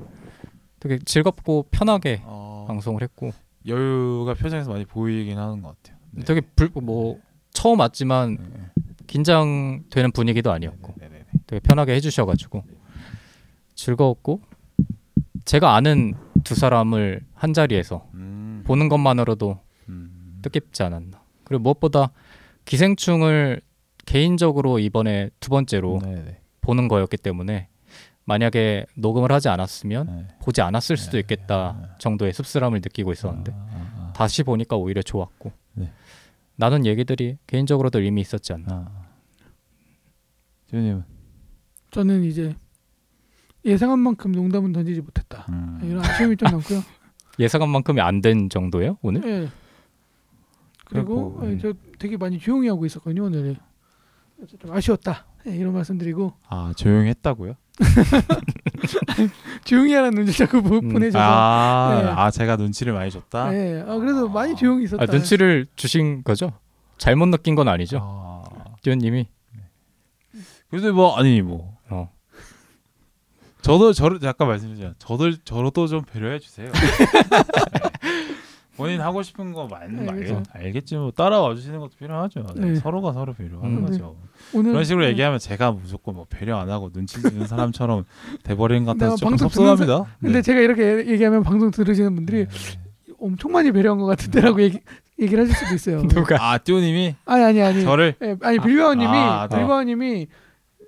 되게 0.79 0.99
즐겁고 0.99 1.67
편하게 1.71 2.21
어, 2.25 2.65
방송을 2.67 3.01
했고 3.01 3.31
여유가 3.67 4.33
표정에서 4.33 4.71
많이 4.71 4.85
보이긴 4.85 5.37
하는 5.37 5.61
것 5.61 5.75
같아요. 5.75 5.97
네. 6.11 6.23
되게 6.23 6.41
불, 6.41 6.69
뭐 6.81 7.19
처음 7.51 7.79
왔지만 7.79 8.37
네. 8.37 8.83
긴장되는 9.07 10.11
분위기도 10.11 10.51
아니었고 10.51 10.93
네, 10.97 11.09
네, 11.09 11.19
네. 11.19 11.25
되게 11.47 11.59
편하게 11.59 11.93
해주셔가지고 11.95 12.63
즐거웠고 13.75 14.41
제가 15.45 15.75
아는 15.75 16.13
두 16.43 16.55
사람을 16.55 17.21
한 17.33 17.53
자리에서 17.53 18.07
음. 18.13 18.63
보는 18.65 18.89
것만으로도 18.89 19.59
음. 19.89 20.39
뜻깊지 20.41 20.83
않았나. 20.83 21.21
그리고 21.43 21.63
무엇보다 21.63 22.11
기생충을 22.65 23.61
개인적으로 24.05 24.79
이번에 24.79 25.29
두 25.39 25.49
번째로 25.49 25.99
네, 26.03 26.15
네. 26.15 26.41
보는 26.61 26.87
거였기 26.87 27.17
때문에 27.17 27.67
만약에 28.25 28.85
녹음을 28.95 29.31
하지 29.31 29.49
않았으면 29.49 30.05
네. 30.05 30.27
보지 30.43 30.61
않았을 30.61 30.95
수도 30.95 31.17
있겠다 31.19 31.95
정도의 31.99 32.33
씁쓸함을 32.33 32.79
느끼고 32.83 33.11
있었는데 33.11 33.51
아, 33.51 33.55
아, 33.55 34.07
아. 34.09 34.13
다시 34.13 34.43
보니까 34.43 34.77
오히려 34.77 35.01
좋았고 35.01 35.51
네. 35.73 35.91
나눈 36.55 36.85
얘기들이 36.85 37.37
개인적으로도 37.47 37.99
의미 38.01 38.21
있었지 38.21 38.53
않나. 38.53 38.67
아. 38.69 39.07
지훈님은 40.69 41.03
저는 41.89 42.23
이제 42.23 42.55
예상한 43.65 43.99
만큼 43.99 44.31
농담은 44.31 44.71
던지지 44.71 45.01
못했다. 45.01 45.45
음. 45.49 45.79
이런 45.83 46.03
아쉬움이 46.05 46.37
좀 46.37 46.49
남고요. 46.51 46.81
예상한 47.39 47.69
만큼이 47.69 47.99
안 48.01 48.21
된 48.21 48.49
정도예요 48.49 48.97
오늘? 49.01 49.23
예. 49.25 49.49
그리고 50.85 51.39
예, 51.45 51.57
저 51.57 51.73
되게 51.97 52.17
많이 52.17 52.37
조용히 52.37 52.67
하고 52.67 52.85
있었거든요 52.85 53.25
오늘. 53.25 53.55
좀 54.59 54.71
아쉬웠다. 54.71 55.25
예, 55.47 55.55
이런 55.55 55.73
말씀드리고 55.73 56.33
아 56.49 56.73
조용했다고요? 56.75 57.55
조용히 59.65 59.93
하라는 59.93 60.15
눈치 60.15 60.37
자꾸 60.37 60.61
보, 60.61 60.77
음. 60.77 60.89
보내줘서. 60.89 61.23
아, 61.23 62.01
네. 62.03 62.09
아 62.09 62.31
제가 62.31 62.55
눈치를 62.57 62.93
많이 62.93 63.09
줬다. 63.09 63.53
예. 63.53 63.83
아, 63.87 63.97
그래서 63.97 64.27
많이 64.27 64.55
조용히 64.55 64.83
있었다. 64.85 65.03
아, 65.03 65.05
눈치를 65.05 65.67
주신 65.75 66.23
거죠? 66.23 66.51
잘못 66.97 67.27
느낀 67.27 67.55
건 67.55 67.67
아니죠? 67.67 67.99
아, 68.01 68.43
띠오님이 68.83 69.27
그래도 70.69 70.93
뭐 70.93 71.15
아니 71.17 71.41
뭐 71.41 71.77
어. 71.89 72.09
저도 73.61 73.93
저를 73.93 74.19
잠깐 74.19 74.47
말씀드리자. 74.47 74.95
저들 74.97 75.37
저도 75.43 75.87
좀 75.87 76.03
배려해 76.03 76.39
주세요. 76.39 76.71
네. 78.81 78.87
본인 78.87 79.01
하고 79.01 79.21
싶은 79.21 79.53
거 79.53 79.67
많이 79.67 79.93
네, 79.93 80.05
말 80.05 80.15
그죠. 80.15 80.41
알겠지 80.51 80.95
뭐 80.95 81.11
따라와 81.11 81.55
주시는 81.55 81.79
것도 81.79 81.91
필요하죠. 81.97 82.45
네, 82.55 82.71
네. 82.71 82.75
서로가 82.75 83.13
서로 83.13 83.33
배려하는 83.33 83.77
음. 83.77 83.85
거죠. 83.85 84.15
오늘 84.53 84.71
그런 84.71 84.83
식으로 84.83 85.05
예, 85.05 85.09
얘기하면 85.09 85.39
제가 85.39 85.71
무조건 85.71 86.15
뭐 86.15 86.25
배려 86.29 86.57
안 86.57 86.69
하고 86.69 86.91
눈치 86.91 87.21
주는 87.21 87.45
사람처럼 87.47 88.05
돼버리는 88.43 88.83
것 88.85 88.97
같아서 88.97 89.15
조금 89.17 89.37
섭섭합니다. 89.37 90.05
근데 90.19 90.33
네. 90.33 90.41
제가 90.41 90.59
이렇게 90.59 91.07
얘기하면 91.11 91.43
방송 91.43 91.71
들으시는 91.71 92.15
분들이 92.15 92.47
네. 92.47 92.81
엄청 93.19 93.51
많이 93.51 93.71
배려한 93.71 93.99
것 93.99 94.05
같은데라고 94.07 94.61
얘기, 94.61 94.79
얘기를 95.19 95.43
하실 95.43 95.55
수도 95.55 95.75
있어요. 95.75 96.01
누가 96.09 96.37
아 96.41 96.57
띠오님이 96.57 97.15
아니 97.25 97.43
아니 97.43 97.61
아니. 97.61 97.83
저를 97.83 98.15
예, 98.21 98.35
아니 98.41 98.59
빌바오님이 98.59 99.07
아, 99.17 99.47
네. 99.49 99.57
빌바오님이 99.57 100.27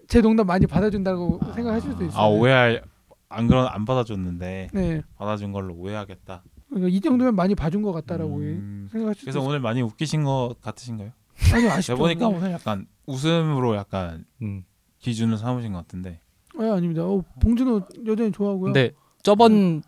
제 0.08 0.22
농담 0.22 0.48
많이 0.48 0.66
받아준다고 0.66 1.40
생각하실 1.56 1.92
수도 1.92 2.06
있어요. 2.06 2.22
아 2.22 2.28
오해할 2.28 2.82
안 3.30 3.48
그런 3.48 3.68
안 3.68 3.86
받아줬는데 3.86 4.70
네. 4.74 5.02
받아준 5.18 5.52
걸로 5.52 5.74
오해하겠다. 5.76 6.44
그러니까 6.74 6.96
이 6.96 7.00
정도면 7.00 7.36
많이 7.36 7.56
봐준 7.56 7.82
것 7.82 7.92
같다라고 7.92 8.38
음, 8.38 8.88
생각하실 8.92 9.20
수도 9.20 9.26
그래서 9.26 9.40
있어요. 9.40 9.50
오늘 9.50 9.60
많이 9.60 9.82
웃기신 9.82 10.24
것 10.24 10.56
같으신가요? 10.62 11.12
아니 11.54 11.68
아쉽죠. 11.68 11.98
보니까 11.98 12.28
오늘 12.28 12.52
약간 12.52 12.88
웃음으로 13.06 13.76
약간 13.76 14.26
음. 14.42 14.64
기준을 15.00 15.38
삼으신 15.38 15.74
것 15.74 15.80
같은데. 15.80 16.20
아 16.58 16.74
아닙니다. 16.76 17.04
어, 17.04 17.24
봉준호 17.42 17.82
여전히 18.08 18.32
좋아하고요. 18.32 18.74
근데 18.74 18.92
저번 19.22 19.82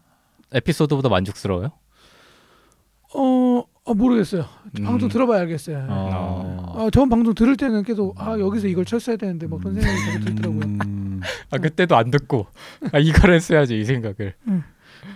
에피소드보다 0.51 1.09
만족스러워요? 1.09 1.71
어, 3.13 3.63
어 3.83 3.93
모르겠어요. 3.93 4.45
음. 4.79 4.83
방송 4.83 5.09
들어봐야 5.09 5.41
알겠어요. 5.41 5.87
어. 5.89 6.73
아, 6.77 6.89
전 6.89 7.07
방송 7.09 7.33
들을 7.33 7.55
때는 7.55 7.83
계속 7.83 8.19
아 8.19 8.37
여기서 8.39 8.67
이걸 8.67 8.83
쳤어야 8.85 9.15
되는데 9.15 9.47
막 9.47 9.59
그런 9.59 9.75
생각이 9.75 10.05
계속 10.05 10.25
들더라고요. 10.25 10.63
음, 10.63 11.21
아 11.51 11.57
그때도 11.57 11.95
안 11.95 12.11
듣고 12.11 12.47
아 12.91 12.99
이걸 12.99 13.33
했어야지 13.33 13.79
이 13.79 13.85
생각을. 13.85 14.35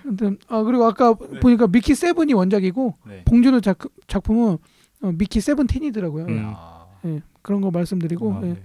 아무튼 0.06 0.38
아 0.48 0.64
그리고 0.64 0.86
아까 0.86 1.14
보니까 1.14 1.68
미키 1.68 1.96
세븐이 1.96 2.34
원작이고 2.34 2.94
네. 3.08 3.24
봉준호 3.26 3.62
작, 3.62 3.80
작품은 4.08 4.58
어, 5.02 5.12
미키 5.14 5.42
세븐틴이더라고요. 5.42 6.26
음. 6.26 6.54
아, 6.56 6.88
예, 7.06 7.22
그런 7.42 7.62
거 7.62 7.72
말씀드리고 7.72 8.34
아, 8.34 8.42
예, 8.44 8.48
네. 8.54 8.64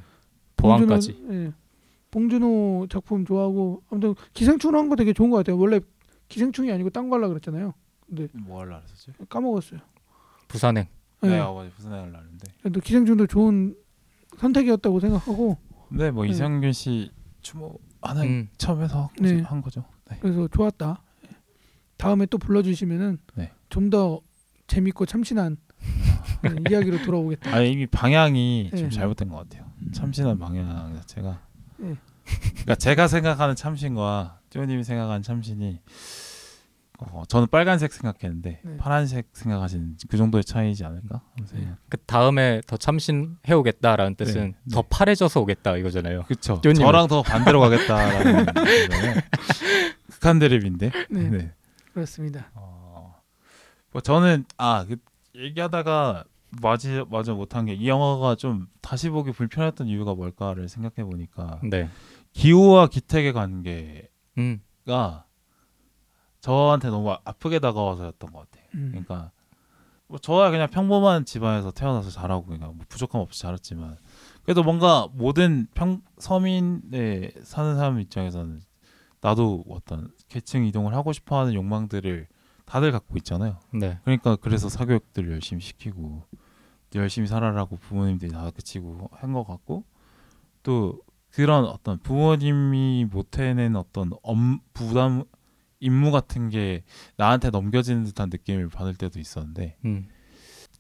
보안까지. 0.57 1.13
봉준호, 1.13 1.35
예, 1.35 1.53
봉준호 2.11 2.87
작품 2.91 3.25
좋아하고 3.25 3.83
아무튼 3.91 4.15
기생충 4.33 4.75
한거 4.75 4.97
되게 4.97 5.13
좋은 5.13 5.31
것 5.31 5.39
같아요. 5.39 5.59
원래 5.59 5.81
기생충이 6.29 6.73
아니고 6.73 6.91
딴거 6.91 7.17
하려 7.17 7.29
그랬잖아요. 7.29 7.75
근데 8.07 8.29
뭐 8.33 8.61
하려 8.61 8.79
그랬었지? 8.81 9.13
까먹었어요. 9.29 9.81
부산행. 10.49 10.87
예. 11.25 11.29
네, 11.29 11.39
어, 11.41 11.55
맞아. 11.55 11.71
무슨 11.77 11.91
생각을 11.91 12.15
하는데. 12.17 12.47
그래도 12.61 12.81
기생충도 12.81 13.27
좋은 13.27 13.75
선택이었다고 14.39 15.01
생각하고 15.01 15.59
네, 15.91 16.11
뭐 16.11 16.25
네. 16.25 16.31
이성균 16.31 16.73
씨 16.73 17.11
추모 17.41 17.79
하나 18.03 18.23
음. 18.23 18.49
처음 18.59 18.83
해서 18.83 19.09
네. 19.21 19.41
한 19.43 19.63
거죠. 19.63 19.85
네. 20.11 20.19
그래서 20.21 20.49
좋았다. 20.49 21.03
예. 21.95 21.97
다음에 21.97 22.27
또 22.27 22.39
불러주시면은 22.39 23.19
네. 23.35 23.53
좀더 23.69 24.21
재밌고 24.67 25.07
참신한 25.07 25.57
예, 26.47 26.71
이야기로 26.71 27.03
돌아오겠다. 27.03 27.55
아 27.55 27.61
이미 27.61 27.87
방향이 27.87 28.71
네. 28.73 28.79
좀 28.79 28.91
잘못된 28.91 29.29
것 29.29 29.37
같아요. 29.37 29.71
참신한 29.93 30.39
방향 30.39 30.95
자체가. 30.97 31.41
네. 31.79 31.97
그러니까 32.25 32.75
제가 32.77 33.09
생각하는 33.09 33.55
참신과 33.55 34.41
띠오님이 34.51 34.85
생각하는 34.85 35.23
참신이 35.23 35.81
어, 37.01 37.25
저는 37.29 37.49
빨간색 37.49 37.93
생각했는데 37.93 38.61
네. 38.63 38.77
파란색 38.77 39.29
생각하시는 39.33 39.97
그 40.09 40.17
정도의 40.17 40.45
차이지 40.45 40.85
않을까? 40.85 41.23
생각. 41.45 41.77
그 41.89 41.97
다음에 41.99 42.61
더 42.67 42.77
참신해 42.77 43.53
오겠다라는 43.53 44.15
뜻은 44.15 44.55
네, 44.63 44.73
더 44.73 44.83
네. 44.83 44.89
파래져서 44.91 45.41
오겠다 45.41 45.77
이거잖아요. 45.77 46.23
그렇죠. 46.23 46.61
저랑 46.61 47.09
더 47.09 47.23
반대로 47.23 47.61
가겠다라는. 47.61 48.47
극한 50.09 50.39
대립인데. 50.39 50.91
네, 51.11 51.29
네. 51.29 51.53
그렇습니다. 51.95 52.51
어, 52.55 53.15
뭐 53.93 54.03
저는 54.03 54.45
아 54.59 54.85
그, 54.87 54.97
얘기하다가 55.35 56.25
맞이 56.63 57.05
맞아 57.09 57.33
못한 57.33 57.65
게 57.67 57.75
이 57.75 57.89
영화가 57.89 58.35
좀 58.37 58.69
다시 58.81 59.09
보기 59.11 59.33
불편했던 59.33 59.89
이유가 59.89 60.15
뭘까를 60.15 60.69
생각해 60.69 61.09
보니까 61.09 61.61
네. 61.63 61.89
기호와 62.33 62.89
기택의 62.89 63.33
관계가 63.33 64.07
음. 64.39 64.61
저한테 66.41 66.91
너무 66.91 67.11
아프게 67.25 67.59
다가와서였던 67.59 68.33
것 68.33 68.39
같아요. 68.51 68.69
음. 68.75 68.89
그러니까 68.91 69.31
뭐 70.07 70.19
저야 70.19 70.51
그냥 70.51 70.69
평범한 70.69 71.25
집안에서 71.25 71.71
태어나서 71.71 72.11
자라고 72.11 72.45
그냥 72.47 72.77
뭐 72.77 72.85
부족함 72.89 73.21
없이 73.21 73.41
자랐지만 73.41 73.97
그래도 74.43 74.63
뭔가 74.63 75.09
모든 75.13 75.67
평 75.75 76.03
서민에 76.19 77.31
사는 77.43 77.77
사람 77.77 77.99
입장에서는 77.99 78.61
나도 79.25 79.65
어떤 79.71 80.13
계층 80.29 80.67
이동을 80.67 80.93
하고 80.95 81.15
싶어하는 81.15 81.55
욕망들을 81.55 82.27
다들 82.67 82.93
갖고 82.93 83.17
있잖아요. 83.17 83.59
네. 83.73 83.99
그러니까 84.05 84.37
그래서 84.37 84.69
사교육들 84.69 85.31
열심히 85.31 85.63
시키고 85.63 86.23
열심히 86.95 87.27
살아라고 87.27 87.77
부모님들이 87.79 88.31
다 88.31 88.51
그치고 88.51 89.09
한 89.13 89.33
것 89.33 89.45
같고 89.45 89.85
또 90.63 91.01
그런 91.31 91.65
어떤 91.65 91.99
부모님이 92.01 93.07
못 93.11 93.39
해낸 93.39 93.77
어떤 93.77 94.11
엄, 94.23 94.61
부담 94.75 95.25
임무 95.81 96.11
같은 96.13 96.51
게 96.51 96.85
나한테 97.17 97.49
넘겨지는 97.49 98.05
듯한 98.05 98.29
느낌을 98.31 98.69
받을 98.69 98.95
때도 98.95 99.19
있었는데 99.19 99.77
음. 99.87 100.07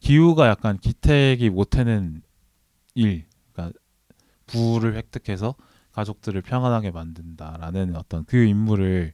기우가 0.00 0.48
약간 0.48 0.76
기택이 0.76 1.48
못 1.48 1.76
해낸 1.76 2.22
일, 2.94 3.24
그러니까 3.52 3.78
부를 4.46 4.96
획득해서 4.96 5.54
가족들을 5.94 6.42
평안하게 6.42 6.90
만든다라는 6.90 7.96
어떤 7.96 8.24
그 8.24 8.44
임무를 8.44 9.12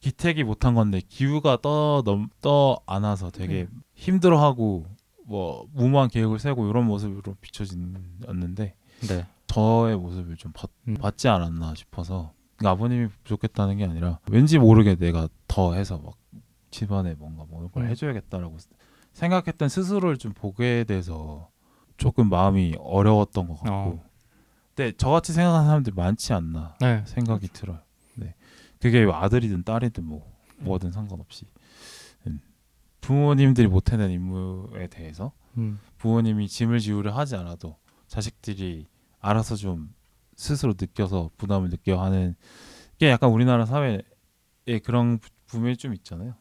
기택이 0.00 0.44
못한 0.44 0.74
건데 0.74 1.00
기우가 1.06 1.58
떠넘떠 1.60 2.80
안아서 2.86 3.30
되게 3.30 3.68
힘들어하고 3.94 4.86
뭐 5.26 5.68
무모한 5.72 6.08
계획을 6.08 6.38
세고 6.38 6.68
이런 6.68 6.86
모습으로 6.86 7.36
비춰졌는데 7.40 8.74
네. 9.08 9.26
저의 9.46 9.96
모습을 9.96 10.36
좀 10.36 10.52
받, 10.52 10.70
음. 10.88 10.94
받지 10.94 11.28
않았나 11.28 11.74
싶어서 11.74 12.32
그러니까 12.56 12.70
아버님이 12.72 13.08
부족했다는 13.24 13.76
게 13.76 13.84
아니라 13.84 14.20
왠지 14.30 14.58
모르게 14.58 14.94
내가 14.94 15.28
더 15.46 15.74
해서 15.74 15.98
막 15.98 16.14
집안에 16.70 17.14
뭔가 17.18 17.44
뭘 17.48 17.68
음. 17.76 17.86
해줘야겠다라고 17.86 18.56
생각했던 19.12 19.68
스스로를 19.68 20.16
좀 20.16 20.32
보게 20.32 20.84
돼서 20.84 21.50
조금 21.98 22.30
마음이 22.30 22.76
어려웠던 22.78 23.48
것 23.48 23.54
같고 23.60 23.70
어. 23.70 24.09
근데 24.80 24.96
저같이 24.96 25.34
생각하는 25.34 25.66
사람들이 25.66 25.94
많지 25.94 26.32
않나 26.32 26.74
네. 26.80 27.04
생각이 27.06 27.48
들어요. 27.48 27.80
네, 28.14 28.34
그게 28.80 29.06
아들이든 29.12 29.62
딸이든 29.64 30.02
뭐 30.06 30.26
뭐든 30.60 30.90
상관없이 30.90 31.44
음. 32.26 32.40
부모님들이 33.02 33.66
못 33.66 33.92
해낸 33.92 34.10
임무에 34.10 34.86
대해서 34.86 35.32
음. 35.58 35.78
부모님이 35.98 36.48
짐을 36.48 36.78
지우려 36.78 37.12
하지 37.12 37.36
않아도 37.36 37.76
자식들이 38.06 38.86
알아서 39.20 39.54
좀 39.54 39.92
스스로 40.34 40.72
느껴서 40.80 41.28
부담을 41.36 41.68
느껴 41.68 42.02
하는 42.02 42.34
게 42.96 43.10
약간 43.10 43.28
우리나라 43.28 43.66
사회에 43.66 44.00
그런 44.82 45.18
부- 45.18 45.28
부분이 45.46 45.76
좀 45.76 45.92
있잖아요. 45.92 46.34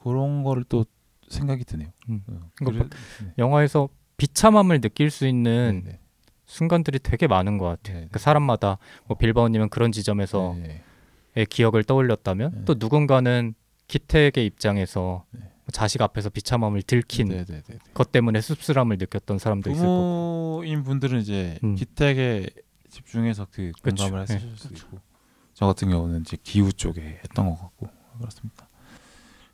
그런 0.00 0.42
거를 0.42 0.64
또 0.64 0.84
생각이 1.28 1.64
드네요. 1.64 1.92
음. 2.08 2.24
어, 2.26 2.50
그러니까 2.56 2.88
그래- 2.88 3.00
네. 3.26 3.34
영화에서 3.38 3.88
비참함을 4.16 4.80
느낄 4.80 5.10
수 5.12 5.24
있는 5.28 5.82
네, 5.84 6.00
순간들이 6.48 6.98
되게 6.98 7.26
많은 7.26 7.58
것 7.58 7.66
같아요. 7.66 8.00
네, 8.00 8.08
그 8.10 8.18
사람마다 8.18 8.78
뭐 9.06 9.16
빌바오님은 9.18 9.68
그런 9.68 9.92
지점에서 9.92 10.56
네, 10.58 10.82
의 11.36 11.46
기억을 11.46 11.84
떠올렸다면 11.84 12.50
네. 12.52 12.64
또 12.64 12.74
누군가는 12.78 13.54
기택의 13.86 14.46
입장에서 14.46 15.24
네. 15.30 15.40
자식 15.72 16.00
앞에서 16.00 16.30
비참함을 16.30 16.82
들킨 16.82 17.28
네, 17.28 17.44
네, 17.44 17.60
네, 17.60 17.62
네. 17.62 17.78
것 17.92 18.10
때문에 18.12 18.40
씁쓸함을 18.40 18.96
느꼈던 18.96 19.38
사람도 19.38 19.70
있을 19.70 19.84
거고. 19.84 20.60
부모인 20.62 20.82
분들은 20.82 21.20
이제 21.20 21.58
음. 21.62 21.74
기택에 21.74 22.48
집중해서 22.88 23.46
그 23.50 23.72
그쵸. 23.82 24.04
공감을 24.04 24.24
네. 24.24 24.34
했을 24.36 24.56
수 24.56 24.72
있고 24.72 24.98
저 25.52 25.66
같은 25.66 25.90
경우는 25.90 26.22
이제 26.22 26.38
기후 26.42 26.72
쪽에 26.72 27.20
했던 27.24 27.50
것 27.50 27.60
같고 27.60 27.90
그렇습니다. 28.18 28.68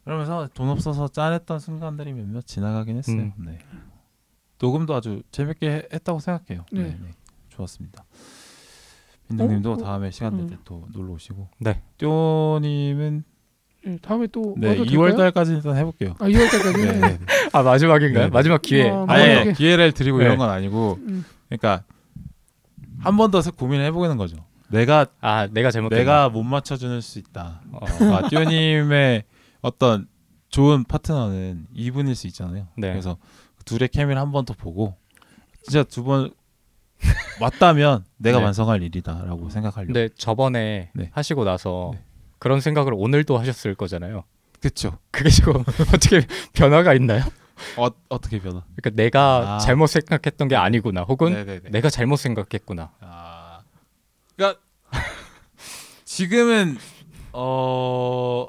그러면서 0.05 0.49
돈 0.55 0.69
없어서 0.69 1.09
짠했던 1.09 1.59
순간들이 1.59 2.13
몇몇 2.13 2.47
지나가긴 2.47 2.99
했어요. 2.99 3.17
음. 3.17 3.33
네. 3.39 3.59
녹음도 4.65 4.95
아주 4.95 5.23
재밌게 5.31 5.71
해- 5.71 5.83
했다고 5.93 6.21
생각해요. 6.21 6.65
네. 6.73 6.83
네, 6.83 6.97
네. 7.01 7.09
좋았습니다. 7.51 8.03
민정님도 9.29 9.71
어? 9.71 9.75
어? 9.75 9.77
다음에 9.77 10.11
시간 10.11 10.33
될 10.37 10.41
음. 10.47 10.49
때또 10.49 10.87
놀러 10.93 11.13
오시고. 11.13 11.49
네. 11.61 11.83
띠오님은 11.99 13.25
예, 13.87 13.99
다음에 13.99 14.27
또네 14.29 14.67
와도 14.69 14.85
2월 14.85 15.09
될까요? 15.09 15.17
달까지 15.19 15.53
일단 15.57 15.77
해볼게요. 15.77 16.15
아 16.19 16.25
2월 16.27 16.51
달까지. 16.51 16.83
네, 16.83 16.93
네, 16.93 17.01
네. 17.01 17.19
아 17.53 17.63
마지막인가요? 17.63 18.25
네. 18.25 18.31
마지막 18.31 18.63
기회. 18.63 18.89
어, 18.89 19.05
아예 19.09 19.53
기회를 19.55 19.93
드리고 19.93 20.19
네. 20.19 20.25
이런 20.25 20.39
건 20.39 20.49
아니고 20.51 20.99
음, 21.07 21.25
그러니까 21.49 21.85
한 23.01 23.17
번 23.19 23.31
더 23.31 23.43
고민을 23.43 23.85
해보는 23.87 24.17
거죠. 24.17 24.37
내가 24.71 25.07
아 25.21 25.47
내가 25.51 25.71
잘못했나? 25.71 25.99
내가 26.01 26.29
못 26.31 26.43
맞춰줄 26.43 27.03
수 27.03 27.19
있다. 27.19 27.61
어, 27.73 27.79
아, 28.15 28.29
띠오님의 28.31 29.25
어떤 29.61 30.07
좋은 30.49 30.85
파트너는 30.85 31.67
이분일 31.75 32.15
수 32.15 32.27
있잖아요. 32.29 32.69
네. 32.79 32.91
그래서 32.91 33.19
둘의 33.65 33.89
케미를 33.89 34.21
한 34.21 34.33
번 34.33 34.45
더 34.45 34.55
보고 34.55 34.97
진짜 35.63 35.83
두 35.85 36.05
번 36.05 36.33
맞다면 37.41 38.05
내가 38.19 38.39
네. 38.39 38.45
완성할 38.45 38.83
일이다라고 38.83 39.51
생각하려고. 39.51 39.93
근데 39.93 40.09
저번에 40.17 40.91
네. 40.95 41.11
하시고 41.13 41.45
나서 41.45 41.91
네. 41.95 42.05
그런 42.39 42.61
생각을 42.61 42.93
오늘도 42.95 43.39
하셨을 43.39 43.75
거잖아요. 43.75 44.25
그렇죠. 44.61 44.99
그게 45.11 45.29
지금 45.31 45.55
어떻게 45.95 46.27
변화가 46.55 46.95
있나요? 46.95 47.23
어, 47.77 47.89
어떻게 48.09 48.41
변화? 48.41 48.63
그러니까 48.77 48.91
내가 48.91 49.57
아. 49.57 49.59
잘못 49.59 49.87
생각했던 49.89 50.49
게 50.49 50.57
아니구나. 50.57 51.03
혹은 51.03 51.33
네네네. 51.33 51.71
내가 51.71 51.89
잘못 51.91 52.17
생각했구나. 52.17 52.91
아, 53.01 53.61
그러니까 54.37 54.61
지금은 56.05 56.77
어 57.33 58.47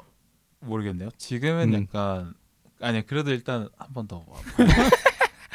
모르겠네요. 0.60 1.10
지금은 1.18 1.74
음. 1.74 1.82
약간 1.92 2.34
아니 2.80 3.04
그래도 3.06 3.30
일단 3.30 3.68
한 3.76 3.92
번 3.92 4.06
더. 4.06 4.24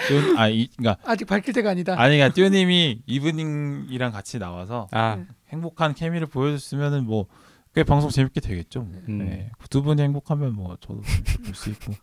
띠오- 0.07 0.37
아, 0.39 0.47
이, 0.49 0.67
그러니까 0.75 0.97
아직 1.09 1.25
밝힐 1.25 1.53
때가 1.53 1.69
아니다. 1.71 1.99
아니 1.99 2.17
그러니까 2.17 2.33
띠오님이 2.33 3.03
이브닝이랑 3.05 4.11
같이 4.11 4.39
나와서 4.39 4.87
아, 4.91 5.15
네. 5.17 5.25
행복한 5.49 5.93
케미를 5.93 6.27
보여줬으면은 6.27 7.05
뭐 7.05 7.27
꽤 7.73 7.85
방송 7.85 8.09
재밌게 8.09 8.41
되겠죠. 8.41 8.81
뭐. 8.81 9.01
음. 9.07 9.19
네. 9.19 9.49
두 9.69 9.81
분이 9.81 10.01
행복하면 10.01 10.53
뭐 10.55 10.75
저도 10.81 10.99
볼 11.45 11.55
수 11.55 11.69
있고 11.69 11.93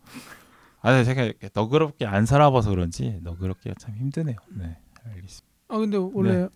아, 0.81 0.91
네, 0.91 1.03
제가 1.03 1.21
이렇게 1.21 1.47
너그럽게 1.53 2.07
안 2.07 2.25
살아봐서 2.25 2.71
그런지 2.71 3.19
너그럽기가 3.21 3.75
참 3.77 3.95
힘드네요. 3.95 4.35
네, 4.49 4.77
알겠습니다. 5.05 5.45
아 5.67 5.77
근데 5.77 5.97
원래 5.97 6.33
네. 6.37 6.47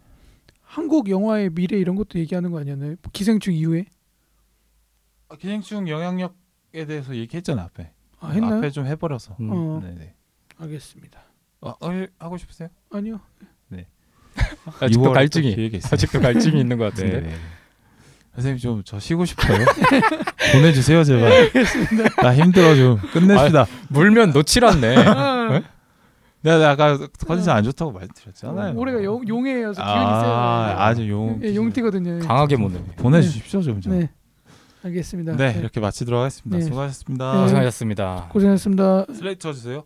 한국 0.64 1.11
영화의 1.11 1.52
미래 1.52 1.77
이런 1.77 1.95
것도 1.95 2.18
얘기하는 2.18 2.49
거 2.49 2.60
아니었나요? 2.60 2.95
기생충 3.11 3.53
이후에 3.53 3.85
아, 5.30 5.35
기생충 5.35 5.88
영향력에 5.88 6.85
대해서 6.88 7.15
얘기했잖아 7.15 7.61
앞에. 7.65 7.91
아 8.23 8.31
했나요? 8.31 8.57
앞에 8.57 8.69
좀 8.69 8.85
해버려서. 8.85 9.35
음. 9.39 9.49
어 9.51 9.79
네네. 9.83 10.13
알겠습니다. 10.59 11.19
어, 11.61 11.69
어, 11.79 12.05
하고 12.19 12.37
싶으세요? 12.37 12.69
아니요. 12.91 13.19
아직도 14.79 15.03
2월에 15.03 15.13
갈증이. 15.13 15.71
아직도 15.91 16.19
갈증이 16.21 16.59
있는 16.59 16.77
것 16.77 16.85
같은데. 16.85 17.21
네네. 17.21 17.35
선생님 18.35 18.57
좀 18.59 18.81
저 18.83 18.99
쉬고 18.99 19.25
싶어요. 19.25 19.59
보내주세요 20.53 21.03
제발. 21.03 21.51
나 22.21 22.33
힘들어 22.35 22.75
좀 22.75 22.97
끝냅시다. 23.11 23.65
물면 23.89 24.31
놓질 24.31 24.65
않네. 24.65 24.95
아, 24.97 25.61
내가 26.41 26.71
아까 26.71 26.97
컨디션 27.27 27.55
안 27.57 27.63
좋다고 27.63 27.91
말드렸잖아요. 27.91 28.75
올해가 28.75 29.03
용, 29.03 29.25
용해여서 29.27 29.81
기운이 29.81 29.99
아, 30.05 30.19
세요. 30.19 30.79
아주 30.79 31.09
용. 31.09 31.39
예, 31.43 31.55
용띠거든요. 31.55 32.25
강하게 32.27 32.55
모네. 32.57 32.83
보내주십시오 32.97 33.61
좀. 33.61 33.79
좀. 33.81 33.99
네. 33.99 34.09
알겠습니다. 34.84 35.35
네, 35.38 35.55
이렇게 35.60 35.80
마치도록 35.80 36.19
하겠습니다. 36.19 36.57
네. 36.57 36.64
수고하셨습니다. 36.64 37.34
네. 37.34 37.41
고생하셨습니다. 37.43 38.30
고생하셨습니다. 38.31 39.05
슬레이트 39.14 39.39
쳐주세요. 39.39 39.84